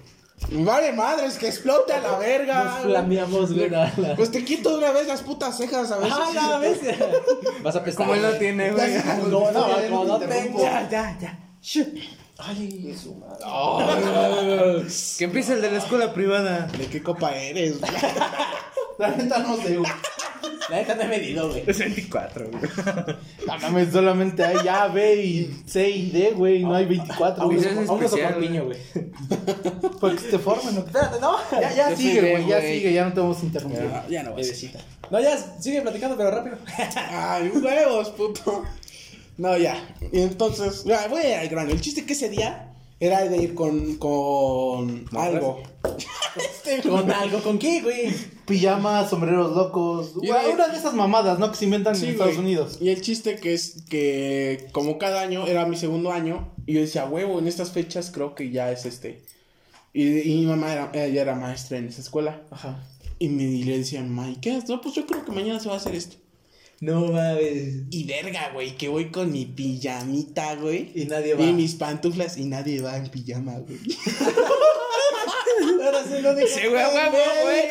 Vale, 0.65 0.93
madres, 0.93 1.39
que 1.39 1.49
explote 1.49 1.93
a 1.93 2.01
la 2.01 2.19
verga. 2.19 2.65
Nos 2.65 2.83
flameamos, 2.85 3.53
güey. 3.55 3.71
Pues 4.17 4.31
te 4.31 4.45
quito 4.45 4.71
de 4.71 4.79
una 4.79 4.93
vez 4.93 5.07
las 5.07 5.23
putas 5.23 5.57
cejas 5.57 5.91
a 5.91 5.99
veces. 5.99 6.15
Ah, 6.17 6.31
la 6.35 6.59
vez. 6.59 6.79
Vas 7.63 7.77
a 7.77 7.85
pesar. 7.85 7.99
Como 7.99 8.15
él 8.15 8.23
no 8.23 8.33
tiene, 8.33 8.73
güey. 8.73 8.95
No, 9.31 9.51
no, 9.53 9.53
no. 9.53 10.59
Ya, 10.61 10.89
ya, 10.91 11.19
ya. 11.21 11.39
Ay, 12.38 12.94
su 13.01 13.14
madre. 13.14 14.87
Que 15.18 15.25
empiece 15.25 15.55
el 15.55 15.62
de 15.62 15.70
la 15.70 15.79
escuela 15.79 16.12
privada. 16.12 16.66
¿De 16.66 16.87
qué 16.87 17.03
copa 17.03 17.35
eres? 17.35 17.81
güey? 17.81 17.92
La 18.99 19.11
neta 19.11 19.38
no 19.38 19.57
sé, 19.57 19.77
güey. 19.77 19.90
La 20.68 20.77
neta 20.77 20.94
no 20.94 21.03
he 21.03 21.09
medido, 21.09 21.49
güey. 21.49 21.64
Es 21.66 21.79
24, 21.79 22.51
güey. 22.51 22.62
No 23.46 23.59
mames, 23.59 23.92
solamente 23.92 24.44
hay 24.44 24.66
A, 24.68 24.88
B 24.88 25.22
y 25.22 25.62
C 25.66 25.88
y 25.88 26.11
D, 26.11 26.33
güey. 26.33 26.62
No 26.62 26.75
hay 26.75 26.87
24, 26.87 27.42
Aún 27.42 27.55
güey. 27.55 27.66
no 27.66 27.70
Eso 27.72 27.83
es 27.83 27.88
aún 27.88 28.01
no 28.01 28.07
especial, 28.07 28.35
sopa 28.35 28.40
piño, 28.40 28.64
güey. 28.64 28.79
Porque 30.01 30.18
se 30.18 30.38
formen, 30.38 30.75
¿no? 30.75 30.81
Espérate, 30.81 31.20
no. 31.20 31.37
Ya, 31.53 31.75
ya 31.75 31.96
sigue, 31.96 32.33
güey. 32.33 32.46
Ya 32.46 32.61
sigue, 32.61 32.92
ya 32.92 33.05
no 33.05 33.12
te 33.12 33.20
vamos 33.20 33.42
a 33.42 33.46
interrumpir. 33.46 33.81
Ya, 33.81 34.07
ya 34.09 34.22
no 34.22 34.35
vas 34.35 34.51
a. 34.51 35.11
No, 35.11 35.20
ya, 35.20 35.37
sigue 35.61 35.83
platicando, 35.83 36.16
pero 36.16 36.31
rápido. 36.31 36.59
Ay, 36.96 37.49
huevos, 37.49 38.11
puto. 38.11 38.64
No, 39.38 39.57
ya. 39.59 39.77
Y 40.12 40.20
entonces, 40.20 40.85
ya, 40.85 41.09
voy 41.09 41.22
al 41.22 41.49
grano. 41.49 41.70
El 41.70 41.81
chiste 41.81 42.05
que 42.07 42.14
ese 42.14 42.29
día 42.31 42.72
era 43.01 43.25
de 43.29 43.37
ir 43.37 43.55
con, 43.55 43.96
con 43.96 45.05
algo. 45.14 45.62
Este, 46.37 46.81
¿Con 46.88 47.11
algo? 47.11 47.40
¿Con 47.42 47.59
qué, 47.59 47.83
güey? 47.83 48.14
Pijamas, 48.46 49.11
sombreros 49.11 49.55
locos. 49.55 50.14
Güey, 50.14 50.46
de- 50.46 50.53
Una 50.55 50.68
de 50.68 50.79
esas 50.79 50.94
mamadas, 50.94 51.38
¿no? 51.38 51.51
Que 51.51 51.57
se 51.59 51.64
inventan 51.66 51.94
Sí, 51.96 52.07
en 52.07 52.11
Estados 52.12 52.35
güey. 52.37 52.46
Unidos. 52.46 52.79
Y 52.81 52.88
el 52.90 53.01
chiste 53.03 53.37
que 53.37 53.53
es 53.55 53.83
que 53.90 54.68
como 54.72 54.99
cada 54.99 55.20
año 55.20 55.46
era 55.46 55.66
mi 55.66 55.77
segundo 55.77 56.12
año 56.12 56.53
y 56.66 56.75
yo 56.75 56.81
decía, 56.81 57.05
huevo, 57.07 57.38
en 57.38 57.49
estas 57.49 57.72
fechas 57.72 58.11
creo 58.11 58.35
que 58.35 58.51
ya 58.51 58.70
es 58.72 58.87
este. 58.87 59.22
Y, 59.92 60.20
y 60.31 60.37
mi 60.37 60.46
mamá 60.46 60.72
era, 60.72 60.90
ella 60.94 61.22
era 61.22 61.35
maestra 61.35 61.79
en 61.79 61.88
esa 61.88 62.01
escuela. 62.01 62.40
Ajá. 62.51 62.83
Y 63.18 63.29
me 63.29 63.44
y 63.44 63.64
le 63.64 63.79
decía, 63.79 64.01
mamá, 64.03 64.31
¿y 64.31 64.37
qué? 64.37 64.62
No, 64.68 64.81
pues 64.81 64.94
yo 64.94 65.07
creo 65.07 65.25
que 65.25 65.33
mañana 65.33 65.59
se 65.61 65.68
va 65.68 65.75
a 65.75 65.79
hacer 65.79 65.94
esto. 65.94 66.16
No 66.81 67.07
mames. 67.07 67.85
Y 67.91 68.05
verga, 68.05 68.51
güey, 68.53 68.77
que 68.77 68.89
voy 68.89 69.11
con 69.11 69.33
mi 69.33 69.47
pijamita, 69.47 70.57
güey. 70.57 70.91
Y 70.95 71.07
nadie 71.07 71.35
va. 71.35 71.43
Y 71.43 71.53
mis 71.53 71.75
pantuflas 71.75 72.37
y 72.37 72.45
nadie 72.45 72.83
va 72.83 72.97
en 72.97 73.09
pijama, 73.09 73.59
güey. 73.61 73.79
Ahora 75.83 76.05
sí 76.05 76.21
lo 76.21 76.35
dije. 76.35 76.49
Sí, 76.49 76.67
güey, 76.69 76.85
huevo, 76.85 77.17
güey. 77.45 77.69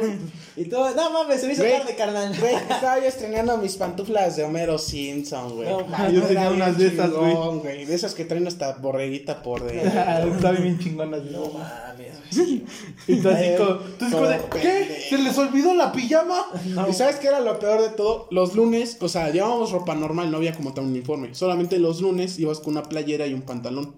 Güey. 0.00 0.18
Y 0.56 0.66
todo, 0.66 0.94
no 0.94 1.10
mames, 1.10 1.40
se 1.40 1.48
me 1.48 1.54
hizo 1.54 1.62
Güey. 1.62 1.78
tarde, 1.78 1.96
carnal. 1.96 2.32
Güey, 2.38 2.54
estaba 2.54 2.98
yo 3.00 3.06
estrenando 3.06 3.56
mis 3.58 3.76
pantuflas 3.76 4.36
de 4.36 4.44
Homero 4.44 4.78
Simpson, 4.78 5.56
güey. 5.56 5.68
No, 5.68 5.84
Ah, 5.92 6.08
yo 6.08 6.22
tenía 6.22 6.42
era 6.42 6.50
unas 6.52 6.78
de 6.78 6.86
esas, 6.86 7.10
güey. 7.10 7.84
De 7.84 7.94
esas 7.94 8.14
que 8.14 8.24
traen 8.24 8.46
hasta 8.46 8.74
borreguita 8.74 9.42
por 9.42 9.64
dentro. 9.64 9.90
Están 10.36 10.62
bien 10.62 10.78
chingonas. 10.78 11.22
No 11.24 11.46
mames, 11.50 12.12
güey. 12.36 12.64
Y 13.08 13.16
tú 13.20 13.28
así 13.28 13.46
como, 13.58 13.70
tú 13.98 14.04
así 14.04 14.14
como 14.14 14.26
de, 14.28 14.38
como 14.38 14.50
¿qué? 14.62 15.06
¿Se 15.08 15.18
les 15.18 15.36
olvidó 15.38 15.74
la 15.74 15.90
pijama? 15.92 16.46
¿Y 16.88 16.92
sabes 16.92 17.16
qué 17.16 17.26
era 17.28 17.40
lo 17.40 17.58
peor 17.58 17.82
de 17.82 17.88
todo? 17.90 18.28
Los 18.30 18.54
lunes, 18.54 18.96
o 19.00 19.08
sea, 19.08 19.30
llevábamos 19.30 19.72
ropa 19.72 19.94
normal, 19.96 20.30
no 20.30 20.36
había 20.36 20.54
como 20.54 20.72
tal 20.72 20.84
un 20.84 20.90
uniforme. 20.90 21.34
Solamente 21.34 21.78
los 21.80 22.00
lunes 22.00 22.38
ibas 22.38 22.60
con 22.60 22.74
una 22.76 22.84
playera 22.84 23.26
y 23.26 23.34
un 23.34 23.42
pantalón. 23.42 23.92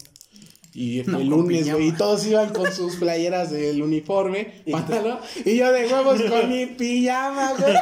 Y 0.79 1.03
No, 1.07 1.19
el 1.21 1.29
lunes, 1.29 1.73
güey, 1.73 1.89
y 1.89 1.93
todos 1.93 2.27
iban 2.27 2.51
con 2.51 2.71
sus 2.71 2.97
playeras 2.97 3.51
del 3.51 3.81
uniforme, 3.83 4.53
pantalón, 4.71 5.19
y 5.45 5.57
yo 5.57 5.73
de 5.73 5.87
huevos 5.87 6.21
con 6.21 6.51
mi 6.51 6.67
pijama, 6.79 7.55
güey. 7.55 7.75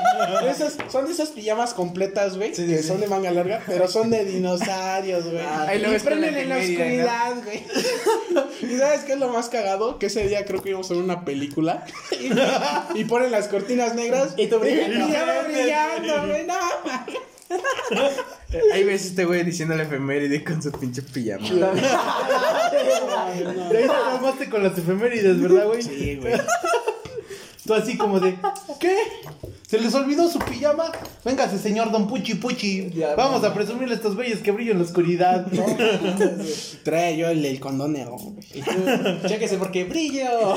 Esas, 0.48 0.76
son 0.92 1.07
de 1.07 1.12
esas 1.12 1.30
pijamas 1.30 1.74
completas, 1.74 2.37
güey, 2.37 2.54
Sí, 2.54 2.66
que 2.66 2.78
sí, 2.78 2.87
son 2.87 3.00
de 3.00 3.09
manga 3.09 3.33
larga, 3.33 3.61
pero 3.66 3.88
son 3.88 4.11
de 4.11 4.24
dinosaurios, 4.24 5.24
güey. 5.24 5.44
Ahí 5.44 5.80
lo 5.80 5.88
y 5.88 5.90
ves 5.92 6.02
con 6.04 6.12
prenden 6.12 6.37
en 6.37 6.48
la 6.48 6.57
oscuridad, 6.59 7.35
güey. 7.44 7.62
¿Y 8.74 8.78
sabes 8.78 9.00
qué 9.00 9.14
es 9.14 9.18
lo 9.18 9.28
más 9.28 9.48
cagado? 9.48 9.98
Que 9.98 10.07
ese 10.07 10.28
día 10.28 10.44
creo 10.44 10.62
que 10.62 10.68
íbamos 10.68 10.88
a 10.90 10.94
ver 10.94 11.02
una 11.02 11.24
película 11.24 11.85
y, 12.12 13.00
y 13.00 13.04
ponen 13.07 13.33
las 13.33 13.48
cortinas 13.48 13.96
negras 13.96 14.35
Y 14.37 14.46
tú 14.46 14.61
brillando. 14.61 15.07
pijama 15.07 15.33
brillando, 15.48 16.26
güey, 16.28 16.46
no. 16.46 16.54
Ahí 18.72 18.85
ves 18.85 19.04
este 19.04 19.24
güey 19.24 19.44
diciendo 19.44 19.74
la 19.74 19.83
efeméride 19.83 20.42
con 20.44 20.62
su 20.62 20.70
pinche 20.72 21.02
pijama. 21.02 21.46
De 23.26 23.78
ahí 23.78 23.84
te 23.84 23.88
traumaste 23.88 24.50
con 24.50 24.62
las 24.62 24.76
efemérides, 24.78 25.40
¿verdad, 25.40 25.66
güey? 25.66 25.82
Sí, 25.82 26.16
güey. 26.16 26.34
Tú 27.66 27.72
así 27.72 27.96
como 27.96 28.20
de, 28.20 28.37
¿qué? 28.78 28.94
¿Se 29.66 29.80
les 29.80 29.94
olvidó 29.94 30.28
su 30.30 30.38
pijama? 30.38 30.92
Véngase, 31.24 31.58
señor 31.58 31.90
Don 31.90 32.06
Puchi 32.06 32.34
Puchi. 32.34 32.90
Ya, 32.90 33.14
Vamos 33.14 33.40
mamá. 33.40 33.48
a 33.48 33.54
presumirle 33.54 33.94
estos 33.94 34.14
bellos 34.16 34.40
que 34.40 34.50
brillan 34.52 34.72
en 34.72 34.78
la 34.80 34.84
oscuridad. 34.84 35.46
¿no? 35.50 35.64
Trae 36.82 37.16
yo 37.16 37.28
el, 37.28 37.42
el 37.42 37.58
condón 37.60 37.96
chéquese 39.26 39.56
porque 39.56 39.84
brillo. 39.84 40.54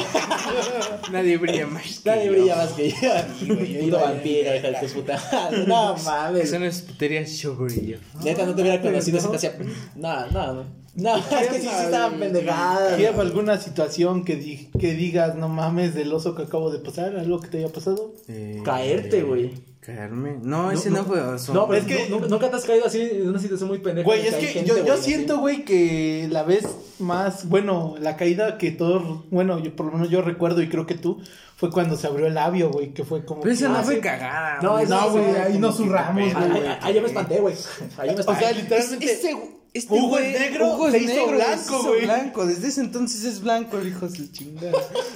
Nadie 1.09 1.37
brilla 1.37 1.65
más. 1.67 1.99
que 1.99 2.09
Nadie 2.09 2.25
yo. 2.25 2.31
brilla 2.33 2.55
más 2.57 2.69
que 2.73 2.89
yo. 2.91 3.55
güey, 3.55 3.73
yo 3.73 3.79
Puto 3.85 3.99
vampiro, 4.01 4.55
hija 4.55 4.67
de 4.81 4.89
puta. 4.89 5.63
No 5.65 5.95
mames. 5.95 6.43
Eso 6.43 6.59
no 6.59 6.65
es 6.65 6.81
putería, 6.81 7.23
yo 7.23 7.55
brillo. 7.55 7.99
Neta, 8.21 8.45
no 8.45 8.53
te 8.53 8.61
hubiera 8.61 8.81
conocido 8.81 9.21
si 9.21 9.29
te 9.29 9.35
hacía. 9.37 9.57
No, 9.95 10.27
no, 10.27 10.53
no. 10.55 10.86
No, 10.97 11.15
es 11.17 11.23
que 11.25 11.59
sí, 11.61 11.67
sí 11.69 11.83
estaban 11.85 12.19
pendejadas. 12.19 12.97
¿Tienes 12.97 13.17
alguna 13.19 13.57
situación 13.57 14.25
que, 14.25 14.35
di- 14.35 14.69
que 14.79 14.93
digas, 14.93 15.35
no 15.35 15.47
mames, 15.47 15.93
del 15.95 16.11
oso 16.11 16.35
que 16.35 16.43
acabo 16.43 16.69
de 16.71 16.79
pasar? 16.79 17.15
¿Algo 17.17 17.39
que 17.39 17.47
te 17.47 17.57
haya 17.59 17.69
pasado? 17.69 18.13
Eh, 18.27 18.61
Caerte, 18.65 19.21
güey. 19.23 19.53
Caerme. 19.79 20.37
No, 20.41 20.69
ese 20.69 20.89
no, 20.89 21.05
fue 21.05 21.21
oso. 21.21 21.53
No, 21.53 21.65
pero 21.67 21.79
Es 21.79 21.85
que- 21.87 22.09
nunca, 22.09 22.27
nunca 22.27 22.49
te 22.49 22.57
has 22.57 22.65
caído 22.65 22.85
así 22.87 22.99
en 23.01 23.29
una 23.29 23.39
situación 23.39 23.69
muy 23.69 23.79
pendeja. 23.79 24.05
Güey, 24.05 24.27
es 24.27 24.35
que 24.35 24.47
gente, 24.47 24.67
yo, 24.67 24.85
yo 24.85 24.97
siento, 24.97 25.37
güey, 25.37 25.63
que 25.63 26.27
la 26.29 26.43
vez 26.43 26.65
más, 26.99 27.47
bueno, 27.47 27.95
la 28.01 28.17
caída 28.17 28.57
que 28.57 28.71
todos, 28.71 29.23
bueno, 29.29 29.59
yo 29.59 29.73
por 29.75 29.85
lo 29.85 29.93
menos 29.93 30.09
yo 30.09 30.21
recuerdo 30.21 30.61
y 30.61 30.67
creo 30.67 30.85
que 30.85 30.95
tú, 30.95 31.21
fue 31.55 31.69
cuando 31.71 31.95
se 31.95 32.05
abrió 32.07 32.27
el 32.27 32.33
labio, 32.33 32.69
güey, 32.69 32.93
que 32.93 33.05
fue 33.05 33.23
como... 33.23 33.41
Pero 33.41 33.53
esa 33.53 33.69
no 33.69 33.77
Ah, 33.77 33.83
fue 33.83 33.99
cagada. 33.99 34.59
No, 34.61 34.83
No, 34.83 35.11
güey, 35.11 35.25
ahí 35.37 35.57
nos 35.57 35.77
zurramos, 35.77 36.33
güey. 36.33 36.65
ah, 36.67 36.79
ah, 36.81 36.91
yo 36.91 37.01
me 37.01 37.07
espanté, 37.07 37.39
güey. 37.39 37.55
Ahí 37.97 38.09
me 38.09 38.15
O 38.15 38.19
espanté. 38.19 38.43
sea, 38.43 38.51
literalmente... 38.51 39.56
este 39.77 39.93
Hugo 39.93 40.17
es 40.19 40.39
negro, 40.39 40.73
Hugo 40.73 40.87
es 40.87 40.93
se 40.93 40.99
hizo 40.99 41.13
negro, 41.13 41.31
blanco, 41.35 41.83
güey. 41.83 42.01
blanco. 42.05 42.45
Desde 42.45 42.67
ese 42.67 42.81
entonces 42.81 43.23
es 43.23 43.41
blanco, 43.41 43.81
hijo 43.81 44.07
de 44.07 44.31
chingada. 44.31 44.71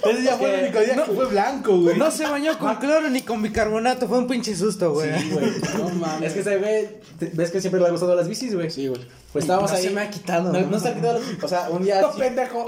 Ese 0.09 0.23
ya 0.23 0.37
fue 0.37 0.53
el 0.53 0.63
único 0.65 0.79
día 0.79 0.95
que 1.05 1.11
fue 1.11 1.25
blanco, 1.25 1.77
güey. 1.77 1.97
No 1.97 2.11
se 2.11 2.25
bañó 2.25 2.57
con 2.59 2.75
cloro 2.75 3.09
ni 3.09 3.21
con 3.21 3.41
bicarbonato, 3.41 4.07
fue 4.07 4.17
un 4.19 4.27
pinche 4.27 4.55
susto, 4.55 4.93
güey. 4.93 5.19
Sí, 5.19 5.29
güey. 5.31 5.51
No 5.77 5.89
mames. 5.89 6.27
Es 6.29 6.33
que 6.33 6.39
ese 6.41 6.57
güey, 6.57 6.89
ves 7.33 7.51
que 7.51 7.61
siempre 7.61 7.79
le 7.81 7.87
ha 7.87 7.91
gustado 7.91 8.15
las 8.15 8.27
bicis, 8.27 8.53
güey. 8.55 8.69
Sí, 8.69 8.87
güey. 8.87 9.01
Pues 9.31 9.43
estábamos 9.45 9.71
No 9.71 9.77
ahí. 9.77 9.83
se 9.83 9.89
me 9.91 10.01
ha 10.01 10.09
quitado, 10.09 10.51
No, 10.51 10.59
¿no? 10.59 10.67
no 10.67 10.79
se 10.79 10.89
ha 10.89 10.93
quitado. 10.93 11.19
O 11.41 11.47
sea, 11.47 11.69
un 11.69 11.83
día. 11.83 12.01
No, 12.01 12.11
pendejo. 12.17 12.65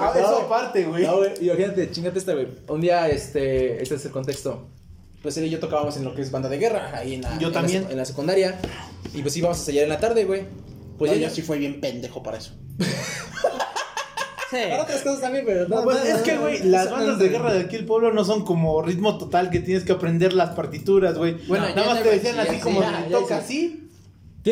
Ah, 0.00 0.12
eso 0.16 0.38
aparte, 0.46 0.84
güey. 0.84 1.04
No, 1.06 1.18
güey, 1.18 1.32
imagínate, 1.40 1.90
chingate 1.90 2.18
esta, 2.18 2.32
güey. 2.34 2.48
Un 2.68 2.80
día, 2.80 3.08
este, 3.08 3.82
este 3.82 3.94
es 3.94 4.04
el 4.04 4.10
contexto. 4.10 4.66
Pues 5.26 5.36
él 5.38 5.46
y 5.46 5.50
yo 5.50 5.58
tocábamos 5.58 5.96
en 5.96 6.04
lo 6.04 6.14
que 6.14 6.22
es 6.22 6.30
banda 6.30 6.48
de 6.48 6.56
guerra, 6.56 6.92
ahí 6.94 7.14
en 7.14 7.22
la, 7.22 7.36
Yo 7.40 7.48
en 7.48 7.52
también. 7.52 7.86
en 7.90 7.96
la 7.96 8.04
secundaria. 8.04 8.60
Y 9.12 9.22
pues 9.22 9.36
íbamos 9.36 9.58
a 9.58 9.60
sellar 9.60 9.82
en 9.82 9.88
la 9.88 9.98
tarde, 9.98 10.24
güey. 10.24 10.42
Pues 10.42 11.10
Pues 11.10 11.18
ya 11.18 11.26
yo 11.26 11.34
sí 11.34 11.42
fui 11.42 11.58
bien 11.58 11.80
pendejo 11.80 12.22
para 12.22 12.38
eso. 12.38 12.52
Para 14.52 14.82
otras 14.84 15.02
cosas 15.02 15.20
también, 15.20 15.44
pero 15.44 15.66
no. 15.66 15.82
Pues 15.82 15.96
no, 15.96 16.04
es 16.04 16.18
no, 16.18 16.22
que, 16.22 16.34
no, 16.34 16.40
güey, 16.42 16.60
no, 16.60 16.66
las 16.66 16.84
no, 16.84 16.90
bandas 16.92 17.16
no, 17.16 17.24
de 17.24 17.26
no. 17.26 17.32
guerra 17.32 17.54
de 17.54 17.60
aquí 17.62 17.74
el 17.74 17.86
pueblo 17.86 18.12
no 18.12 18.24
son 18.24 18.44
como 18.44 18.80
ritmo 18.82 19.18
total 19.18 19.50
que 19.50 19.58
tienes 19.58 19.82
que 19.82 19.90
aprender 19.90 20.32
las 20.32 20.50
partituras, 20.50 21.18
güey. 21.18 21.34
Bueno, 21.48 21.66
nada 21.74 21.94
más 21.94 22.04
te 22.04 22.10
decían 22.10 22.38
así 22.38 22.58
como 22.60 22.80
toca 23.10 23.38
así. 23.38 23.85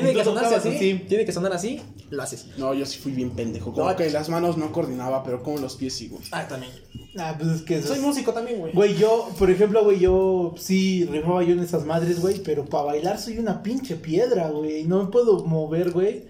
Tiene 0.01 0.13
que 0.13 0.19
tú 0.19 0.25
sonar 0.31 0.45
tocabas 0.45 0.67
así, 0.67 0.77
así. 0.77 1.05
Tiene 1.09 1.25
que 1.25 1.33
sonar 1.33 1.53
así, 1.53 1.81
lo 2.11 2.23
haces. 2.23 2.47
No, 2.59 2.75
yo 2.75 2.85
sí 2.85 2.99
fui 2.99 3.13
bien 3.13 3.31
pendejo. 3.31 3.73
Como 3.73 3.89
No. 3.89 3.97
que 3.97 4.11
las 4.11 4.29
manos 4.29 4.57
no 4.57 4.73
coordinaba, 4.73 5.23
pero 5.23 5.43
como 5.43 5.59
los 5.59 5.77
pies 5.77 5.95
sí, 5.95 6.09
güey. 6.09 6.23
Ah, 6.33 6.47
también. 6.49 6.73
Ah, 7.17 7.37
pues 7.39 7.51
es 7.51 7.63
que 7.63 7.81
Soy 7.83 7.99
es- 7.99 8.03
músico 8.03 8.33
también, 8.33 8.59
güey. 8.59 8.73
Güey, 8.73 8.97
yo, 8.97 9.31
por 9.39 9.51
ejemplo, 9.51 9.85
güey, 9.85 10.01
yo 10.01 10.55
sí 10.59 11.05
rifaba 11.11 11.45
yo 11.45 11.53
en 11.53 11.61
esas 11.61 11.85
madres, 11.87 12.21
güey, 12.21 12.43
pero 12.43 12.65
para 12.65 12.85
bailar 12.85 13.19
soy 13.21 13.39
una 13.39 13.63
pinche 13.63 13.95
piedra, 13.97 14.49
güey. 14.51 14.83
No 14.85 15.05
me 15.05 15.11
puedo 15.11 15.45
mover, 15.45 15.93
güey, 15.93 16.25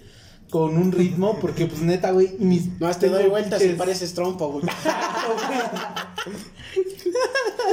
con 0.51 0.77
un 0.77 0.93
ritmo, 0.93 1.39
porque 1.41 1.67
pues 1.67 1.81
neta, 1.81 2.11
güey, 2.13 2.37
mis... 2.39 2.79
No, 2.79 2.95
te 2.95 3.09
doy 3.09 3.29
vueltas 3.29 3.63
y 3.65 3.71
pareces 3.71 4.13
trompo, 4.13 4.53
güey. 4.53 4.65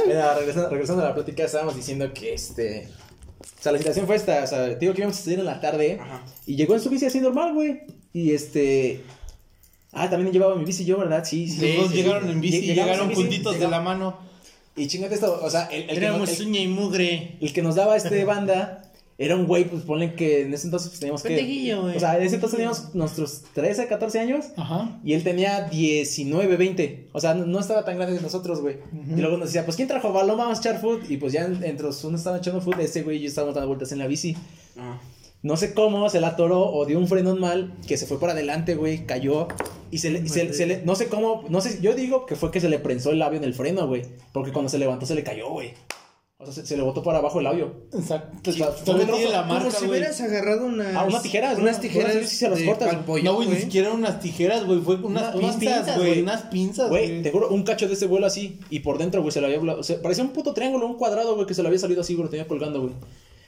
Mira, 0.06 0.34
regresando, 0.34 0.68
regresando 0.70 1.02
a 1.02 1.08
la 1.08 1.14
plática, 1.14 1.44
estábamos 1.44 1.76
diciendo 1.76 2.12
que 2.12 2.34
este. 2.34 2.88
O 3.62 3.64
sea, 3.64 3.70
la 3.70 3.78
situación 3.78 4.08
fue 4.08 4.16
esta. 4.16 4.42
O 4.42 4.46
sea, 4.48 4.66
te 4.70 4.74
digo 4.80 4.92
que 4.92 5.02
íbamos 5.02 5.16
a 5.20 5.22
salir 5.22 5.38
en 5.38 5.44
la 5.44 5.60
tarde. 5.60 5.98
Ajá. 6.00 6.24
Y 6.48 6.56
llegó 6.56 6.74
en 6.74 6.80
su 6.80 6.90
bici 6.90 7.06
así 7.06 7.20
normal, 7.20 7.54
güey. 7.54 7.82
Y 8.12 8.32
este. 8.32 9.04
Ah, 9.92 10.10
también 10.10 10.32
llevaba 10.32 10.56
mi 10.56 10.64
bici 10.64 10.84
yo, 10.84 10.98
¿verdad? 10.98 11.24
Sí, 11.24 11.46
sí. 11.48 11.60
Los 11.74 11.84
dos 11.84 11.90
sí, 11.92 11.98
llegaron 12.02 12.24
sí. 12.24 12.30
en 12.32 12.40
bici, 12.40 12.56
Lle- 12.56 12.60
llegamos 12.62 12.86
llegaron 12.90 13.08
bici, 13.10 13.20
juntitos 13.22 13.60
de 13.60 13.68
la 13.68 13.80
mano. 13.80 14.18
Y 14.74 14.88
chingate 14.88 15.14
esto, 15.14 15.38
o 15.40 15.48
sea, 15.48 15.66
el, 15.66 15.88
el 15.90 16.00
que, 16.00 16.08
nos, 16.08 16.40
el, 16.40 16.56
y 16.56 16.66
mugre. 16.66 17.36
el 17.40 17.52
que 17.52 17.62
nos 17.62 17.76
daba 17.76 17.96
este 17.96 18.24
banda 18.24 18.82
era 19.24 19.36
un 19.36 19.46
güey, 19.46 19.64
pues 19.64 19.82
ponle 19.82 20.14
que 20.14 20.42
en 20.42 20.54
ese 20.54 20.66
entonces 20.66 20.88
pues, 20.88 21.00
teníamos 21.00 21.22
que. 21.22 21.36
Güey. 21.82 21.96
O 21.96 22.00
sea, 22.00 22.16
en 22.16 22.22
ese 22.22 22.34
entonces 22.36 22.56
teníamos 22.56 22.94
nuestros 22.94 23.42
13, 23.54 23.86
14 23.86 24.20
años. 24.20 24.46
Ajá. 24.56 25.00
Y 25.04 25.12
él 25.14 25.22
tenía 25.22 25.62
19, 25.68 26.56
20. 26.56 27.08
O 27.12 27.20
sea, 27.20 27.34
no, 27.34 27.46
no 27.46 27.58
estaba 27.60 27.84
tan 27.84 27.96
grande 27.96 28.14
de 28.16 28.20
nosotros, 28.22 28.60
güey. 28.60 28.76
Y 29.16 29.20
luego 29.20 29.36
nos 29.36 29.48
decía, 29.48 29.64
pues, 29.64 29.76
¿quién 29.76 29.88
trajo 29.88 30.12
balón? 30.12 30.38
Vamos 30.38 30.58
a 30.58 30.60
echar 30.60 30.80
food. 30.80 31.00
Y 31.08 31.16
pues 31.18 31.32
ya 31.32 31.44
en- 31.44 31.62
entre 31.64 31.86
los 31.86 32.02
unos 32.04 32.20
estaban 32.20 32.40
echando 32.40 32.60
food, 32.60 32.80
ese 32.80 33.02
güey 33.02 33.18
y 33.18 33.20
yo 33.22 33.28
estábamos 33.28 33.54
dando 33.54 33.68
vueltas 33.68 33.92
en 33.92 33.98
la 33.98 34.06
bici. 34.06 34.36
Ah. 34.78 34.98
No 35.42 35.56
sé 35.56 35.74
cómo 35.74 36.08
se 36.08 36.20
la 36.20 36.28
atoró 36.28 36.70
o 36.72 36.86
dio 36.86 36.98
un 37.00 37.08
frenón 37.08 37.40
mal 37.40 37.74
que 37.88 37.96
se 37.96 38.06
fue 38.06 38.20
para 38.20 38.32
adelante, 38.32 38.76
güey, 38.76 39.06
cayó 39.06 39.48
y 39.90 39.98
se 39.98 40.10
le, 40.10 40.28
se, 40.28 40.52
se 40.54 40.66
le, 40.66 40.82
no 40.84 40.94
sé 40.94 41.08
cómo, 41.08 41.42
no 41.48 41.60
sé, 41.60 41.80
yo 41.82 41.94
digo 41.96 42.26
que 42.26 42.36
fue 42.36 42.52
que 42.52 42.60
se 42.60 42.68
le 42.68 42.78
prensó 42.78 43.10
el 43.10 43.18
labio 43.18 43.38
en 43.38 43.44
el 43.44 43.52
freno, 43.52 43.88
güey, 43.88 44.02
porque 44.32 44.52
cuando 44.52 44.68
se 44.68 44.78
levantó 44.78 45.04
se 45.04 45.16
le 45.16 45.24
cayó, 45.24 45.50
güey. 45.50 45.72
O 46.42 46.44
sea, 46.46 46.52
se, 46.54 46.66
se 46.66 46.76
le 46.76 46.82
botó 46.82 47.02
para 47.02 47.18
abajo 47.18 47.38
el 47.38 47.44
labio. 47.44 47.72
Exacto. 47.92 48.36
Todavía 48.84 49.06
fue 49.06 49.16
tiene 49.16 49.30
la 49.30 49.42
Como 49.42 49.54
marca, 49.54 49.70
si 49.70 49.76
güey. 49.86 49.90
hubieras 50.00 50.20
agarrado 50.20 50.66
unas... 50.66 50.96
Ah, 50.96 51.04
unas 51.04 51.22
tijeras, 51.22 51.58
Unas 51.58 51.80
tijeras 51.80 52.14
Unas- 52.16 52.28
sí 52.28 52.36
se 52.36 52.48
las 52.50 52.58
de 52.58 52.66
cortas. 52.66 52.88
pal 52.88 53.04
pollo, 53.04 53.24
No, 53.24 53.34
güey, 53.36 53.48
ni 53.48 53.56
siquiera 53.56 53.92
unas 53.92 54.18
tijeras, 54.20 54.64
güey. 54.66 54.80
Fue 54.80 54.96
unas, 54.96 55.34
Una- 55.34 55.44
unas 55.46 55.56
pinzas, 55.56 55.96
güey. 55.98 56.22
Unas 56.22 56.42
pinzas, 56.42 56.88
Güey, 56.88 57.08
güey. 57.08 57.22
te 57.22 57.30
juro, 57.30 57.48
un 57.50 57.62
cacho 57.62 57.86
de 57.86 57.94
ese 57.94 58.06
vuelo 58.06 58.26
así. 58.26 58.58
Y 58.70 58.80
por 58.80 58.98
dentro, 58.98 59.20
güey, 59.22 59.30
se 59.32 59.40
lo 59.40 59.46
había. 59.46 59.60
O 59.60 59.82
sea, 59.82 60.02
parecía 60.02 60.24
un 60.24 60.30
puto 60.30 60.52
triángulo, 60.52 60.86
un 60.86 60.94
cuadrado, 60.96 61.34
güey, 61.36 61.46
que 61.46 61.54
se 61.54 61.62
le 61.62 61.68
había 61.68 61.78
salido 61.78 62.00
así, 62.00 62.14
güey, 62.14 62.24
lo 62.24 62.30
tenía 62.30 62.48
colgando, 62.48 62.80
güey. 62.80 62.94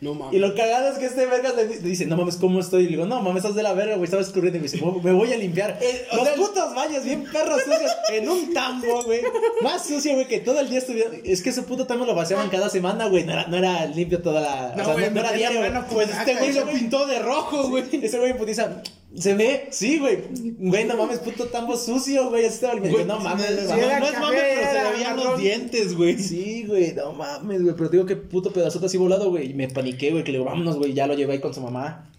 No 0.00 0.12
Y 0.12 0.14
mames. 0.16 0.40
lo 0.40 0.54
cagado 0.54 0.88
es 0.88 0.98
que 0.98 1.06
este 1.06 1.24
verga 1.26 1.52
le 1.52 1.66
dice, 1.66 2.06
no 2.06 2.16
mames, 2.16 2.36
¿cómo 2.36 2.60
estoy? 2.60 2.82
Y 2.82 2.84
le 2.86 2.90
digo, 2.92 3.06
no 3.06 3.22
mames, 3.22 3.42
estás 3.42 3.54
de 3.54 3.62
la 3.62 3.72
verga, 3.72 3.94
güey, 3.94 4.04
estaba 4.04 4.22
escurriendo. 4.22 4.58
Y 4.58 4.60
me 4.60 4.68
dice, 4.68 4.84
me 5.02 5.12
voy 5.12 5.32
a 5.32 5.36
limpiar. 5.36 5.78
Eh, 5.80 6.06
Los 6.12 6.22
sea, 6.24 6.34
putos 6.34 6.74
baños 6.74 7.04
bien 7.04 7.24
perros 7.24 7.62
sucios 7.62 7.90
en 8.10 8.28
un 8.28 8.52
tambo, 8.52 9.02
güey. 9.04 9.22
Más 9.62 9.86
sucio, 9.86 10.14
güey, 10.14 10.26
que 10.26 10.40
todo 10.40 10.60
el 10.60 10.68
día 10.68 10.78
estuviera. 10.78 11.10
Es 11.24 11.42
que 11.42 11.50
ese 11.50 11.62
puto 11.62 11.86
tambo 11.86 12.04
lo 12.04 12.14
vaciaban 12.14 12.50
cada 12.50 12.68
semana, 12.68 13.06
güey. 13.06 13.24
No 13.24 13.32
era, 13.32 13.46
no 13.46 13.56
era 13.56 13.86
limpio 13.86 14.20
toda 14.20 14.40
la. 14.40 14.74
No, 14.76 14.82
o 14.82 14.84
sea, 14.84 14.94
no, 14.94 15.10
no 15.14 15.20
era 15.20 15.32
diario. 15.32 15.60
con 15.72 15.84
Pues 15.86 16.10
este 16.10 16.34
güey 16.36 16.52
lo 16.52 16.66
pintó 16.66 17.06
de 17.06 17.18
rojo, 17.20 17.68
güey. 17.68 17.84
Ese 18.02 18.18
güey 18.18 18.36
putiza. 18.36 18.82
¿Se 19.16 19.34
ve? 19.34 19.68
Sí, 19.70 19.98
güey. 19.98 20.18
Güey, 20.58 20.84
no 20.86 20.96
mames, 20.96 21.20
puto 21.20 21.44
tambo 21.46 21.76
sucio, 21.76 22.30
güey. 22.30 22.46
Así 22.46 22.54
estaba 22.56 22.72
el 22.74 22.80
Güey, 22.80 23.04
no 23.04 23.20
mames, 23.20 23.50
no, 23.50 23.76
no, 23.76 24.00
no 24.00 24.06
es 24.06 24.18
mames, 24.18 24.40
pero 24.42 24.66
se 24.70 24.82
le 24.84 24.92
veían 24.92 25.16
los 25.16 25.38
dientes, 25.40 25.96
güey. 25.96 26.18
Sí, 26.18 26.64
güey, 26.66 26.92
no 26.94 27.12
mames, 27.12 27.62
güey. 27.62 27.74
Pero 27.76 27.88
digo 27.90 28.06
que 28.06 28.16
puto 28.16 28.52
pedazote 28.52 28.86
así 28.86 28.96
volado, 28.96 29.30
güey. 29.30 29.50
Y 29.50 29.54
me 29.54 29.68
paniqué, 29.68 30.10
güey. 30.10 30.24
Que 30.24 30.32
le 30.32 30.38
digo, 30.38 30.50
vámonos, 30.50 30.76
güey. 30.76 30.94
Ya 30.94 31.06
lo 31.06 31.14
llevé 31.14 31.34
ahí 31.34 31.40
con 31.40 31.54
su 31.54 31.60
mamá. 31.60 32.10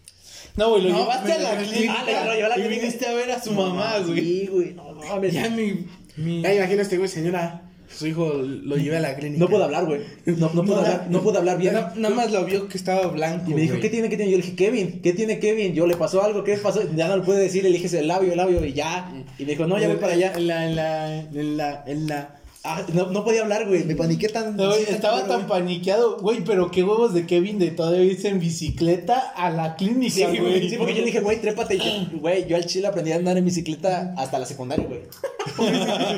No, 0.56 0.70
güey, 0.70 0.84
lo 0.84 0.90
No, 0.92 1.00
llevaste 1.00 1.34
a 1.34 1.38
la 1.40 1.58
clínica. 1.58 1.96
Ah, 2.00 2.04
le- 2.06 2.14
lo 2.26 2.32
llevé 2.34 2.44
a 2.46 2.50
la 2.50 2.58
y 2.58 2.62
clínica. 2.62 2.82
viniste 2.82 3.08
a 3.08 3.14
ver 3.14 3.32
a 3.32 3.44
su 3.44 3.52
mamá, 3.52 3.98
güey. 4.06 4.20
Sí, 4.22 4.48
güey. 4.50 4.74
No 4.74 4.94
mames. 4.94 5.34
Ya 5.34 5.50
mi... 5.50 5.86
mi... 6.16 6.42
Ya 6.42 6.54
imagínate, 6.54 6.98
güey, 6.98 7.10
señora. 7.10 7.65
Su 7.90 8.08
hijo 8.08 8.34
lo 8.34 8.78
lleva 8.78 8.98
a 8.98 9.00
la 9.02 9.16
clínica. 9.16 9.40
No 9.40 9.50
puedo 9.50 9.64
hablar, 9.64 9.86
güey. 9.86 10.02
No, 10.26 10.50
no 10.54 10.64
puedo 10.64 10.78
hablar, 10.80 11.08
no 11.10 11.22
puedo 11.22 11.38
hablar 11.40 11.58
bien. 11.58 11.74
Na- 11.74 11.94
nada 11.96 12.14
más 12.16 12.32
lo 12.32 12.46
vio 12.46 12.68
que 12.68 12.78
estaba 12.78 13.08
blanco, 13.08 13.50
Y 13.52 13.54
me 13.54 13.62
dijo, 13.62 13.74
güey. 13.74 13.82
¿qué 13.82 13.90
tiene, 13.90 14.10
qué 14.10 14.18
tiene? 14.18 14.32
Yo 14.32 14.38
le 14.38 14.44
dije, 14.44 14.56
Kevin, 14.56 15.02
¿qué 15.02 15.14
tiene 15.14 15.40
Kevin? 15.40 15.74
Yo 15.74 15.88
le 15.88 15.96
pasó 15.96 16.22
algo, 16.24 16.44
¿qué 16.44 16.58
pasó? 16.58 16.82
Ya 16.96 17.08
no 17.08 17.18
le 17.18 17.24
pude 17.24 17.38
decir, 17.40 17.64
le 17.64 17.70
dije, 17.70 17.98
el 18.00 18.08
labio, 18.08 18.32
el 18.32 18.38
labio, 18.38 18.64
y 18.66 18.74
ya. 18.74 19.12
Y 19.38 19.44
me 19.44 19.52
dijo, 19.52 19.66
no, 19.68 19.80
ya 19.80 19.88
voy 19.88 19.98
para 19.98 20.14
allá. 20.14 20.34
En 20.36 20.48
la, 20.48 20.66
en 20.68 20.76
la, 20.76 21.20
en 21.22 21.58
la, 21.58 21.84
en 21.88 22.08
la. 22.08 22.36
Ah, 22.68 22.84
no, 22.94 23.12
no 23.12 23.24
podía 23.24 23.42
hablar, 23.44 23.68
güey. 23.68 23.84
Me 23.84 23.96
paniqué 23.96 24.28
tan. 24.28 24.56
No, 24.58 24.68
güey, 24.70 24.82
estaba 24.84 25.20
tan 25.28 25.46
güey. 25.46 25.48
paniqueado, 25.48 26.18
güey, 26.18 26.44
pero 26.44 26.72
qué 26.72 26.84
huevos 26.84 27.14
de 27.14 27.28
Kevin 27.28 27.60
de 27.60 27.70
todavía 27.72 28.04
irse 28.04 28.28
en 28.30 28.40
bicicleta 28.40 29.20
a 29.36 29.52
la 29.52 29.76
clínica, 29.76 30.14
Sí, 30.16 30.24
güey. 30.24 30.40
güey. 30.40 30.70
Sí, 30.70 30.76
porque 30.78 30.94
yo 30.94 31.00
le 31.02 31.06
dije, 31.06 31.20
güey, 31.20 31.40
trépate. 31.40 31.78
Yo, 31.78 31.84
Güey, 32.20 32.48
yo 32.48 32.56
al 32.56 32.66
chile 32.66 32.88
aprendí 32.88 33.12
a 33.12 33.18
andar 33.18 33.38
en 33.38 33.46
bicicleta 33.46 34.14
hasta 34.18 34.40
la 34.40 34.46
secundaria, 34.48 34.86
güey. 34.88 35.02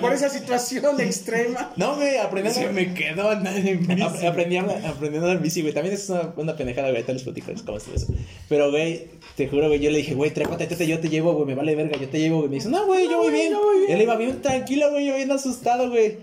Por 0.01 0.13
esa 0.13 0.29
situación 0.29 0.99
extrema. 1.01 1.71
No, 1.75 1.95
güey, 1.95 2.17
aprendí 2.17 2.49
a 2.49 2.53
Se 2.53 2.69
me 2.69 2.93
quedó 2.93 3.29
andar 3.29 3.57
en 3.57 3.85
bici. 3.85 4.01
Ap- 4.01 4.23
Aprendí 4.23 4.57
a, 4.57 4.61
aprendí 4.61 5.17
a 5.17 5.19
andar 5.21 5.35
en 5.37 5.43
bici, 5.43 5.61
güey. 5.61 5.73
También 5.73 5.95
es 5.95 6.09
una, 6.09 6.33
una 6.37 6.55
pendejada, 6.55 6.91
güey. 6.91 7.03
Te 7.03 7.13
les 7.13 7.23
platico 7.23 7.51
cómo 7.65 7.77
estuvo 7.77 7.95
eso. 7.95 8.07
Pero, 8.47 8.71
güey, 8.71 9.07
te 9.35 9.47
juro, 9.47 9.67
güey, 9.67 9.79
yo 9.79 9.91
le 9.91 9.97
dije, 9.97 10.13
güey, 10.13 10.31
trépate, 10.33 10.65
tete, 10.67 10.87
yo 10.87 10.99
te 10.99 11.09
llevo, 11.09 11.33
güey, 11.33 11.45
me 11.45 11.55
vale 11.55 11.75
verga, 11.75 11.97
yo 11.99 12.07
te 12.07 12.19
llevo, 12.19 12.37
güey. 12.37 12.49
Me 12.49 12.55
dice, 12.55 12.69
no, 12.69 12.85
güey, 12.85 13.09
yo 13.09 13.17
voy 13.17 13.31
bien. 13.33 13.53
Él 13.89 14.01
iba 14.01 14.15
bien 14.15 14.41
tranquilo, 14.41 14.89
güey, 14.91 15.05
yo 15.07 15.15
bien 15.15 15.31
asustado, 15.31 15.89
güey. 15.89 16.17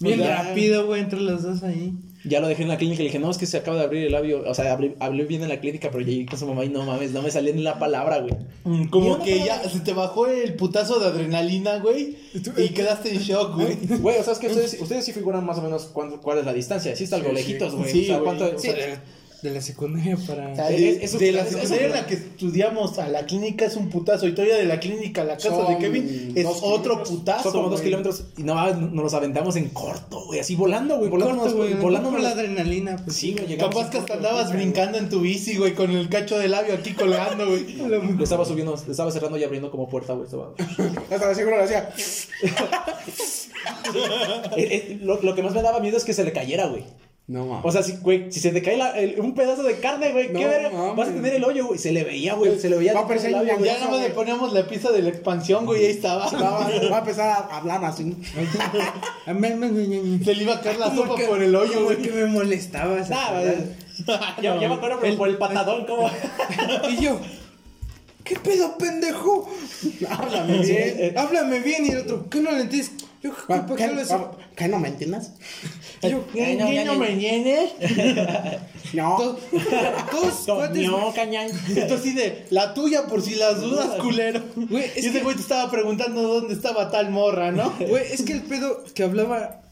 Bien 0.00 0.20
O 0.20 0.24
sea, 0.24 0.42
rápido, 0.44 0.86
güey, 0.86 1.00
entre 1.02 1.20
los 1.20 1.42
dos 1.42 1.62
ahí. 1.62 1.92
Ya 2.24 2.40
lo 2.40 2.48
dejé 2.48 2.62
en 2.64 2.68
la 2.68 2.76
clínica 2.78 3.00
y 3.02 3.04
le 3.04 3.10
dije, 3.10 3.18
no, 3.20 3.30
es 3.30 3.38
que 3.38 3.46
se 3.46 3.56
acaba 3.56 3.76
de 3.78 3.84
abrir 3.84 4.04
el 4.06 4.12
labio. 4.12 4.42
O 4.46 4.54
sea, 4.54 4.72
hablé, 4.72 4.96
hablé 4.98 5.24
bien 5.24 5.42
en 5.42 5.48
la 5.48 5.60
clínica, 5.60 5.88
pero 5.92 6.04
llegué 6.04 6.26
con 6.26 6.38
su 6.38 6.46
mamá 6.46 6.64
y 6.64 6.68
no 6.68 6.84
mames, 6.84 7.12
no 7.12 7.22
me 7.22 7.30
salía 7.30 7.52
ni 7.54 7.62
la 7.62 7.78
palabra, 7.78 8.18
güey. 8.18 8.34
Mm, 8.64 8.88
Como 8.88 9.22
que 9.22 9.36
palabra- 9.38 9.62
ya 9.62 9.70
se 9.70 9.80
te 9.80 9.92
bajó 9.92 10.26
el 10.26 10.54
putazo 10.54 10.98
de 10.98 11.06
adrenalina, 11.06 11.78
güey. 11.78 12.16
Y 12.56 12.68
quedaste 12.70 13.12
en 13.14 13.20
shock, 13.20 13.54
güey. 13.54 13.76
Güey, 14.00 14.18
o 14.18 14.22
sea, 14.24 14.32
es 14.32 14.38
que 14.40 14.46
ustedes, 14.50 14.78
ustedes 14.80 15.04
sí 15.04 15.12
figuran 15.12 15.46
más 15.46 15.58
o 15.58 15.62
menos 15.62 15.84
cuán- 15.86 16.18
cuál 16.18 16.38
es 16.38 16.44
la 16.44 16.52
distancia. 16.52 16.94
Sí 16.96 17.04
está 17.04 17.16
algo 17.16 17.32
lejitos, 17.32 17.74
güey. 17.74 17.90
Sí, 17.90 18.02
o 18.02 18.06
sea, 18.06 18.18
güey. 18.18 18.24
¿cuánto? 18.36 18.56
O 18.56 18.58
sí. 18.58 18.68
sea, 18.70 19.02
De 19.42 19.50
la 19.50 19.60
secundaria 19.60 20.16
para... 20.26 20.50
O 20.52 20.54
sea, 20.56 20.68
Es- 20.70 20.80
de, 20.98 21.04
eso- 21.04 21.18
de 21.18 21.30
la 21.32 21.44
secundaria 21.46 21.86
en 21.86 21.92
la 21.92 22.06
que 22.06 22.14
estudiamos 22.14 22.98
a 22.98 23.08
la 23.08 23.24
clínica 23.24 23.66
es 23.66 23.76
un 23.76 23.88
putazo. 23.88 24.26
Y 24.26 24.32
todavía 24.34 24.56
de 24.56 24.64
la 24.64 24.80
clínica 24.80 25.22
a 25.22 25.24
la 25.24 25.34
casa 25.36 25.50
Son 25.50 25.68
de 25.72 25.78
Kevin 25.78 26.32
es 26.34 26.46
otro 26.62 27.04
putazo. 27.04 27.44
Son 27.44 27.52
como 27.52 27.64
dos 27.68 27.80
güey. 27.80 27.84
kilómetros 27.84 28.24
y 28.36 28.42
no 28.42 28.54
nos 28.74 29.04
los 29.04 29.14
aventamos 29.14 29.54
en 29.56 29.68
corto, 29.68 30.24
güey, 30.26 30.40
así 30.40 30.56
volando, 30.56 30.98
güey, 30.98 31.08
volando, 31.08 31.36
Corto, 31.42 31.56
güey, 31.56 31.74
volando 31.74 32.10
por 32.10 32.20
la 32.20 32.30
adrenalina, 32.30 32.96
pues. 33.04 33.16
Sí, 33.16 33.32
güey, 33.32 33.46
llegamos 33.46 33.74
Capaz 33.76 33.90
que 33.90 33.98
hasta 33.98 34.14
andabas 34.14 34.52
brincando 34.52 34.98
en 34.98 35.08
tu 35.08 35.20
bici, 35.20 35.56
güey, 35.56 35.74
con 35.74 35.90
el 35.92 36.08
cacho 36.08 36.36
de 36.38 36.48
labio 36.48 36.74
aquí 36.74 36.94
colgando, 36.94 37.46
güey. 37.46 37.64
Le 38.18 38.22
estaba 38.24 38.44
subiendo, 38.44 38.74
le 38.84 38.90
estaba 38.90 39.10
cerrando 39.12 39.38
y 39.38 39.44
abriendo 39.44 39.70
como 39.70 39.88
puerta, 39.88 40.14
güey. 40.14 40.24
estaba- 40.24 40.52
Hasta 41.10 41.28
la 41.28 41.34
seguro 41.34 41.56
lo 41.58 41.62
hacía. 41.62 41.90
Eh, 44.56 44.56
eh, 44.56 44.98
lo, 45.02 45.20
lo 45.22 45.34
que 45.34 45.42
más 45.42 45.54
me 45.54 45.62
daba 45.62 45.80
miedo 45.80 45.96
es 45.96 46.04
que 46.04 46.12
se 46.12 46.24
le 46.24 46.32
cayera, 46.32 46.66
güey. 46.66 46.84
No 47.28 47.44
mames. 47.44 47.64
O 47.64 47.70
sea, 47.70 47.82
si, 47.82 47.92
güey, 47.98 48.32
si 48.32 48.40
se 48.40 48.50
te 48.52 48.62
cae 48.62 48.78
la- 48.78 48.98
el- 48.98 49.20
un 49.20 49.34
pedazo 49.34 49.62
de 49.62 49.78
carne, 49.80 50.12
güey, 50.12 50.30
No 50.32 50.38
¿qué 50.40 50.46
verga? 50.46 50.70
mames. 50.70 50.96
Vas 50.96 51.08
a 51.08 51.12
tener 51.12 51.34
el 51.34 51.44
hoyo, 51.44 51.66
güey. 51.66 51.78
Se 51.78 51.92
le 51.92 52.02
veía, 52.02 52.32
güey, 52.34 52.58
se 52.58 52.70
le 52.70 52.78
veía. 52.78 52.94
Va 52.94 53.00
a 53.00 53.02
aparecer 53.04 53.32
labio, 53.32 53.54
güey. 53.58 53.70
Ya 53.70 53.78
nada 53.78 53.90
más 53.90 54.00
le 54.00 54.10
poníamos 54.10 54.52
la 54.54 54.66
pieza 54.66 54.90
de 54.92 55.02
la 55.02 55.10
expansión, 55.10 55.66
güey, 55.66 55.82
y 55.82 55.84
ahí 55.84 55.90
estaba. 55.92 56.26
va, 56.30 56.30
va 56.90 56.96
a 56.96 57.00
empezar 57.00 57.28
a 57.28 57.56
hablar 57.58 57.84
así. 57.84 58.16
Se 60.24 60.34
le 60.34 60.42
iba 60.42 60.54
a 60.54 60.60
caer 60.60 60.78
la 60.78 60.94
sopa 60.94 61.16
que- 61.16 61.24
por 61.26 61.42
el 61.42 61.54
hoyo, 61.54 61.84
güey. 61.84 61.98
que 61.98 62.10
me 62.10 62.26
molestaba 62.26 62.98
esa 62.98 63.14
Nah. 63.14 63.42
Yo, 64.42 64.60
yo 64.60 64.68
me 64.68 64.74
acuerdo 64.76 65.00
por, 65.00 65.16
por 65.16 65.28
el 65.28 65.36
patadón, 65.38 65.84
como. 65.84 66.08
Y 66.88 67.02
yo, 67.02 67.18
¿qué 68.22 68.36
pedo, 68.36 68.78
pendejo? 68.78 69.48
Háblame 70.08 70.58
bien. 70.58 70.94
eh, 70.98 71.14
Háblame 71.16 71.58
bien 71.60 71.84
y 71.84 71.88
el 71.90 71.98
otro, 71.98 72.26
¿qué 72.30 72.40
no 72.40 72.52
le 72.52 72.60
entiendes? 72.62 72.92
Yo, 73.22 73.32
¿qué, 73.34 73.54
¿Qué, 73.76 73.76
qué? 73.76 74.16
¿Qué 74.56 74.68
no 74.68 74.78
me 74.78 74.88
entiendes? 74.88 75.32
Yo, 76.02 76.24
Eh, 76.34 76.56
no, 76.56 76.66
Niño, 76.66 76.72
ya, 76.72 76.84
ya. 76.84 76.92
me 76.94 77.14
vienes. 77.16 77.70
No. 78.94 79.16
todos, 79.18 79.40
cuates, 80.46 80.86
No, 80.86 81.12
cañán. 81.12 81.50
Esto 81.76 81.94
así 81.94 82.14
de 82.14 82.46
la 82.50 82.72
tuya 82.74 83.06
por 83.06 83.20
si 83.22 83.34
las 83.34 83.60
dudas, 83.60 84.00
culero. 84.00 84.42
Güey, 84.56 84.84
es 84.96 85.04
y 85.04 85.08
ese 85.08 85.20
güey 85.22 85.34
te 85.36 85.42
estaba 85.42 85.70
preguntando 85.70 86.22
dónde 86.22 86.54
estaba 86.54 86.90
tal 86.90 87.10
morra, 87.10 87.52
¿no? 87.52 87.74
Güey, 87.86 88.04
es 88.12 88.22
que 88.22 88.32
el 88.32 88.42
pedo 88.42 88.84
que 88.94 89.02
hablaba 89.02 89.62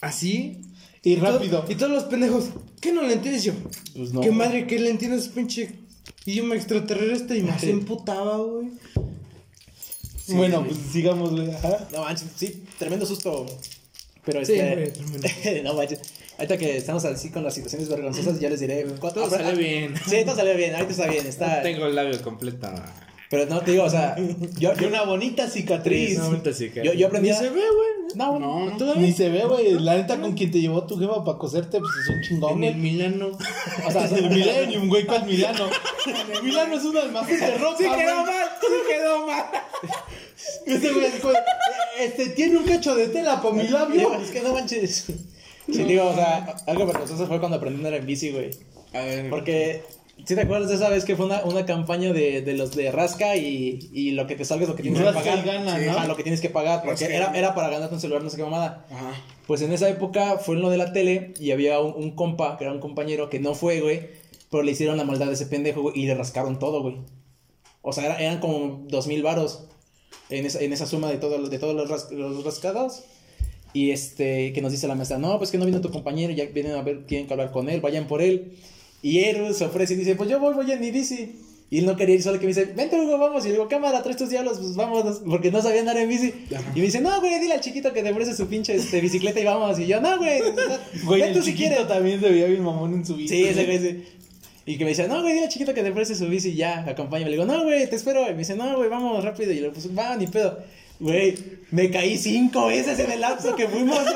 así. 0.00 0.60
Y 1.02 1.16
rápido. 1.16 1.64
y 1.68 1.74
todos 1.74 1.92
los 1.92 2.04
pendejos, 2.04 2.46
¿qué 2.80 2.92
no 2.92 3.02
le 3.02 3.14
entiendes 3.14 3.44
yo? 3.44 3.52
Pues 3.94 4.12
no. 4.12 4.20
¿Qué 4.22 4.30
madre 4.30 4.66
que 4.66 4.78
le 4.78 4.88
entiendes, 4.88 5.28
pinche 5.28 5.70
idioma 6.24 6.54
extraterrestre? 6.54 7.38
Y 7.38 7.42
me 7.42 7.52
emputaba, 7.62 8.38
güey. 8.38 8.68
Bueno, 10.28 10.64
pues 10.64 10.78
sigamos, 10.92 11.30
güey. 11.32 11.50
Ajá. 11.54 11.86
No 11.92 12.02
manches, 12.02 12.28
sí, 12.36 12.64
tremendo 12.78 13.04
susto. 13.06 13.46
Pero 14.24 14.44
Sí, 14.44 14.52
este. 14.54 14.74
güey, 14.74 14.92
tremendo. 14.92 15.28
no 15.64 15.74
manches. 15.74 16.00
Ahorita 16.38 16.56
que 16.58 16.76
estamos 16.78 17.04
así 17.04 17.30
con 17.30 17.44
las 17.44 17.54
situaciones 17.54 17.88
vergonzosas, 17.88 18.40
ya 18.40 18.50
les 18.50 18.58
diré. 18.60 18.84
¿cuánto- 18.98 19.20
Todo 19.22 19.30
salió 19.30 19.54
bien. 19.56 19.94
Sí, 20.08 20.16
todo 20.24 20.34
salió 20.34 20.56
bien, 20.56 20.74
ahorita 20.74 20.90
está 20.92 21.06
bien, 21.06 21.26
está. 21.28 21.62
Tengo 21.62 21.86
el 21.86 21.94
labio 21.94 22.20
completo. 22.22 22.68
Pero 23.34 23.46
no 23.50 23.60
te 23.62 23.72
digo, 23.72 23.84
o 23.84 23.90
sea, 23.90 24.16
yo, 24.58 24.72
una 24.86 25.02
bonita 25.02 25.48
cicatriz. 25.48 26.18
Ahorita 26.18 26.52
sí 26.52 26.70
que- 26.70 26.84
yo, 26.84 26.92
yo 26.92 27.06
aprendí. 27.08 27.30
Ni 27.30 27.34
a- 27.34 27.38
se 27.38 27.44
ve, 27.50 27.60
güey. 27.60 28.14
No, 28.14 28.38
No, 28.38 28.66
no, 28.70 28.76
todavía. 28.76 29.02
Ni 29.02 29.12
se 29.12 29.28
ve, 29.28 29.44
güey. 29.44 29.72
La 29.80 29.96
neta 29.96 30.20
con 30.20 30.34
quien 30.34 30.50
te 30.52 30.60
llevó 30.60 30.84
tu 30.86 30.96
jefa 30.98 31.24
para 31.24 31.36
coserte, 31.38 31.80
pues 31.80 31.90
es 32.02 32.08
un 32.08 32.20
chingón, 32.22 32.52
En 32.62 32.64
el. 32.64 32.76
Milano. 32.76 33.30
O 33.86 33.90
sea, 33.90 34.04
el 34.16 34.30
Millennium, 34.30 34.88
güey, 34.88 35.04
¿cuál 35.04 35.26
Milano? 35.26 35.66
Milano 36.42 36.76
es 36.76 36.84
un 36.84 36.96
almacén 36.96 37.40
de 37.40 37.58
ropa. 37.58 37.76
Sí 37.78 37.84
quedó 37.84 38.24
mal, 38.24 38.46
sí 38.60 38.66
quedó 38.88 39.26
mal. 39.26 39.44
Ese 40.66 40.92
güey, 40.92 41.06
así 41.06 41.18
como, 41.20 41.32
"Eh, 41.34 41.36
este, 42.00 42.26
tiene 42.30 42.56
un 42.58 42.64
cacho 42.64 42.94
de 42.94 43.08
tela 43.08 43.40
para 43.42 43.54
mi 43.54 43.66
labio. 43.68 44.14
Es 44.14 44.30
que 44.30 44.40
no 44.42 44.52
manches. 44.52 45.06
Sí, 45.72 45.82
digo, 45.84 46.04
o 46.06 46.14
sea, 46.14 46.54
algo 46.66 46.86
vergonzoso 46.86 47.26
fue 47.26 47.38
cuando 47.40 47.56
aprendí 47.56 47.76
a 47.76 47.86
andar 47.86 47.94
en 48.00 48.06
bici, 48.06 48.30
güey. 48.30 48.50
A 48.92 49.00
ver, 49.00 49.30
Porque, 49.30 49.82
si 50.26 50.34
te 50.34 50.40
acuerdas 50.40 50.68
de 50.68 50.76
esa 50.76 50.88
vez 50.88 51.04
que 51.04 51.16
fue 51.16 51.26
una, 51.26 51.44
una 51.44 51.66
campaña 51.66 52.12
de, 52.12 52.42
de 52.42 52.54
los 52.54 52.74
de 52.74 52.90
rasca 52.92 53.36
y, 53.36 53.90
y 53.92 54.12
lo 54.12 54.26
que 54.26 54.36
te 54.36 54.44
salga 54.44 54.64
es 54.64 54.68
lo 54.70 54.76
que 54.76 54.82
tienes 54.82 55.00
que 55.00 55.06
pagar? 55.12 55.38
y 55.38 55.42
gana, 55.42 55.78
Sí. 55.78 55.86
¿no? 55.86 55.92
Ajá, 55.92 56.06
lo 56.06 56.16
que 56.16 56.22
tienes 56.22 56.40
que 56.40 56.50
pagar, 56.50 56.82
porque 56.84 57.06
Rasca 57.08 57.14
era, 57.16 57.32
era 57.38 57.54
para 57.54 57.68
ganarte 57.68 57.94
un 57.94 58.00
celular, 58.00 58.22
no 58.22 58.30
sé 58.30 58.36
qué 58.36 58.42
mamada. 58.44 58.86
Ajá. 58.90 59.12
Pues 59.46 59.60
en 59.62 59.72
esa 59.72 59.88
época 59.88 60.38
fue 60.38 60.56
en 60.56 60.62
lo 60.62 60.70
de 60.70 60.78
la 60.78 60.92
tele 60.92 61.34
y 61.38 61.50
había 61.50 61.80
un, 61.80 61.94
un 62.02 62.10
compa, 62.16 62.56
que 62.56 62.64
era 62.64 62.72
un 62.72 62.80
compañero, 62.80 63.28
que 63.30 63.40
no 63.40 63.54
fue, 63.54 63.80
güey, 63.80 64.08
pero 64.50 64.62
le 64.62 64.72
hicieron 64.72 64.96
la 64.96 65.04
maldad 65.04 65.28
a 65.28 65.32
ese 65.32 65.46
pendejo, 65.46 65.82
güey, 65.82 65.98
y 66.00 66.06
le 66.06 66.14
rascaron 66.14 66.58
todo, 66.58 66.80
güey. 66.82 66.96
O 67.82 67.92
sea, 67.92 68.06
era- 68.06 68.18
eran 68.18 68.38
como 68.40 68.84
dos 68.88 69.06
mil 69.06 69.22
varos 69.22 69.64
en 70.30 70.46
esa, 70.46 70.60
en 70.60 70.72
esa 70.72 70.86
suma 70.86 71.10
de, 71.10 71.18
todo, 71.18 71.48
de 71.48 71.58
todos 71.58 71.74
los, 71.74 71.90
ras- 71.90 72.10
los 72.10 72.42
rascados. 72.44 73.04
Y 73.74 73.90
este, 73.90 74.52
que 74.52 74.62
nos 74.62 74.70
dice 74.70 74.86
la 74.86 74.94
maestra, 74.94 75.18
no, 75.18 75.36
pues 75.38 75.50
que 75.50 75.58
no 75.58 75.66
vino 75.66 75.80
tu 75.80 75.90
compañero, 75.90 76.32
ya 76.32 76.44
vienen 76.46 76.72
a 76.76 76.82
ver, 76.82 77.04
tienen 77.06 77.26
que 77.26 77.32
hablar 77.34 77.50
con 77.50 77.68
él, 77.68 77.80
vayan 77.80 78.06
por 78.06 78.22
él. 78.22 78.56
Y 79.04 79.20
Eru 79.20 79.52
se 79.52 79.66
ofrece 79.66 79.92
y 79.92 79.96
dice, 79.98 80.14
pues 80.14 80.30
yo 80.30 80.40
voy, 80.40 80.54
voy 80.54 80.72
en 80.72 80.80
mi 80.80 80.90
bici. 80.90 81.36
Y 81.68 81.80
él 81.80 81.84
no 81.84 81.94
quería 81.94 82.14
ir 82.14 82.22
solo 82.22 82.38
que 82.38 82.46
me 82.46 82.54
dice, 82.54 82.64
vente 82.74 82.98
Hugo, 82.98 83.18
vamos. 83.18 83.44
Y 83.44 83.48
le 83.48 83.52
digo, 83.52 83.68
cámara, 83.68 84.02
traes 84.02 84.16
tus 84.16 84.30
diablos, 84.30 84.56
pues 84.58 84.74
vamos, 84.76 85.20
porque 85.28 85.50
no 85.50 85.60
sabía 85.60 85.80
andar 85.80 85.98
en 85.98 86.08
bici. 86.08 86.32
Y 86.74 86.78
me 86.78 86.86
dice, 86.86 87.02
no, 87.02 87.20
güey, 87.20 87.38
dile 87.38 87.52
al 87.52 87.60
chiquito 87.60 87.92
que 87.92 88.02
te 88.02 88.14
preste 88.14 88.34
su 88.34 88.46
pinche 88.46 88.74
este, 88.74 89.02
bicicleta 89.02 89.38
y 89.38 89.44
vamos. 89.44 89.78
Y 89.78 89.86
yo, 89.86 90.00
no, 90.00 90.16
güey, 90.16 90.40
Güey, 91.04 91.20
ven 91.20 91.30
el 91.32 91.36
tú 91.36 91.42
si 91.42 91.52
quieres. 91.52 91.86
también 91.86 92.18
se 92.18 92.30
veía 92.30 92.46
bien 92.46 92.62
mamón 92.62 92.94
en 92.94 93.04
su 93.04 93.14
bici. 93.14 93.36
Sí, 93.36 93.44
ese 93.44 93.66
güey, 93.66 93.78
sí. 93.78 94.04
Y 94.64 94.78
que 94.78 94.84
me 94.84 94.90
decía, 94.90 95.06
no, 95.06 95.20
güey, 95.20 95.34
dile 95.34 95.50
chiquito 95.50 95.74
que 95.74 95.82
te 95.82 95.92
preste 95.92 96.14
su 96.14 96.26
bici 96.26 96.48
y 96.48 96.54
ya, 96.54 96.82
acompáñame. 96.88 97.30
Le 97.30 97.36
digo, 97.36 97.44
no, 97.44 97.62
güey, 97.62 97.86
te 97.90 97.96
espero. 97.96 98.22
Y 98.22 98.32
me 98.32 98.38
dice, 98.38 98.56
no, 98.56 98.74
güey, 98.78 98.88
vamos 98.88 99.22
rápido. 99.22 99.52
Y 99.52 99.56
le 99.56 99.60
digo, 99.60 99.74
pues 99.74 99.86
va, 99.94 100.16
ni 100.16 100.28
pedo. 100.28 100.60
Güey, 101.00 101.34
me 101.70 101.90
caí 101.90 102.16
cinco 102.18 102.66
veces 102.66 102.98
en 102.98 103.10
el 103.10 103.20
lapso 103.20 103.54
que 103.56 103.68
fuimos, 103.68 103.98
güey. 104.02 104.14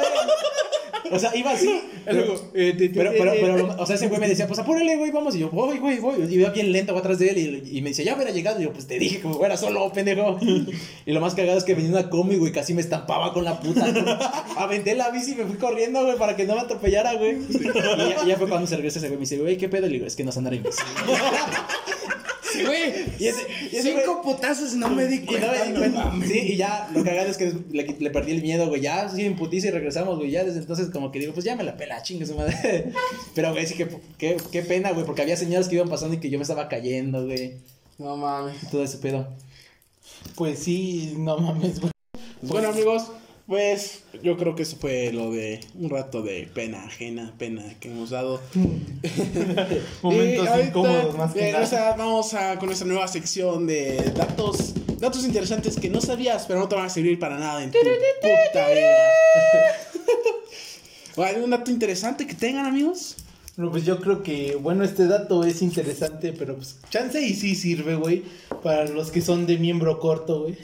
O 1.10 1.18
sea, 1.18 1.34
iba 1.34 1.52
así. 1.52 1.80
Pero, 2.04 2.34
Eh, 2.54 2.90
pero, 2.94 3.10
pero, 3.16 3.32
pero, 3.40 3.76
o 3.78 3.86
sea, 3.86 3.96
ese 3.96 4.08
güey 4.08 4.20
me 4.20 4.28
decía, 4.28 4.46
pues 4.46 4.58
apúrale, 4.58 4.94
güey, 4.96 5.10
vamos. 5.10 5.34
Y 5.34 5.38
yo, 5.38 5.48
voy, 5.50 5.78
güey, 5.78 5.98
voy. 6.00 6.22
Y 6.28 6.34
iba 6.34 6.50
bien 6.50 6.70
lento 6.70 6.94
atrás 6.96 7.18
de 7.18 7.30
él. 7.30 7.62
Y, 7.72 7.78
y 7.78 7.82
me 7.82 7.88
dice, 7.90 8.04
ya 8.04 8.14
hubiera 8.14 8.30
llegado. 8.30 8.60
Y 8.60 8.64
yo, 8.64 8.72
pues 8.74 8.86
te 8.86 8.98
dije 8.98 9.18
que 9.20 9.28
fuera 9.28 9.56
solo, 9.56 9.90
pendejo. 9.92 10.38
Y 11.06 11.12
lo 11.12 11.20
más 11.20 11.34
cagado 11.34 11.56
es 11.56 11.64
que 11.64 11.74
venía 11.74 11.90
una 11.90 12.10
combi, 12.10 12.36
güey, 12.36 12.52
casi 12.52 12.74
me 12.74 12.82
estampaba 12.82 13.32
con 13.32 13.44
la 13.44 13.58
puta. 13.58 13.90
güey. 13.90 14.04
Aventé 14.56 14.94
la 14.94 15.10
bici 15.10 15.32
y 15.32 15.36
me 15.36 15.44
fui 15.44 15.56
corriendo, 15.56 16.04
güey, 16.04 16.18
para 16.18 16.36
que 16.36 16.44
no 16.44 16.54
me 16.56 16.60
atropellara, 16.60 17.14
güey. 17.14 17.38
Y 17.48 18.10
ya, 18.10 18.24
ya 18.26 18.36
fue 18.36 18.48
cuando 18.48 18.66
se 18.66 18.76
regresa 18.76 18.98
ese 18.98 19.08
güey. 19.08 19.16
Me 19.18 19.22
dice, 19.22 19.38
güey, 19.38 19.56
¿qué 19.56 19.68
pedo? 19.70 19.86
Y 19.86 19.90
le 19.90 19.94
digo, 19.94 20.06
es 20.06 20.14
que 20.14 20.24
no 20.24 20.30
andar 20.36 20.52
bici. 20.58 20.78
Güey, 22.64 22.92
Y 23.18 23.26
ese, 23.28 23.40
y 23.72 23.76
ese 23.76 23.82
cinco 23.94 24.22
güey- 24.22 24.22
putazos 24.22 24.74
no 24.74 24.88
me 24.90 25.06
di 25.06 25.16
y 25.16 25.20
no 25.20 25.50
me 25.52 25.66
di 25.66 25.78
cuenta. 25.78 26.12
Sí, 26.26 26.38
y 26.38 26.56
ya 26.56 26.88
lo 26.94 27.04
cagado 27.04 27.28
es 27.30 27.36
que 27.36 27.52
le, 27.70 27.84
le 27.98 28.10
perdí 28.10 28.32
el 28.32 28.42
miedo, 28.42 28.68
güey. 28.68 28.80
Ya, 28.80 29.08
sí, 29.08 29.24
en 29.24 29.36
putiza 29.36 29.68
y 29.68 29.70
regresamos, 29.70 30.16
güey. 30.18 30.30
Ya 30.30 30.44
desde 30.44 30.58
entonces, 30.60 30.90
como 30.90 31.10
que 31.12 31.18
digo, 31.18 31.32
pues 31.32 31.44
ya 31.44 31.56
me 31.56 31.64
la 31.64 31.76
pela, 31.76 32.02
chingue 32.02 32.26
su 32.26 32.34
madre. 32.34 32.92
Pero, 33.34 33.52
güey, 33.52 33.66
sí 33.66 33.74
que, 33.74 33.88
qué, 34.18 34.36
qué 34.50 34.62
pena, 34.62 34.92
güey, 34.92 35.04
porque 35.04 35.22
había 35.22 35.36
señores 35.36 35.68
que 35.68 35.74
iban 35.76 35.88
pasando 35.88 36.14
y 36.14 36.20
que 36.20 36.30
yo 36.30 36.38
me 36.38 36.42
estaba 36.42 36.68
cayendo, 36.68 37.24
güey. 37.26 37.54
No 37.98 38.16
mames. 38.16 38.56
Todo 38.70 38.82
ese 38.84 38.98
pedo. 38.98 39.28
Pues 40.34 40.58
sí, 40.60 41.14
no 41.16 41.38
mames, 41.38 41.80
güey. 41.80 41.92
Bueno, 42.42 42.68
amigos, 42.68 43.08
pues 43.48 44.02
yo 44.22 44.36
creo 44.36 44.54
que 44.54 44.62
eso 44.64 44.76
fue 44.78 45.10
lo 45.10 45.30
de 45.32 45.60
un 45.74 45.88
rato 45.88 46.20
de 46.20 46.46
pena 46.52 46.84
ajena, 46.84 47.32
pena 47.38 47.64
que 47.80 47.90
hemos 47.90 48.10
dado. 48.10 48.42
Momentos 50.02 50.44
Y 50.44 50.48
ahorita, 50.48 50.60
incómodos 50.60 51.16
más 51.16 51.32
que 51.32 51.48
eh, 51.48 51.52
nada. 51.52 51.64
o 51.64 51.66
sea, 51.66 51.94
vamos 51.96 52.34
a, 52.34 52.58
con 52.58 52.66
nuestra 52.66 52.86
nueva 52.86 53.08
sección 53.08 53.66
de 53.66 54.12
datos, 54.14 54.74
datos 54.98 55.24
interesantes 55.24 55.80
que 55.80 55.88
no 55.88 56.02
sabías, 56.02 56.44
pero 56.46 56.60
no 56.60 56.68
te 56.68 56.76
van 56.76 56.84
a 56.84 56.90
servir 56.90 57.18
para 57.18 57.38
nada 57.38 57.64
en 57.64 57.70
tu 57.70 57.78
puta 57.78 58.68
vida. 58.68 58.96
¿O 61.16 61.22
¿Algún 61.22 61.48
dato 61.48 61.70
interesante 61.70 62.26
que 62.26 62.34
tengan, 62.34 62.66
amigos? 62.66 63.16
No, 63.56 63.70
pues 63.70 63.86
yo 63.86 63.98
creo 63.98 64.22
que, 64.22 64.56
bueno, 64.56 64.84
este 64.84 65.06
dato 65.06 65.42
es 65.42 65.62
interesante, 65.62 66.34
pero 66.34 66.54
pues 66.54 66.76
chance 66.90 67.18
y 67.20 67.32
sí 67.32 67.54
sirve, 67.54 67.94
güey, 67.94 68.24
para 68.62 68.84
los 68.84 69.10
que 69.10 69.22
son 69.22 69.46
de 69.46 69.56
miembro 69.56 69.98
corto, 70.00 70.42
güey. 70.42 70.58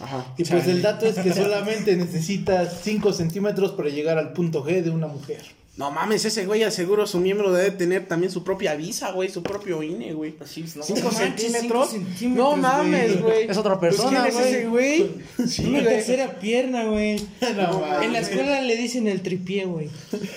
Ajá. 0.00 0.26
Y 0.36 0.44
pues 0.44 0.66
el 0.66 0.82
dato 0.82 1.06
es 1.06 1.16
que 1.16 1.32
solamente 1.32 1.96
necesitas 1.96 2.80
5 2.82 3.12
centímetros 3.12 3.72
para 3.72 3.90
llegar 3.90 4.18
al 4.18 4.32
punto 4.32 4.64
G 4.64 4.82
de 4.82 4.90
una 4.90 5.06
mujer. 5.06 5.42
No 5.80 5.90
mames, 5.90 6.26
ese 6.26 6.44
güey 6.44 6.62
aseguro 6.62 7.06
su 7.06 7.20
miembro 7.20 7.50
debe 7.52 7.70
tener 7.70 8.06
también 8.06 8.30
su 8.30 8.44
propia 8.44 8.74
visa, 8.74 9.12
güey, 9.12 9.30
su 9.30 9.42
propio 9.42 9.82
INE, 9.82 10.12
güey. 10.12 10.32
Pues 10.32 10.76
no. 10.76 10.82
¿Cinco 10.82 11.10
manches, 11.10 11.16
centímetros? 11.50 11.88
cinco 11.90 12.04
centímetros, 12.06 12.48
No 12.50 12.56
mames, 12.58 13.20
güey. 13.22 13.22
güey. 13.22 13.50
Es 13.50 13.56
otra 13.56 13.80
Pues, 13.80 13.94
persona, 13.96 14.24
¿Quién 14.24 14.36
es 14.36 14.46
ese 14.46 14.66
güey? 14.66 15.10
Sí, 15.48 15.64
Una 15.64 15.82
tercera 15.82 16.38
pierna, 16.38 16.84
güey. 16.84 17.16
No. 17.56 18.02
En 18.02 18.12
la 18.12 18.18
escuela 18.20 18.60
le 18.60 18.76
dicen 18.76 19.08
el 19.08 19.22
tripié, 19.22 19.64
güey. 19.64 19.88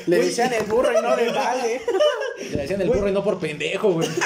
Le 0.07 0.17
decían 0.17 0.53
el 0.53 0.63
burro 0.63 0.97
y 0.97 1.01
no 1.01 1.13
le 1.13 1.29
vale. 1.33 1.81
Le 2.51 2.61
decían 2.61 2.81
el 2.81 2.87
burro 2.87 3.09
y 3.09 3.11
no 3.11 3.21
por 3.23 3.37
pendejo, 3.39 3.91
güey. 3.91 4.07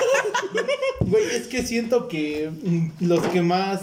Güey, 1.02 1.24
es 1.36 1.48
que 1.48 1.66
siento 1.66 2.08
que 2.10 2.50
los 3.00 3.22
que 3.28 3.42
más 3.42 3.82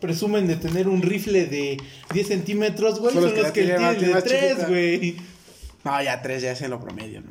presumen 0.00 0.46
de 0.46 0.56
tener 0.56 0.88
un 0.88 1.02
rifle 1.02 1.44
de 1.46 1.76
10 2.14 2.26
centímetros, 2.26 2.98
güey, 3.00 3.12
Son 3.14 3.24
los 3.24 3.32
que 3.32 3.42
los 3.42 3.52
que 3.52 3.64
tienen 3.64 4.00
de 4.00 4.06
más 4.08 4.24
3, 4.24 4.40
chiquita. 4.50 4.68
güey. 4.68 5.16
No, 5.84 6.02
ya 6.02 6.20
tres 6.22 6.42
ya 6.42 6.52
es 6.52 6.62
en 6.62 6.70
lo 6.70 6.80
promedio, 6.80 7.20
¿no? 7.20 7.28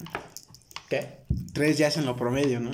¿Qué? 0.90 1.20
Tres 1.54 1.78
ya 1.78 1.88
es 1.88 1.98
en 1.98 2.06
lo 2.06 2.16
promedio, 2.16 2.60
¿no? 2.60 2.72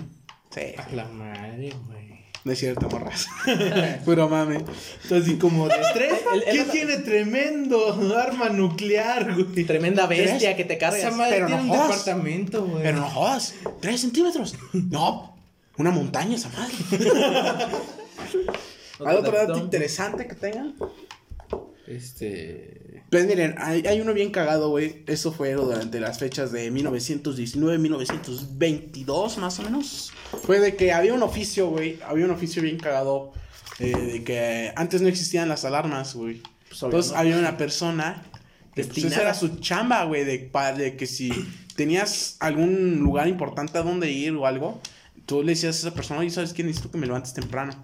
Sí. 0.54 0.74
La 0.94 1.06
madre, 1.06 1.74
güey. 1.88 2.04
No 2.46 2.52
es 2.52 2.60
cierto, 2.60 2.90
morras. 2.90 3.28
Puro 4.06 4.28
mame. 4.30 4.58
Entonces, 5.04 5.34
y 5.34 5.38
como 5.38 5.68
de 5.68 5.76
3, 5.94 6.14
El- 6.34 6.44
el- 6.44 6.50
¿quién 6.52 6.70
tiene 6.70 6.98
tremendo 6.98 8.16
arma 8.18 8.50
nuclear, 8.50 9.34
güey? 9.34 9.64
Tremenda 9.66 10.06
bestia 10.08 10.38
¿Tres? 10.40 10.56
que 10.58 10.66
te 10.66 10.78
cargas. 10.78 11.00
Esa 11.00 11.12
madre 11.12 11.36
pero 11.36 11.50
no 11.50 11.56
un 11.58 11.68
jodas. 11.70 11.88
departamento, 11.88 12.66
güey. 12.66 12.84
Pero 12.84 12.98
no 13.00 13.10
jodas. 13.10 13.56
Tres 13.82 14.02
centímetros. 14.02 14.56
No. 14.74 15.38
Una 15.78 15.90
montaña 15.92 16.36
esa 16.36 16.50
madre. 16.50 16.76
¿Hay 19.06 19.16
otro 19.16 19.32
dato 19.32 19.58
interesante 19.58 20.28
que 20.28 20.36
tengan? 20.36 20.76
Este. 21.88 22.83
Pues 23.14 23.28
miren, 23.28 23.54
hay, 23.60 23.86
hay 23.86 24.02
uno 24.02 24.12
bien 24.16 24.32
cagado, 24.32 24.70
güey. 24.70 25.04
Eso 25.06 25.32
fue 25.32 25.54
durante 25.54 26.00
las 26.00 26.18
fechas 26.18 26.52
de 26.52 26.72
1919, 26.72 27.78
1922, 27.78 29.38
más 29.38 29.60
o 29.60 29.62
menos. 29.62 30.12
Fue 30.42 30.60
de 30.60 30.76
que 30.76 30.94
había 30.94 31.14
un 31.14 31.22
oficio, 31.22 31.68
güey. 31.70 32.00
Había 32.08 32.26
un 32.26 32.32
oficio 32.32 32.64
bien 32.64 32.80
cagado. 32.80 33.32
eh, 33.78 33.96
de 33.96 34.24
que 34.24 34.74
antes 34.76 35.04
no 35.04 35.10
existían 35.10 35.48
las 35.48 35.64
alarmas, 35.64 36.16
güey. 36.16 36.42
obvio, 36.42 36.86
Entonces 36.86 37.12
¿no? 37.12 37.20
había 37.20 37.38
una 37.38 37.56
persona. 37.56 38.24
Que, 38.74 38.84
pues, 38.84 39.04
esa 39.04 39.22
era 39.22 39.36
su 39.36 39.58
chamba, 39.58 40.06
güey. 40.06 40.26
De, 40.26 40.50
que 40.98 41.06
si 41.06 41.30
tenías 41.76 42.38
algún 42.40 42.96
lugar 42.98 43.28
importante 43.28 43.78
a 43.78 43.84
donde 43.84 44.12
ir 44.12 44.34
o 44.34 44.48
algo, 44.48 44.82
tú 45.28 45.44
le 45.44 45.52
decías 45.52 45.76
a 45.76 45.80
esa 45.88 45.94
persona, 45.94 46.22
oye, 46.22 46.32
¿sabes 46.32 46.52
qué? 46.52 46.64
Necesito 46.64 46.90
que 46.90 46.98
me 46.98 47.06
levantes 47.06 47.36
temprano. 47.36 47.76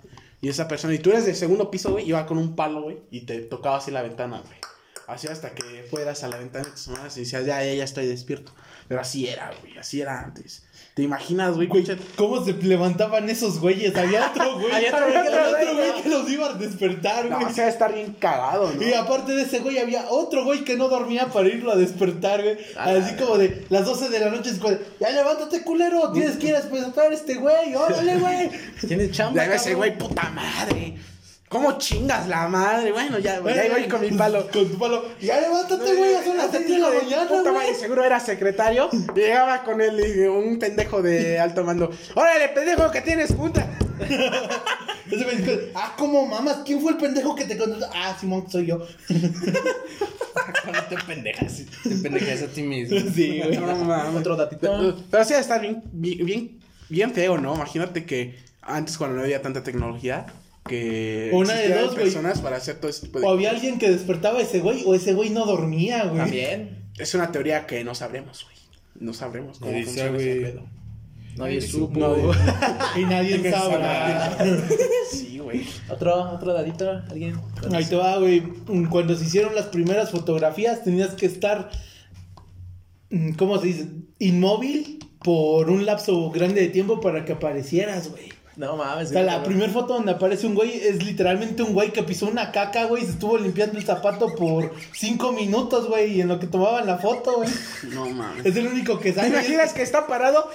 Y 0.42 0.50
esa 0.50 0.68
persona, 0.68 0.96
y 0.96 0.98
tú 0.98 1.12
eres 1.12 1.28
del 1.28 1.36
segundo 1.36 1.70
piso, 1.70 1.92
güey, 1.92 2.10
iba 2.10 2.26
con 2.26 2.40
un 2.40 2.56
palo, 2.56 2.82
güey, 2.82 2.98
y 3.12 3.22
te 3.28 3.42
tocaba 3.42 3.78
así 3.78 3.92
la 3.92 4.02
ventana, 4.02 4.42
güey. 4.44 4.69
Así 5.10 5.28
hasta 5.28 5.52
que 5.52 5.86
fueras 5.90 6.24
a 6.24 6.28
la 6.28 6.38
ventana 6.38 6.66
y 6.68 6.70
te 6.70 6.76
asomaras 6.76 7.18
y 7.18 7.22
decías, 7.22 7.46
ya, 7.46 7.64
ya, 7.64 7.74
ya 7.74 7.84
estoy 7.84 8.08
despierto. 8.08 8.54
Pero 8.88 9.02
así 9.02 9.28
era, 9.28 9.52
güey, 9.62 9.78
así 9.78 10.02
era 10.02 10.20
antes. 10.22 10.64
¿Te 10.94 11.04
imaginas, 11.04 11.56
güey? 11.56 11.68
Güey, 11.68 11.86
¿cómo 12.16 12.44
se 12.44 12.54
levantaban 12.54 13.30
esos 13.30 13.60
güeyes? 13.60 13.96
Había 13.96 14.30
otro 14.32 14.60
güey. 14.60 14.72
Había 14.72 14.90
otro 14.94 15.06
Había 15.06 15.24
los- 15.24 15.54
otro 15.54 15.76
güey 15.76 16.04
que 16.04 16.10
los 16.10 16.30
iba 16.30 16.48
a 16.48 16.54
despertar, 16.54 17.26
No, 17.30 17.38
güey. 17.40 17.52
o 17.52 17.54
sea, 17.54 17.68
estar 17.70 17.94
bien 17.94 18.14
cagado, 18.20 18.72
¿no? 18.74 18.82
Y 18.84 18.94
aparte 18.94 19.32
de 19.34 19.44
ese 19.44 19.60
güey 19.60 19.78
había 19.80 20.10
otro 20.10 20.44
güey 20.44 20.64
que 20.64 20.76
no 20.76 20.90
dormía 20.90 21.28
para 21.28 21.48
irlo 21.48 21.72
a 21.72 21.76
despertar, 21.76 22.44
güey. 22.44 22.58
Ah, 22.78 22.94
Así 23.00 23.16
como 23.16 23.38
de 23.38 23.66
las 23.70 23.86
12 23.86 24.10
de 24.10 24.20
la 24.20 24.30
noche, 24.30 24.50
es 24.52 24.58
como 24.58 24.72
de, 24.72 24.86
ya 25.00 25.10
levántate, 25.12 25.64
culero, 25.64 26.12
tienes 26.12 26.38
que 26.38 26.48
ir 26.48 26.56
a 26.56 26.62
despertar 26.62 27.12
a 27.12 27.16
este 27.16 27.36
güey, 27.36 27.74
órale, 27.76 28.18
güey. 28.18 28.50
Tienes 28.88 29.12
chamba. 29.12 29.46
Ya 29.46 29.56
ese 29.56 29.74
güey, 29.76 29.98
puta 29.98 30.30
madre. 30.32 30.98
¿Cómo 31.50 31.80
chingas 31.80 32.28
la 32.28 32.48
madre? 32.48 32.92
Bueno, 32.92 33.18
ya, 33.18 33.40
güey, 33.40 33.56
ya 33.56 33.80
ir 33.80 33.90
con 33.90 34.02
mi 34.02 34.12
palo. 34.12 34.48
Con 34.52 34.70
tu 34.70 34.78
palo. 34.78 35.04
Ya 35.20 35.42
levántate, 35.42 35.96
güey, 35.96 36.24
son 36.24 36.38
las 36.38 36.52
7 36.52 36.72
de 36.72 36.78
la 36.78 36.90
mañana, 36.90 37.28
Puta 37.28 37.52
madre, 37.52 37.74
seguro 37.74 38.04
era 38.04 38.20
secretario. 38.20 38.88
Llegaba 39.16 39.64
con 39.64 39.82
él 39.82 40.00
y 40.00 40.22
un 40.28 40.60
pendejo 40.60 41.02
de 41.02 41.40
alto 41.40 41.64
mando. 41.64 41.92
¡Órale, 42.14 42.50
pendejo, 42.50 42.92
que 42.92 43.02
tienes 43.02 43.36
dice, 45.10 45.72
ah, 45.76 45.96
¿cómo 45.98 46.26
mamas? 46.28 46.60
¿Quién 46.64 46.82
fue 46.82 46.92
el 46.92 46.98
pendejo 46.98 47.36
que 47.36 47.46
te 47.46 47.58
contó? 47.58 47.86
Ah, 47.94 48.16
Simón, 48.20 48.46
soy 48.50 48.68
yo. 48.68 48.86
Cuando 49.08 50.84
te 50.88 50.98
pendejas, 50.98 51.62
te 51.84 51.96
pendejas 51.96 52.44
a 52.44 52.48
ti 52.48 52.62
mismo. 52.62 52.98
Sí, 53.14 53.42
güey. 53.44 53.58
No 53.58 53.76
mames. 53.76 54.22
Otro 54.22 54.36
datito. 54.36 54.62
Pero, 54.62 54.96
pero 55.10 55.26
sí, 55.26 55.34
está 55.34 55.58
bien, 55.58 55.82
bien, 55.92 56.60
bien 56.90 57.12
feo, 57.12 57.38
¿no? 57.38 57.56
Imagínate 57.56 58.06
que 58.06 58.38
antes, 58.62 58.98
cuando 58.98 59.18
no 59.18 59.24
había 59.24 59.42
tanta 59.42 59.64
tecnología, 59.64 60.28
que 60.70 61.32
Una 61.34 61.54
de 61.56 61.74
dos, 61.74 61.94
güey. 61.94 62.04
personas 62.06 62.40
para 62.40 62.56
hacer 62.58 62.78
todo 62.78 62.90
ese 62.90 63.02
tipo 63.08 63.20
de 63.20 63.26
O 63.28 63.32
había 63.32 63.50
alguien 63.50 63.80
que 63.80 63.90
despertaba 63.90 64.40
a 64.40 64.42
ese 64.44 64.60
güey, 64.60 64.84
o 64.86 64.94
ese 64.96 65.14
güey 65.14 65.30
no 65.32 65.46
dormía, 65.46 66.06
güey. 66.06 66.18
También. 66.22 66.90
Es 66.98 67.14
una 67.16 67.32
teoría 67.32 67.66
que 67.66 67.84
no 67.84 67.96
sabremos, 67.96 68.46
güey. 68.46 68.56
No 69.00 69.14
sabremos 69.14 69.60
cómo 69.60 69.72
Dice, 69.72 69.86
funciona 69.86 70.18
ese 70.18 70.36
pedo. 70.42 70.66
Nadie 71.38 71.62
supo. 71.62 72.32
Y 72.98 73.02
nadie 73.06 73.52
sabrá. 73.52 74.38
Sí, 75.12 75.40
güey. 75.40 75.66
Otro, 75.90 76.14
otro 76.34 76.54
dadito, 76.54 76.90
alguien. 77.10 77.40
Ahí 77.74 77.86
te 77.86 77.96
va, 77.96 78.18
güey. 78.20 78.42
Cuando 78.90 79.16
se 79.16 79.26
hicieron 79.26 79.56
las 79.56 79.66
primeras 79.68 80.12
fotografías, 80.12 80.84
tenías 80.84 81.16
que 81.16 81.26
estar. 81.26 81.70
mm, 83.10 83.32
¿Cómo 83.34 83.58
se 83.60 83.68
dice? 83.68 83.88
Inmóvil 84.20 85.00
por 85.24 85.70
un 85.70 85.86
lapso 85.86 86.30
grande 86.32 86.62
de 86.62 86.68
tiempo 86.68 87.00
para 87.00 87.26
que 87.26 87.34
aparecieras, 87.34 88.10
güey. 88.12 88.30
No 88.60 88.76
mames. 88.76 89.08
O 89.10 89.14
sea, 89.14 89.24
la 89.24 89.42
primera 89.42 89.72
foto 89.72 89.94
donde 89.94 90.12
aparece 90.12 90.46
un 90.46 90.54
güey 90.54 90.82
es 90.86 91.02
literalmente 91.02 91.64
un 91.64 91.72
güey 91.72 91.94
que 91.94 92.04
pisó 92.04 92.26
una 92.28 92.52
caca, 92.52 92.84
güey, 92.88 93.04
y 93.04 93.06
se 93.06 93.14
estuvo 93.14 93.38
limpiando 93.38 93.80
el 93.80 93.86
zapato 93.86 94.36
por 94.36 94.76
cinco 94.92 95.32
minutos, 95.32 95.88
güey, 95.88 96.18
y 96.18 96.22
en 96.22 96.28
lo 96.28 96.42
que 96.42 96.48
tomaban 96.48 96.86
la 96.86 96.98
foto, 96.98 97.38
güey. 97.38 97.50
No 97.84 98.10
mames. 98.10 98.46
Es 98.46 98.58
el 98.58 98.68
único 98.68 99.00
que 99.00 99.14
¿Te 99.14 99.22
sale. 99.22 99.30
imaginas 99.30 99.72
que 99.72 99.82
está 99.82 100.08
parado? 100.08 100.52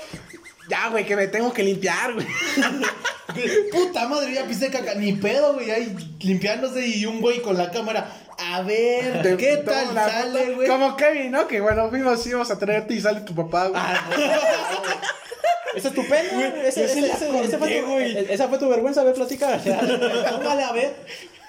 Ya, 0.69 0.91
güey, 0.91 1.07
que 1.07 1.17
me 1.17 1.29
tengo 1.29 1.51
que 1.55 1.63
limpiar, 1.63 2.13
güey. 2.13 2.27
Puta 3.73 4.07
madre, 4.07 4.35
ya 4.35 4.45
pisé 4.47 4.71
caca. 4.71 4.97
Ni 4.97 5.15
pedo, 5.15 5.55
güey, 5.55 5.71
ahí 5.71 5.97
limpiándose 6.21 6.87
y 6.87 7.07
un 7.07 7.23
güey 7.23 7.41
con 7.41 7.57
la 7.57 7.71
cámara. 7.71 8.07
A 8.37 8.61
ver, 8.61 9.23
Te 9.23 9.39
¿qué 9.39 9.57
tal 9.65 9.95
la 9.95 10.11
sale, 10.11 10.53
güey? 10.57 10.69
Como 10.69 10.95
Kevin, 10.95 11.31
¿no? 11.31 11.49
Que 11.49 11.63
bueno, 11.63 11.89
fuimos, 11.89 12.27
íbamos 12.27 12.51
a 12.51 12.59
traerte 12.59 12.93
y 12.93 13.01
sale 13.01 13.23
tu 13.23 13.35
papá, 13.35 13.69
güey. 13.69 13.81
Esa 15.77 15.89
es 15.89 15.95
tu 15.95 16.03
pena, 16.07 16.29
güey. 16.33 16.67
Ese, 16.67 16.85
ese, 16.85 16.99
ese, 17.11 17.41
ese 17.45 17.59
fue 17.59 17.69
tu, 17.83 17.99
e- 17.99 18.33
esa 18.35 18.49
fue 18.49 18.59
tu 18.59 18.69
vergüenza, 18.69 19.01
a 19.01 19.05
ver, 19.05 19.15
platica. 19.15 19.59
Póngale, 20.33 20.63
a 20.65 20.73
ver. 20.73 20.97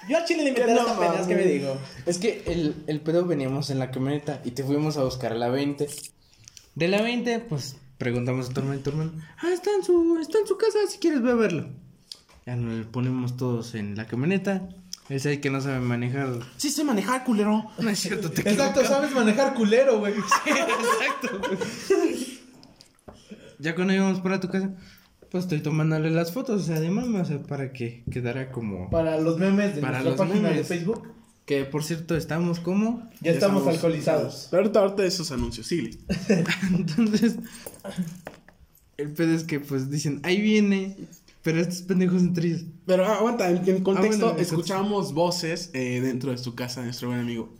Yo 0.08 0.16
al 0.18 0.24
chile 0.24 0.44
le 0.44 0.50
inventé 0.50 0.72
No 0.72 0.80
esta 0.80 0.98
pena, 0.98 1.20
es 1.20 1.26
que 1.26 1.34
me 1.34 1.44
digo. 1.44 1.76
Es 2.06 2.18
que 2.18 2.42
el, 2.46 2.76
el 2.86 3.00
pedo 3.00 3.24
veníamos 3.26 3.70
en 3.70 3.78
la 3.80 3.90
camioneta 3.90 4.40
y 4.44 4.52
te 4.52 4.62
fuimos 4.62 4.96
a 4.96 5.02
buscar 5.04 5.32
a 5.32 5.36
la 5.36 5.48
20. 5.48 5.88
De 6.76 6.88
la 6.88 7.02
20, 7.02 7.40
pues 7.40 7.76
preguntamos 7.98 8.50
a 8.50 8.52
tu 8.52 8.60
hermano 8.60 8.78
y 8.78 8.82
tu 8.82 8.90
hermano, 8.90 9.12
ah, 9.38 9.48
está 9.52 9.70
en 9.74 9.82
su, 9.82 10.18
está 10.20 10.38
en 10.38 10.46
su 10.46 10.56
casa, 10.58 10.78
si 10.88 10.98
quieres 10.98 11.22
ve 11.22 11.30
a 11.32 11.34
verlo. 11.34 11.68
Ya 12.44 12.54
nos 12.54 12.86
ponemos 12.86 13.36
todos 13.36 13.74
en 13.74 13.96
la 13.96 14.06
camioneta. 14.06 14.68
Ese 15.08 15.30
ahí 15.30 15.38
que 15.38 15.50
no 15.50 15.60
sabe 15.60 15.80
manejar. 15.80 16.28
Sí 16.56 16.68
sé 16.70 16.84
manejar, 16.84 17.24
culero. 17.24 17.70
No 17.78 17.90
es 17.90 17.98
cierto, 17.98 18.30
te 18.30 18.42
Exacto, 18.42 18.80
equivocas. 18.80 18.88
sabes 18.88 19.10
manejar 19.12 19.54
culero, 19.54 19.98
güey. 20.00 20.14
Exacto. 20.46 21.40
Ya 23.58 23.74
cuando 23.74 23.94
íbamos 23.94 24.20
para 24.20 24.40
tu 24.40 24.48
casa, 24.48 24.74
pues 25.30 25.44
estoy 25.44 25.60
tomándole 25.60 26.10
las 26.10 26.32
fotos, 26.32 26.62
o 26.62 26.64
sea, 26.64 26.80
de 26.80 26.90
mama, 26.90 27.22
o 27.22 27.24
sea, 27.24 27.42
para 27.42 27.72
que 27.72 28.04
quedara 28.10 28.50
como... 28.52 28.90
Para 28.90 29.20
los 29.20 29.38
memes 29.38 29.74
de 29.74 29.80
Para 29.80 30.02
nuestra 30.02 30.10
los 30.10 30.18
página 30.18 30.50
memes. 30.50 30.68
de 30.68 30.76
Facebook, 30.76 31.08
Que 31.44 31.64
por 31.64 31.84
cierto, 31.84 32.16
estamos 32.16 32.60
como... 32.60 33.08
ya, 33.20 33.32
estamos, 33.32 33.66
alcoholizados. 33.66 34.48
Pero 34.50 34.62
ahorita, 34.62 34.80
ahorita 34.80 35.04
esos 35.04 35.32
anuncios, 35.32 35.66
sí. 35.66 35.98
Entonces, 36.74 37.36
el 38.96 39.12
pedo 39.12 39.32
es 39.34 39.44
que 39.44 39.60
pues 39.60 39.90
dicen, 39.90 40.20
ahí 40.22 40.40
viene, 40.40 40.96
pero 41.42 41.60
estos 41.60 41.82
pendejos 41.82 42.22
entre 42.22 42.48
ellos. 42.48 42.64
Pero 42.86 43.04
ah, 43.04 43.16
aguanta, 43.16 43.50
en, 43.50 43.68
en 43.68 43.82
contexto, 43.82 44.26
Ah, 44.26 44.30
bueno, 44.30 44.42
escuchábamos 44.42 45.12
voces 45.12 45.70
eh, 45.74 46.00
dentro 46.00 46.30
de 46.30 46.38
su 46.38 46.54
casa, 46.54 46.82
nuestro 46.82 47.08
buen 47.08 47.20
amigo. 47.20 47.52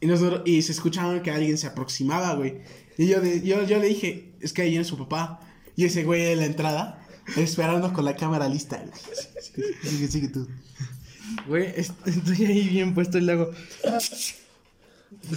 Y, 0.00 0.06
nosotros, 0.06 0.42
y 0.44 0.60
se 0.62 0.72
escuchaban 0.72 1.22
que 1.22 1.30
alguien 1.30 1.56
se 1.56 1.66
aproximaba, 1.66 2.34
güey. 2.34 2.60
Y 2.98 3.06
yo, 3.08 3.20
de- 3.20 3.40
yo, 3.42 3.64
yo 3.64 3.78
le 3.78 3.88
dije, 3.88 4.32
es 4.40 4.52
que 4.52 4.62
ahí 4.62 4.70
viene 4.70 4.84
su 4.84 4.96
papá. 4.98 5.40
Y 5.76 5.84
ese 5.84 6.04
güey 6.04 6.26
en 6.32 6.38
la 6.40 6.46
entrada, 6.46 7.04
esperando 7.36 7.92
con 7.92 8.04
la 8.04 8.14
cámara 8.16 8.48
lista. 8.48 8.82
güey. 9.56 9.72
Sigue, 9.82 10.08
sigue 10.08 10.28
tú. 10.28 10.48
Güey, 11.48 11.72
est- 11.76 11.92
estoy 12.06 12.46
ahí 12.46 12.68
bien 12.68 12.94
puesto 12.94 13.18
y 13.18 13.22
le 13.22 13.32
hago... 13.32 13.50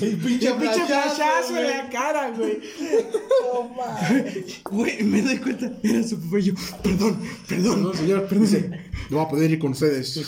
El 0.01 0.17
pinche 0.17 0.51
pinche 0.55 0.85
flashazo 0.85 1.55
en 1.57 1.67
la 1.67 1.89
cara, 1.89 2.31
güey. 2.31 2.59
Güey, 4.63 5.03
me 5.03 5.21
doy 5.21 5.37
cuenta, 5.37 5.71
era 5.83 6.03
su 6.03 6.19
papá 6.19 6.39
y 6.39 6.43
yo, 6.43 6.53
perdón, 6.83 7.21
perdón. 7.47 7.83
No, 7.83 7.93
señor, 7.93 8.27
perdón. 8.27 8.75
No 9.09 9.17
va 9.17 9.23
a 9.23 9.29
poder 9.29 9.51
ir 9.51 9.59
con 9.59 9.71
ustedes. 9.71 10.19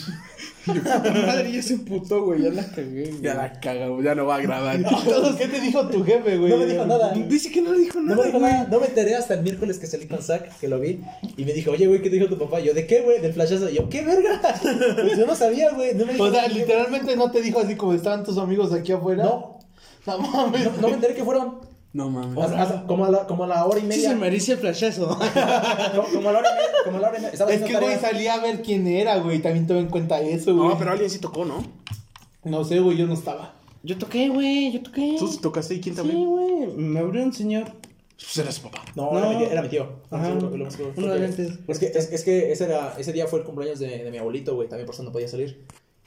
Madre, 0.66 1.51
ya 1.51 1.62
se 1.62 1.74
emputó, 1.74 2.26
güey, 2.26 2.41
ya 2.43 2.49
la 2.49 2.64
cagué. 2.66 3.14
Ya 3.22 3.34
la 3.34 3.60
cagamos, 3.60 4.03
ya 4.03 4.14
no 4.16 4.26
va 4.26 4.36
a 4.36 4.41
grabar. 4.41 4.78
¿Qué 5.38 5.47
te 5.47 5.60
dijo 5.62 5.88
tu 5.88 6.03
jefe, 6.03 6.38
güey? 6.38 6.51
No 6.51 6.57
me 6.57 6.66
dijo 6.66 6.86
nada. 6.86 7.14
Dice 7.14 7.51
que 7.51 7.62
no 7.62 7.74
le 7.74 7.80
dijo 7.80 7.99
No 7.99 8.10
nada, 8.12 8.18
me 8.18 8.26
dijo 8.28 8.39
güey. 8.39 8.51
nada, 8.51 8.68
no 8.70 8.80
me 8.80 8.88
enteré 8.88 9.16
hasta 9.16 9.34
el 9.36 9.43
miércoles 9.43 9.80
que 9.80 9.88
salí 9.88 10.05
con 10.07 10.22
Zack, 10.22 10.60
que 10.60 10.68
lo 10.68 10.80
vi, 10.80 10.99
y 11.38 11.45
me 11.45 11.53
dijo, 11.53 11.72
oye, 11.72 11.88
güey, 11.88 12.01
¿qué 12.01 12.10
te 12.10 12.18
dijo 12.18 12.28
tu 12.28 12.38
papá? 12.38 12.60
Yo, 12.60 12.74
¿de 12.74 12.86
qué, 12.86 13.01
güey? 13.01 13.20
Del 13.22 13.34
flashazo. 13.34 13.70
Yo, 13.70 13.89
¿qué 13.89 14.03
verga? 14.03 14.41
Pues 14.99 15.18
yo 15.18 15.26
no 15.26 15.36
sabía, 15.36 15.72
güey. 15.72 15.93
No 15.95 16.05
me 16.05 16.14
dijo 16.14 16.26
O 16.26 16.32
sea, 16.32 16.43
nada. 16.43 16.53
literalmente 16.53 17.16
no 17.16 17.32
te 17.32 17.41
dijo 17.41 17.60
así 17.60 17.76
como 17.76 17.93
estaban 17.93 18.24
tus 18.24 18.38
amigos 18.38 18.74
aquí 18.74 18.91
afuera. 18.91 19.24
No. 19.24 19.60
No 20.05 20.18
mames. 20.20 20.66
No, 20.66 20.82
no 20.82 20.88
me 20.89 20.93
enteré 20.95 21.14
que 21.16 21.24
fueron. 21.24 21.60
No 21.92 22.10
mames. 22.10 22.38
O 22.38 22.48
sea, 22.48 22.62
hasta- 22.64 22.84
como, 22.86 23.06
a 23.06 23.10
la, 23.10 23.26
como 23.26 23.46
a 23.46 23.48
la 23.48 23.66
hora 23.66 23.80
y 23.80 23.82
Sí 23.82 23.88
media. 23.88 24.10
se 24.10 24.16
merece 24.16 24.52
el 24.54 24.58
flashazo. 24.60 25.08
como, 25.96 26.08
como 26.14 26.30
a 26.30 26.32
la 26.34 26.40
hora 26.40 26.50
y 26.52 26.56
media. 26.56 26.70
Como 26.86 26.98
a 26.98 27.02
la 27.02 27.08
hora 27.10 27.18
y 27.18 27.22
media. 27.22 27.34
Estaba 27.34 27.52
Es 27.52 27.62
que, 27.62 27.74
güey, 27.74 27.96
tarea. 27.96 28.00
salí 28.00 28.28
a 28.28 28.38
ver 28.40 28.62
quién 28.62 28.86
era, 28.88 29.18
güey. 29.18 29.40
También 29.40 29.66
tuve 29.66 29.80
en 29.80 29.88
cuenta 29.90 30.22
eso, 30.22 30.56
güey. 30.56 30.70
No, 30.70 30.78
pero 30.78 30.92
alguien 30.92 31.10
sí 31.10 31.20
tocó, 31.20 31.46
¿no? 31.46 31.64
No 32.44 32.64
sé, 32.64 32.80
güey, 32.80 32.96
yo 32.98 33.08
no 33.08 33.14
estaba. 33.14 33.56
Yo 33.82 33.98
toqué, 33.98 34.30
güey, 34.30 34.72
yo 34.72 34.82
toqué. 34.84 35.16
Tú 35.18 35.28
sí 35.28 35.40
tocaste 35.42 35.76
y 35.76 35.82
quién 35.82 35.96
Sí, 35.96 36.02
también. 36.02 36.26
güey, 36.28 36.68
me 36.76 37.00
abrió 37.00 37.24
un 37.24 37.34
señor. 37.34 37.66
Pues 38.18 38.38
era 38.38 38.52
su 38.52 38.62
papá. 38.64 38.84
No, 38.96 39.12
No. 39.14 39.18
Era, 39.20 39.30
mi 39.30 39.38
tío, 39.38 39.48
era 39.52 39.62
mi 39.62 39.70
tío. 39.70 39.90
Ajá. 40.12 40.30
Lo. 40.36 40.48
Uno 40.98 41.08
de 41.08 41.20
lentes. 41.20 41.58
Que, 41.80 41.86
es, 41.88 42.12
es 42.12 42.24
que 42.24 42.52
ese, 42.52 42.66
era, 42.66 42.94
ese 42.98 43.14
día 43.14 43.28
fue 43.28 43.40
el 43.40 43.46
cumpleaños 43.46 43.80
de, 43.80 44.04
de 44.04 44.12
mi 44.12 44.18
abuelito, 44.18 44.56
güey. 44.56 44.68
También 44.68 44.86
por 44.86 44.94
eso 44.94 45.04
no 45.04 45.12
podía 45.14 45.28
salir. 45.30 45.66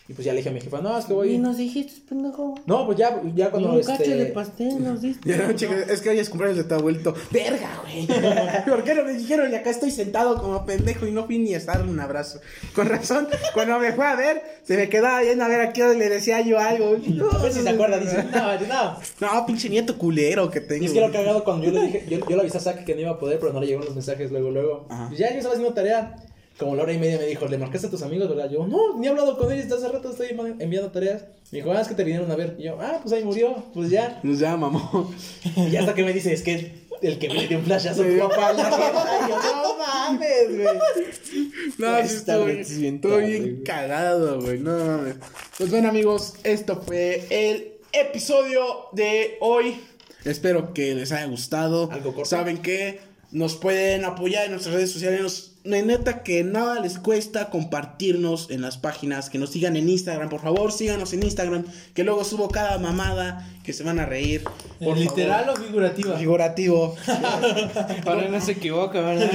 Y 0.09 0.15
pues 0.15 0.25
ya 0.25 0.33
le 0.33 0.39
dije 0.39 0.49
a 0.49 0.53
mi 0.53 0.61
jefa, 0.61 0.81
no, 0.81 0.99
es 0.99 1.05
que 1.05 1.13
voy. 1.13 1.35
Y 1.35 1.39
nos 1.39 1.57
dijiste, 1.57 2.03
pendejo. 2.09 2.57
No, 2.67 2.87
pues 2.87 2.99
ya, 2.99 3.23
ya 3.35 3.51
cuando. 3.51 3.73
un 3.73 3.79
este... 3.81 3.97
cacho 3.97 4.11
de 4.11 4.27
pastel 4.27 4.83
nos 4.83 5.01
diste. 5.01 5.29
Ya 5.33 5.47
no, 5.47 5.53
chica, 5.53 5.75
es 5.89 6.01
que 6.01 6.11
hoy 6.11 6.19
es 6.19 6.29
cumpleaños 6.29 6.59
de 6.59 6.65
tu 6.65 6.75
abuelito. 6.75 7.15
Verga, 7.31 7.81
güey. 7.83 8.07
¿Por 8.67 8.83
qué 8.83 8.95
no 8.95 9.05
me 9.05 9.13
dijeron? 9.13 9.53
Y 9.53 9.55
acá 9.55 9.71
estoy 9.71 9.93
sentado 9.93 10.41
como 10.41 10.67
pendejo 10.67 11.07
y 11.07 11.13
no 11.13 11.27
fui 11.27 11.39
ni 11.39 11.55
a 11.55 11.61
darle 11.61 11.91
un 11.91 12.01
abrazo. 12.01 12.41
Con 12.75 12.89
razón, 12.89 13.29
cuando 13.55 13.79
me 13.79 13.93
fue 13.93 14.05
a 14.05 14.17
ver, 14.17 14.43
se 14.65 14.77
me 14.77 14.89
quedaba 14.89 15.21
viendo 15.21 15.45
a 15.45 15.49
ver 15.49 15.61
a 15.61 15.73
qué 15.73 15.95
le 15.95 16.09
decía 16.09 16.41
yo 16.41 16.59
algo. 16.59 16.97
No, 17.07 17.31
A 17.33 17.43
ver 17.43 17.53
si 17.53 17.63
se 17.63 17.69
acuerda, 17.69 17.99
dice, 17.99 18.25
no, 18.25 18.59
no. 18.67 18.99
no, 19.21 19.47
pinche 19.47 19.69
nieto 19.69 19.97
culero 19.97 20.51
que 20.51 20.61
tengo. 20.61 20.83
Y 20.83 20.87
es 20.87 20.93
que 20.93 21.01
lo 21.01 21.13
cagado 21.13 21.45
cuando 21.45 21.67
yo 21.67 21.73
le 21.73 21.83
dije, 21.83 22.05
yo, 22.09 22.19
yo 22.19 22.37
le 22.37 22.43
avisé 22.43 22.59
a 22.59 22.61
Zack 22.61 22.85
que 22.85 22.95
no 22.95 23.03
iba 23.03 23.11
a 23.13 23.19
poder, 23.19 23.39
pero 23.39 23.53
no 23.53 23.61
le 23.61 23.67
llegaron 23.67 23.87
los 23.87 23.95
mensajes 23.95 24.33
luego, 24.33 24.51
luego. 24.51 24.87
Ajá. 24.91 25.09
Y 25.13 25.17
ya 25.17 25.31
yo 25.31 25.37
estaba 25.37 25.55
haciendo 25.55 25.73
tarea. 25.73 26.17
Como 26.59 26.77
la 26.77 26.83
hora 26.83 26.93
y 26.93 26.99
media 26.99 27.19
me 27.19 27.27
dijo, 27.27 27.47
¿le 27.47 27.59
marcaste 27.59 27.87
a 27.87 27.91
tus 27.91 28.03
amigos, 28.03 28.29
verdad? 28.29 28.51
Yo, 28.51 28.67
no, 28.67 28.99
ni 28.99 29.07
he 29.07 29.11
hablado 29.11 29.37
con 29.37 29.51
ellos, 29.51 29.71
hace 29.73 29.89
rato 29.89 30.11
estoy 30.11 30.29
enviando 30.59 30.91
tareas. 30.91 31.25
Me 31.51 31.59
dijo, 31.59 31.73
ah, 31.73 31.81
es 31.81 31.89
que 31.89 31.95
te 31.95 32.05
vinieron 32.05 32.31
a 32.31 32.37
ver. 32.37 32.57
Y 32.59 32.65
yo, 32.65 32.79
ah, 32.81 32.99
pues 33.03 33.13
ahí 33.15 33.25
murió, 33.25 33.65
pues 33.75 33.91
ya. 33.91 34.21
Nos 34.23 34.39
ya, 34.41 34.57
mamó. 34.57 35.13
Y 35.57 35.77
hasta 35.77 35.95
que 35.95 36.05
me 36.05 36.13
dice, 36.13 36.33
es 36.33 36.43
que 36.43 36.83
el 37.03 37.19
que 37.19 37.29
me 37.29 37.47
dio 37.47 37.59
un 37.59 37.65
flashazo 37.65 38.03
fue 38.05 38.17
papá. 38.19 38.53
la 38.53 38.65
jeta. 38.65 39.27
Y 39.27 39.31
yo, 39.31 39.37
no 39.63 39.79
mames, 39.79 40.57
güey. 40.57 40.79
No, 41.79 42.07
sí, 42.07 42.25
vez 42.47 42.79
bien, 42.79 43.63
cagado, 43.65 44.41
güey. 44.41 44.59
No 44.59 44.77
mames. 44.77 45.17
Pues 45.59 45.71
bueno, 45.71 45.89
amigos, 45.89 46.35
esto 46.45 46.81
fue 46.81 47.25
el 47.31 47.75
episodio 47.93 48.89
de 48.93 49.37
hoy. 49.41 49.81
Espero 50.25 50.73
que 50.73 50.95
les 50.95 51.13
haya 51.13 51.27
gustado. 51.27 51.91
Algo 51.91 52.15
corto. 52.15 52.29
Saben 52.29 52.59
que 52.59 53.01
nos 53.31 53.57
pueden 53.57 54.05
apoyar 54.05 54.45
en 54.47 54.53
nuestras 54.53 54.75
redes 54.75 54.93
sociales. 54.93 55.52
Nos- 55.65 55.71
no 55.71 55.77
hay 55.77 55.83
neta 55.83 56.23
que 56.23 56.43
nada 56.45 56.81
les 56.81 56.99
cuesta 56.99 57.49
compartirnos 57.51 58.51
en 58.51 58.61
las 58.63 58.79
páginas. 58.79 59.31
Que 59.31 59.39
nos 59.39 59.51
sigan 59.51 59.77
en 59.77 59.89
Instagram, 59.89 60.29
por 60.29 60.41
favor, 60.41 60.73
síganos 60.73 61.13
en 61.13 61.23
Instagram. 61.23 61.65
Que 61.95 62.05
luego 62.05 62.25
subo 62.25 62.49
cada 62.49 62.79
mamada 62.79 63.49
que 63.65 63.73
se 63.73 63.85
van 63.85 63.99
a 64.01 64.07
reír. 64.07 64.43
Por 64.83 64.99
¿Literal 64.99 65.45
favor. 65.45 65.61
o 65.61 65.65
figurativa? 65.65 66.19
Figurativo. 66.19 66.97
Ahora 68.07 68.29
no 68.29 68.41
se 68.41 68.53
equivoca, 68.53 69.01
¿verdad? 69.01 69.31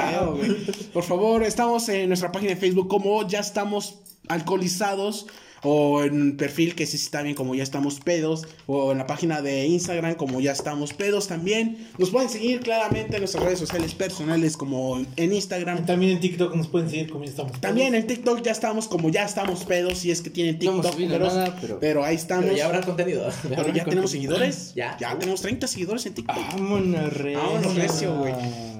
Ah, 0.00 0.26
güey. 0.34 0.54
Por 0.92 1.02
favor, 1.02 1.42
estamos 1.42 1.88
en 1.88 2.08
nuestra 2.08 2.30
página 2.32 2.50
de 2.50 2.56
Facebook 2.56 2.88
como 2.88 3.26
ya 3.26 3.40
estamos 3.40 3.98
alcoholizados. 4.28 5.26
O 5.64 6.02
en 6.04 6.36
perfil 6.36 6.74
que 6.74 6.86
sí 6.86 6.96
está 6.96 7.22
bien 7.22 7.34
como 7.34 7.54
ya 7.54 7.62
estamos 7.62 8.00
pedos. 8.00 8.46
O 8.66 8.92
en 8.92 8.98
la 8.98 9.06
página 9.06 9.42
de 9.42 9.66
Instagram 9.66 10.14
como 10.14 10.40
ya 10.40 10.52
estamos 10.52 10.92
pedos 10.92 11.26
también. 11.28 11.88
Nos 11.98 12.10
pueden 12.10 12.28
seguir 12.28 12.60
claramente 12.60 13.14
en 13.16 13.20
nuestras 13.22 13.42
redes 13.44 13.58
sociales 13.58 13.94
personales 13.94 14.56
como 14.56 15.00
en 15.16 15.32
Instagram. 15.32 15.86
También 15.86 16.12
en 16.12 16.20
TikTok 16.20 16.54
nos 16.54 16.68
pueden 16.68 16.88
seguir 16.90 17.10
como 17.10 17.24
ya 17.24 17.30
estamos. 17.30 17.60
También 17.60 17.94
en 17.94 18.06
TikTok 18.06 18.42
ya 18.42 18.52
estamos 18.52 18.88
como 18.88 19.08
ya 19.08 19.24
estamos 19.24 19.64
pedos. 19.64 19.98
Si 19.98 20.10
es 20.10 20.20
que 20.20 20.30
tienen 20.30 20.58
TikTok. 20.58 20.98
nada, 20.98 21.56
pero- 21.80 22.04
ahí 22.04 22.16
estamos. 22.16 22.44
Pero 22.44 22.56
ya 22.56 22.66
habrá 22.66 22.82
contenido. 22.82 23.28
Pero 23.48 23.72
ya 23.72 23.84
tenemos 23.84 24.10
seguidores. 24.10 24.72
Ya. 24.74 24.96
Ya 24.98 25.16
tenemos 25.18 25.40
30 25.40 25.66
seguidores 25.66 26.04
en 26.06 26.14
TikTok. 26.14 26.36
Vámonos, 26.36 27.12
recio. 27.12 27.38
Vámonos, 27.40 27.74
recio, 27.76 28.16
güey. 28.16 28.34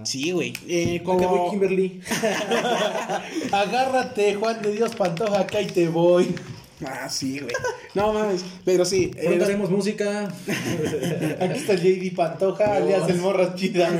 Sí, 0.04 0.32
güey. 0.32 0.52
Eh, 0.68 1.00
Acá 1.02 1.12
voy, 1.12 1.24
como... 1.24 1.50
Kimberly. 1.50 2.00
Agárrate, 3.52 4.34
Juan 4.34 4.60
de 4.62 4.72
Dios 4.72 4.94
Pantoja, 4.94 5.40
acá 5.40 5.60
y 5.62 5.66
te 5.66 5.88
voy. 5.88 6.34
Ah, 6.84 7.08
sí, 7.08 7.38
güey. 7.38 7.54
No 7.94 8.12
mames. 8.12 8.44
Pero 8.64 8.84
sí. 8.84 9.10
eh, 9.16 9.26
Pronto 9.26 9.44
haremos 9.44 9.70
música. 9.70 10.24
Aquí 11.40 11.58
está 11.58 11.74
el 11.74 11.80
JD 11.82 12.14
Pantoja, 12.16 12.76
alias 12.76 13.08
el 13.08 13.18
Morras 13.18 13.54
Chida. 13.54 13.90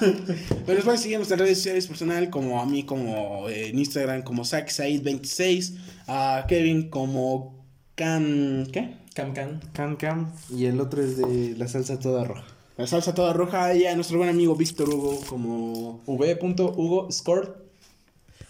Pero 0.00 0.74
nos 0.74 0.84
pueden 0.84 0.98
seguir 0.98 1.14
en 1.14 1.20
nuestras 1.20 1.40
redes 1.40 1.58
sociales 1.58 1.86
personal, 1.86 2.30
como 2.30 2.60
a 2.60 2.66
mí, 2.66 2.84
como 2.84 3.48
eh, 3.48 3.68
en 3.68 3.78
Instagram, 3.78 4.22
como 4.22 4.44
Said26, 4.44 5.74
a 6.06 6.44
Kevin 6.48 6.88
como 6.90 7.64
Can. 7.94 8.68
¿Qué? 8.72 8.94
Cam 9.14 9.34
Cam. 9.34 9.60
Cam 9.72 9.96
Cam. 9.96 10.32
Y 10.54 10.66
el 10.66 10.80
otro 10.80 11.02
es 11.02 11.16
de 11.16 11.54
la 11.56 11.66
salsa 11.66 11.98
toda 11.98 12.22
roja. 12.24 12.44
La 12.76 12.86
salsa 12.86 13.12
toda 13.14 13.32
roja. 13.32 13.74
Y 13.74 13.84
a 13.86 13.96
nuestro 13.96 14.18
buen 14.18 14.30
amigo 14.30 14.54
Víctor 14.54 14.88
Hugo, 14.88 15.20
como. 15.28 16.00
V.Hugo 16.06 17.10
Score. 17.10 17.66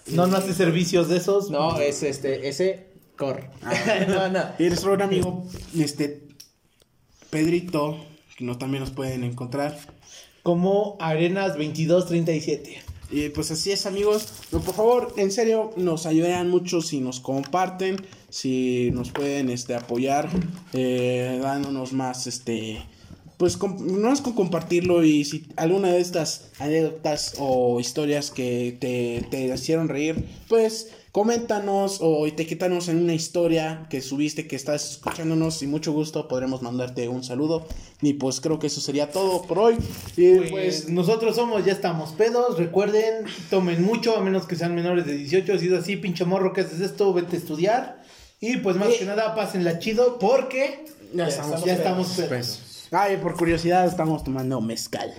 No, 0.08 0.26
no 0.26 0.36
hace 0.36 0.54
servicios 0.54 1.08
de 1.08 1.16
esos. 1.18 1.50
No, 1.50 1.78
es 1.78 2.02
este, 2.02 2.48
ese 2.48 2.87
Cor. 3.18 3.50
no, 4.08 4.28
no. 4.28 4.40
Y 4.58 4.68
nuestro 4.68 4.90
buen 4.90 5.02
amigo, 5.02 5.44
este. 5.76 6.22
Pedrito, 7.28 7.98
que 8.36 8.44
no, 8.44 8.56
también 8.56 8.82
nos 8.82 8.92
pueden 8.92 9.24
encontrar. 9.24 9.78
Como 10.42 10.96
Arenas 11.00 11.48
2237. 11.48 12.82
Y 13.10 13.28
pues 13.30 13.50
así 13.50 13.72
es, 13.72 13.84
amigos. 13.86 14.28
No, 14.52 14.60
por 14.60 14.74
favor, 14.74 15.14
en 15.16 15.30
serio, 15.30 15.72
nos 15.76 16.06
ayudarían 16.06 16.48
mucho 16.48 16.80
si 16.80 17.00
nos 17.00 17.20
comparten, 17.20 17.96
si 18.28 18.90
nos 18.92 19.10
pueden 19.10 19.50
este, 19.50 19.74
apoyar, 19.74 20.28
eh, 20.72 21.38
dándonos 21.42 21.92
más, 21.92 22.26
este, 22.26 22.82
pues 23.38 23.58
no 23.62 24.12
es 24.12 24.20
con 24.20 24.34
compartirlo 24.34 25.04
y 25.04 25.24
si 25.24 25.46
alguna 25.56 25.88
de 25.88 26.00
estas 26.00 26.50
anécdotas 26.58 27.34
o 27.38 27.80
historias 27.80 28.30
que 28.30 28.76
te, 28.78 29.26
te 29.30 29.54
hicieron 29.54 29.88
reír, 29.88 30.24
pues 30.48 30.92
coméntanos 31.12 31.98
o 32.00 32.26
etiquétanos 32.26 32.88
en 32.88 32.98
una 33.02 33.14
historia 33.14 33.86
que 33.90 34.00
subiste, 34.00 34.46
que 34.46 34.56
estás 34.56 34.92
escuchándonos 34.92 35.62
y 35.62 35.66
mucho 35.66 35.92
gusto 35.92 36.28
podremos 36.28 36.62
mandarte 36.62 37.08
un 37.08 37.24
saludo. 37.24 37.66
Y 38.02 38.14
pues 38.14 38.40
creo 38.40 38.58
que 38.58 38.68
eso 38.68 38.80
sería 38.80 39.10
todo 39.10 39.42
por 39.42 39.58
hoy. 39.58 39.76
Y 40.16 40.34
Pues, 40.36 40.50
pues 40.50 40.88
nosotros 40.88 41.34
somos, 41.36 41.64
ya 41.64 41.72
estamos 41.72 42.10
pedos. 42.12 42.58
Recuerden, 42.58 43.24
tomen 43.50 43.82
mucho, 43.82 44.16
a 44.16 44.20
menos 44.20 44.46
que 44.46 44.56
sean 44.56 44.74
menores 44.74 45.06
de 45.06 45.14
18. 45.14 45.58
Si 45.58 45.66
es 45.66 45.72
así, 45.72 45.96
pinche 45.96 46.24
morro, 46.24 46.52
que 46.52 46.60
haces 46.60 46.80
esto? 46.80 47.12
Vete 47.12 47.36
a 47.36 47.38
estudiar. 47.38 48.02
Y 48.40 48.58
pues 48.58 48.76
más 48.76 48.90
Y- 48.94 48.98
que 48.98 49.04
nada, 49.04 49.34
pásenla 49.34 49.78
chido 49.80 50.18
porque 50.20 50.84
ya, 51.12 51.24
Ya 51.24 51.28
estamos 51.28 51.64
ya 51.64 51.72
estamos 51.74 52.08
pedos. 52.10 52.60
Ay, 52.92 53.16
por 53.16 53.36
curiosidad 53.36 53.86
estamos 53.86 54.22
tomando 54.24 54.60
mezcal. 54.60 55.12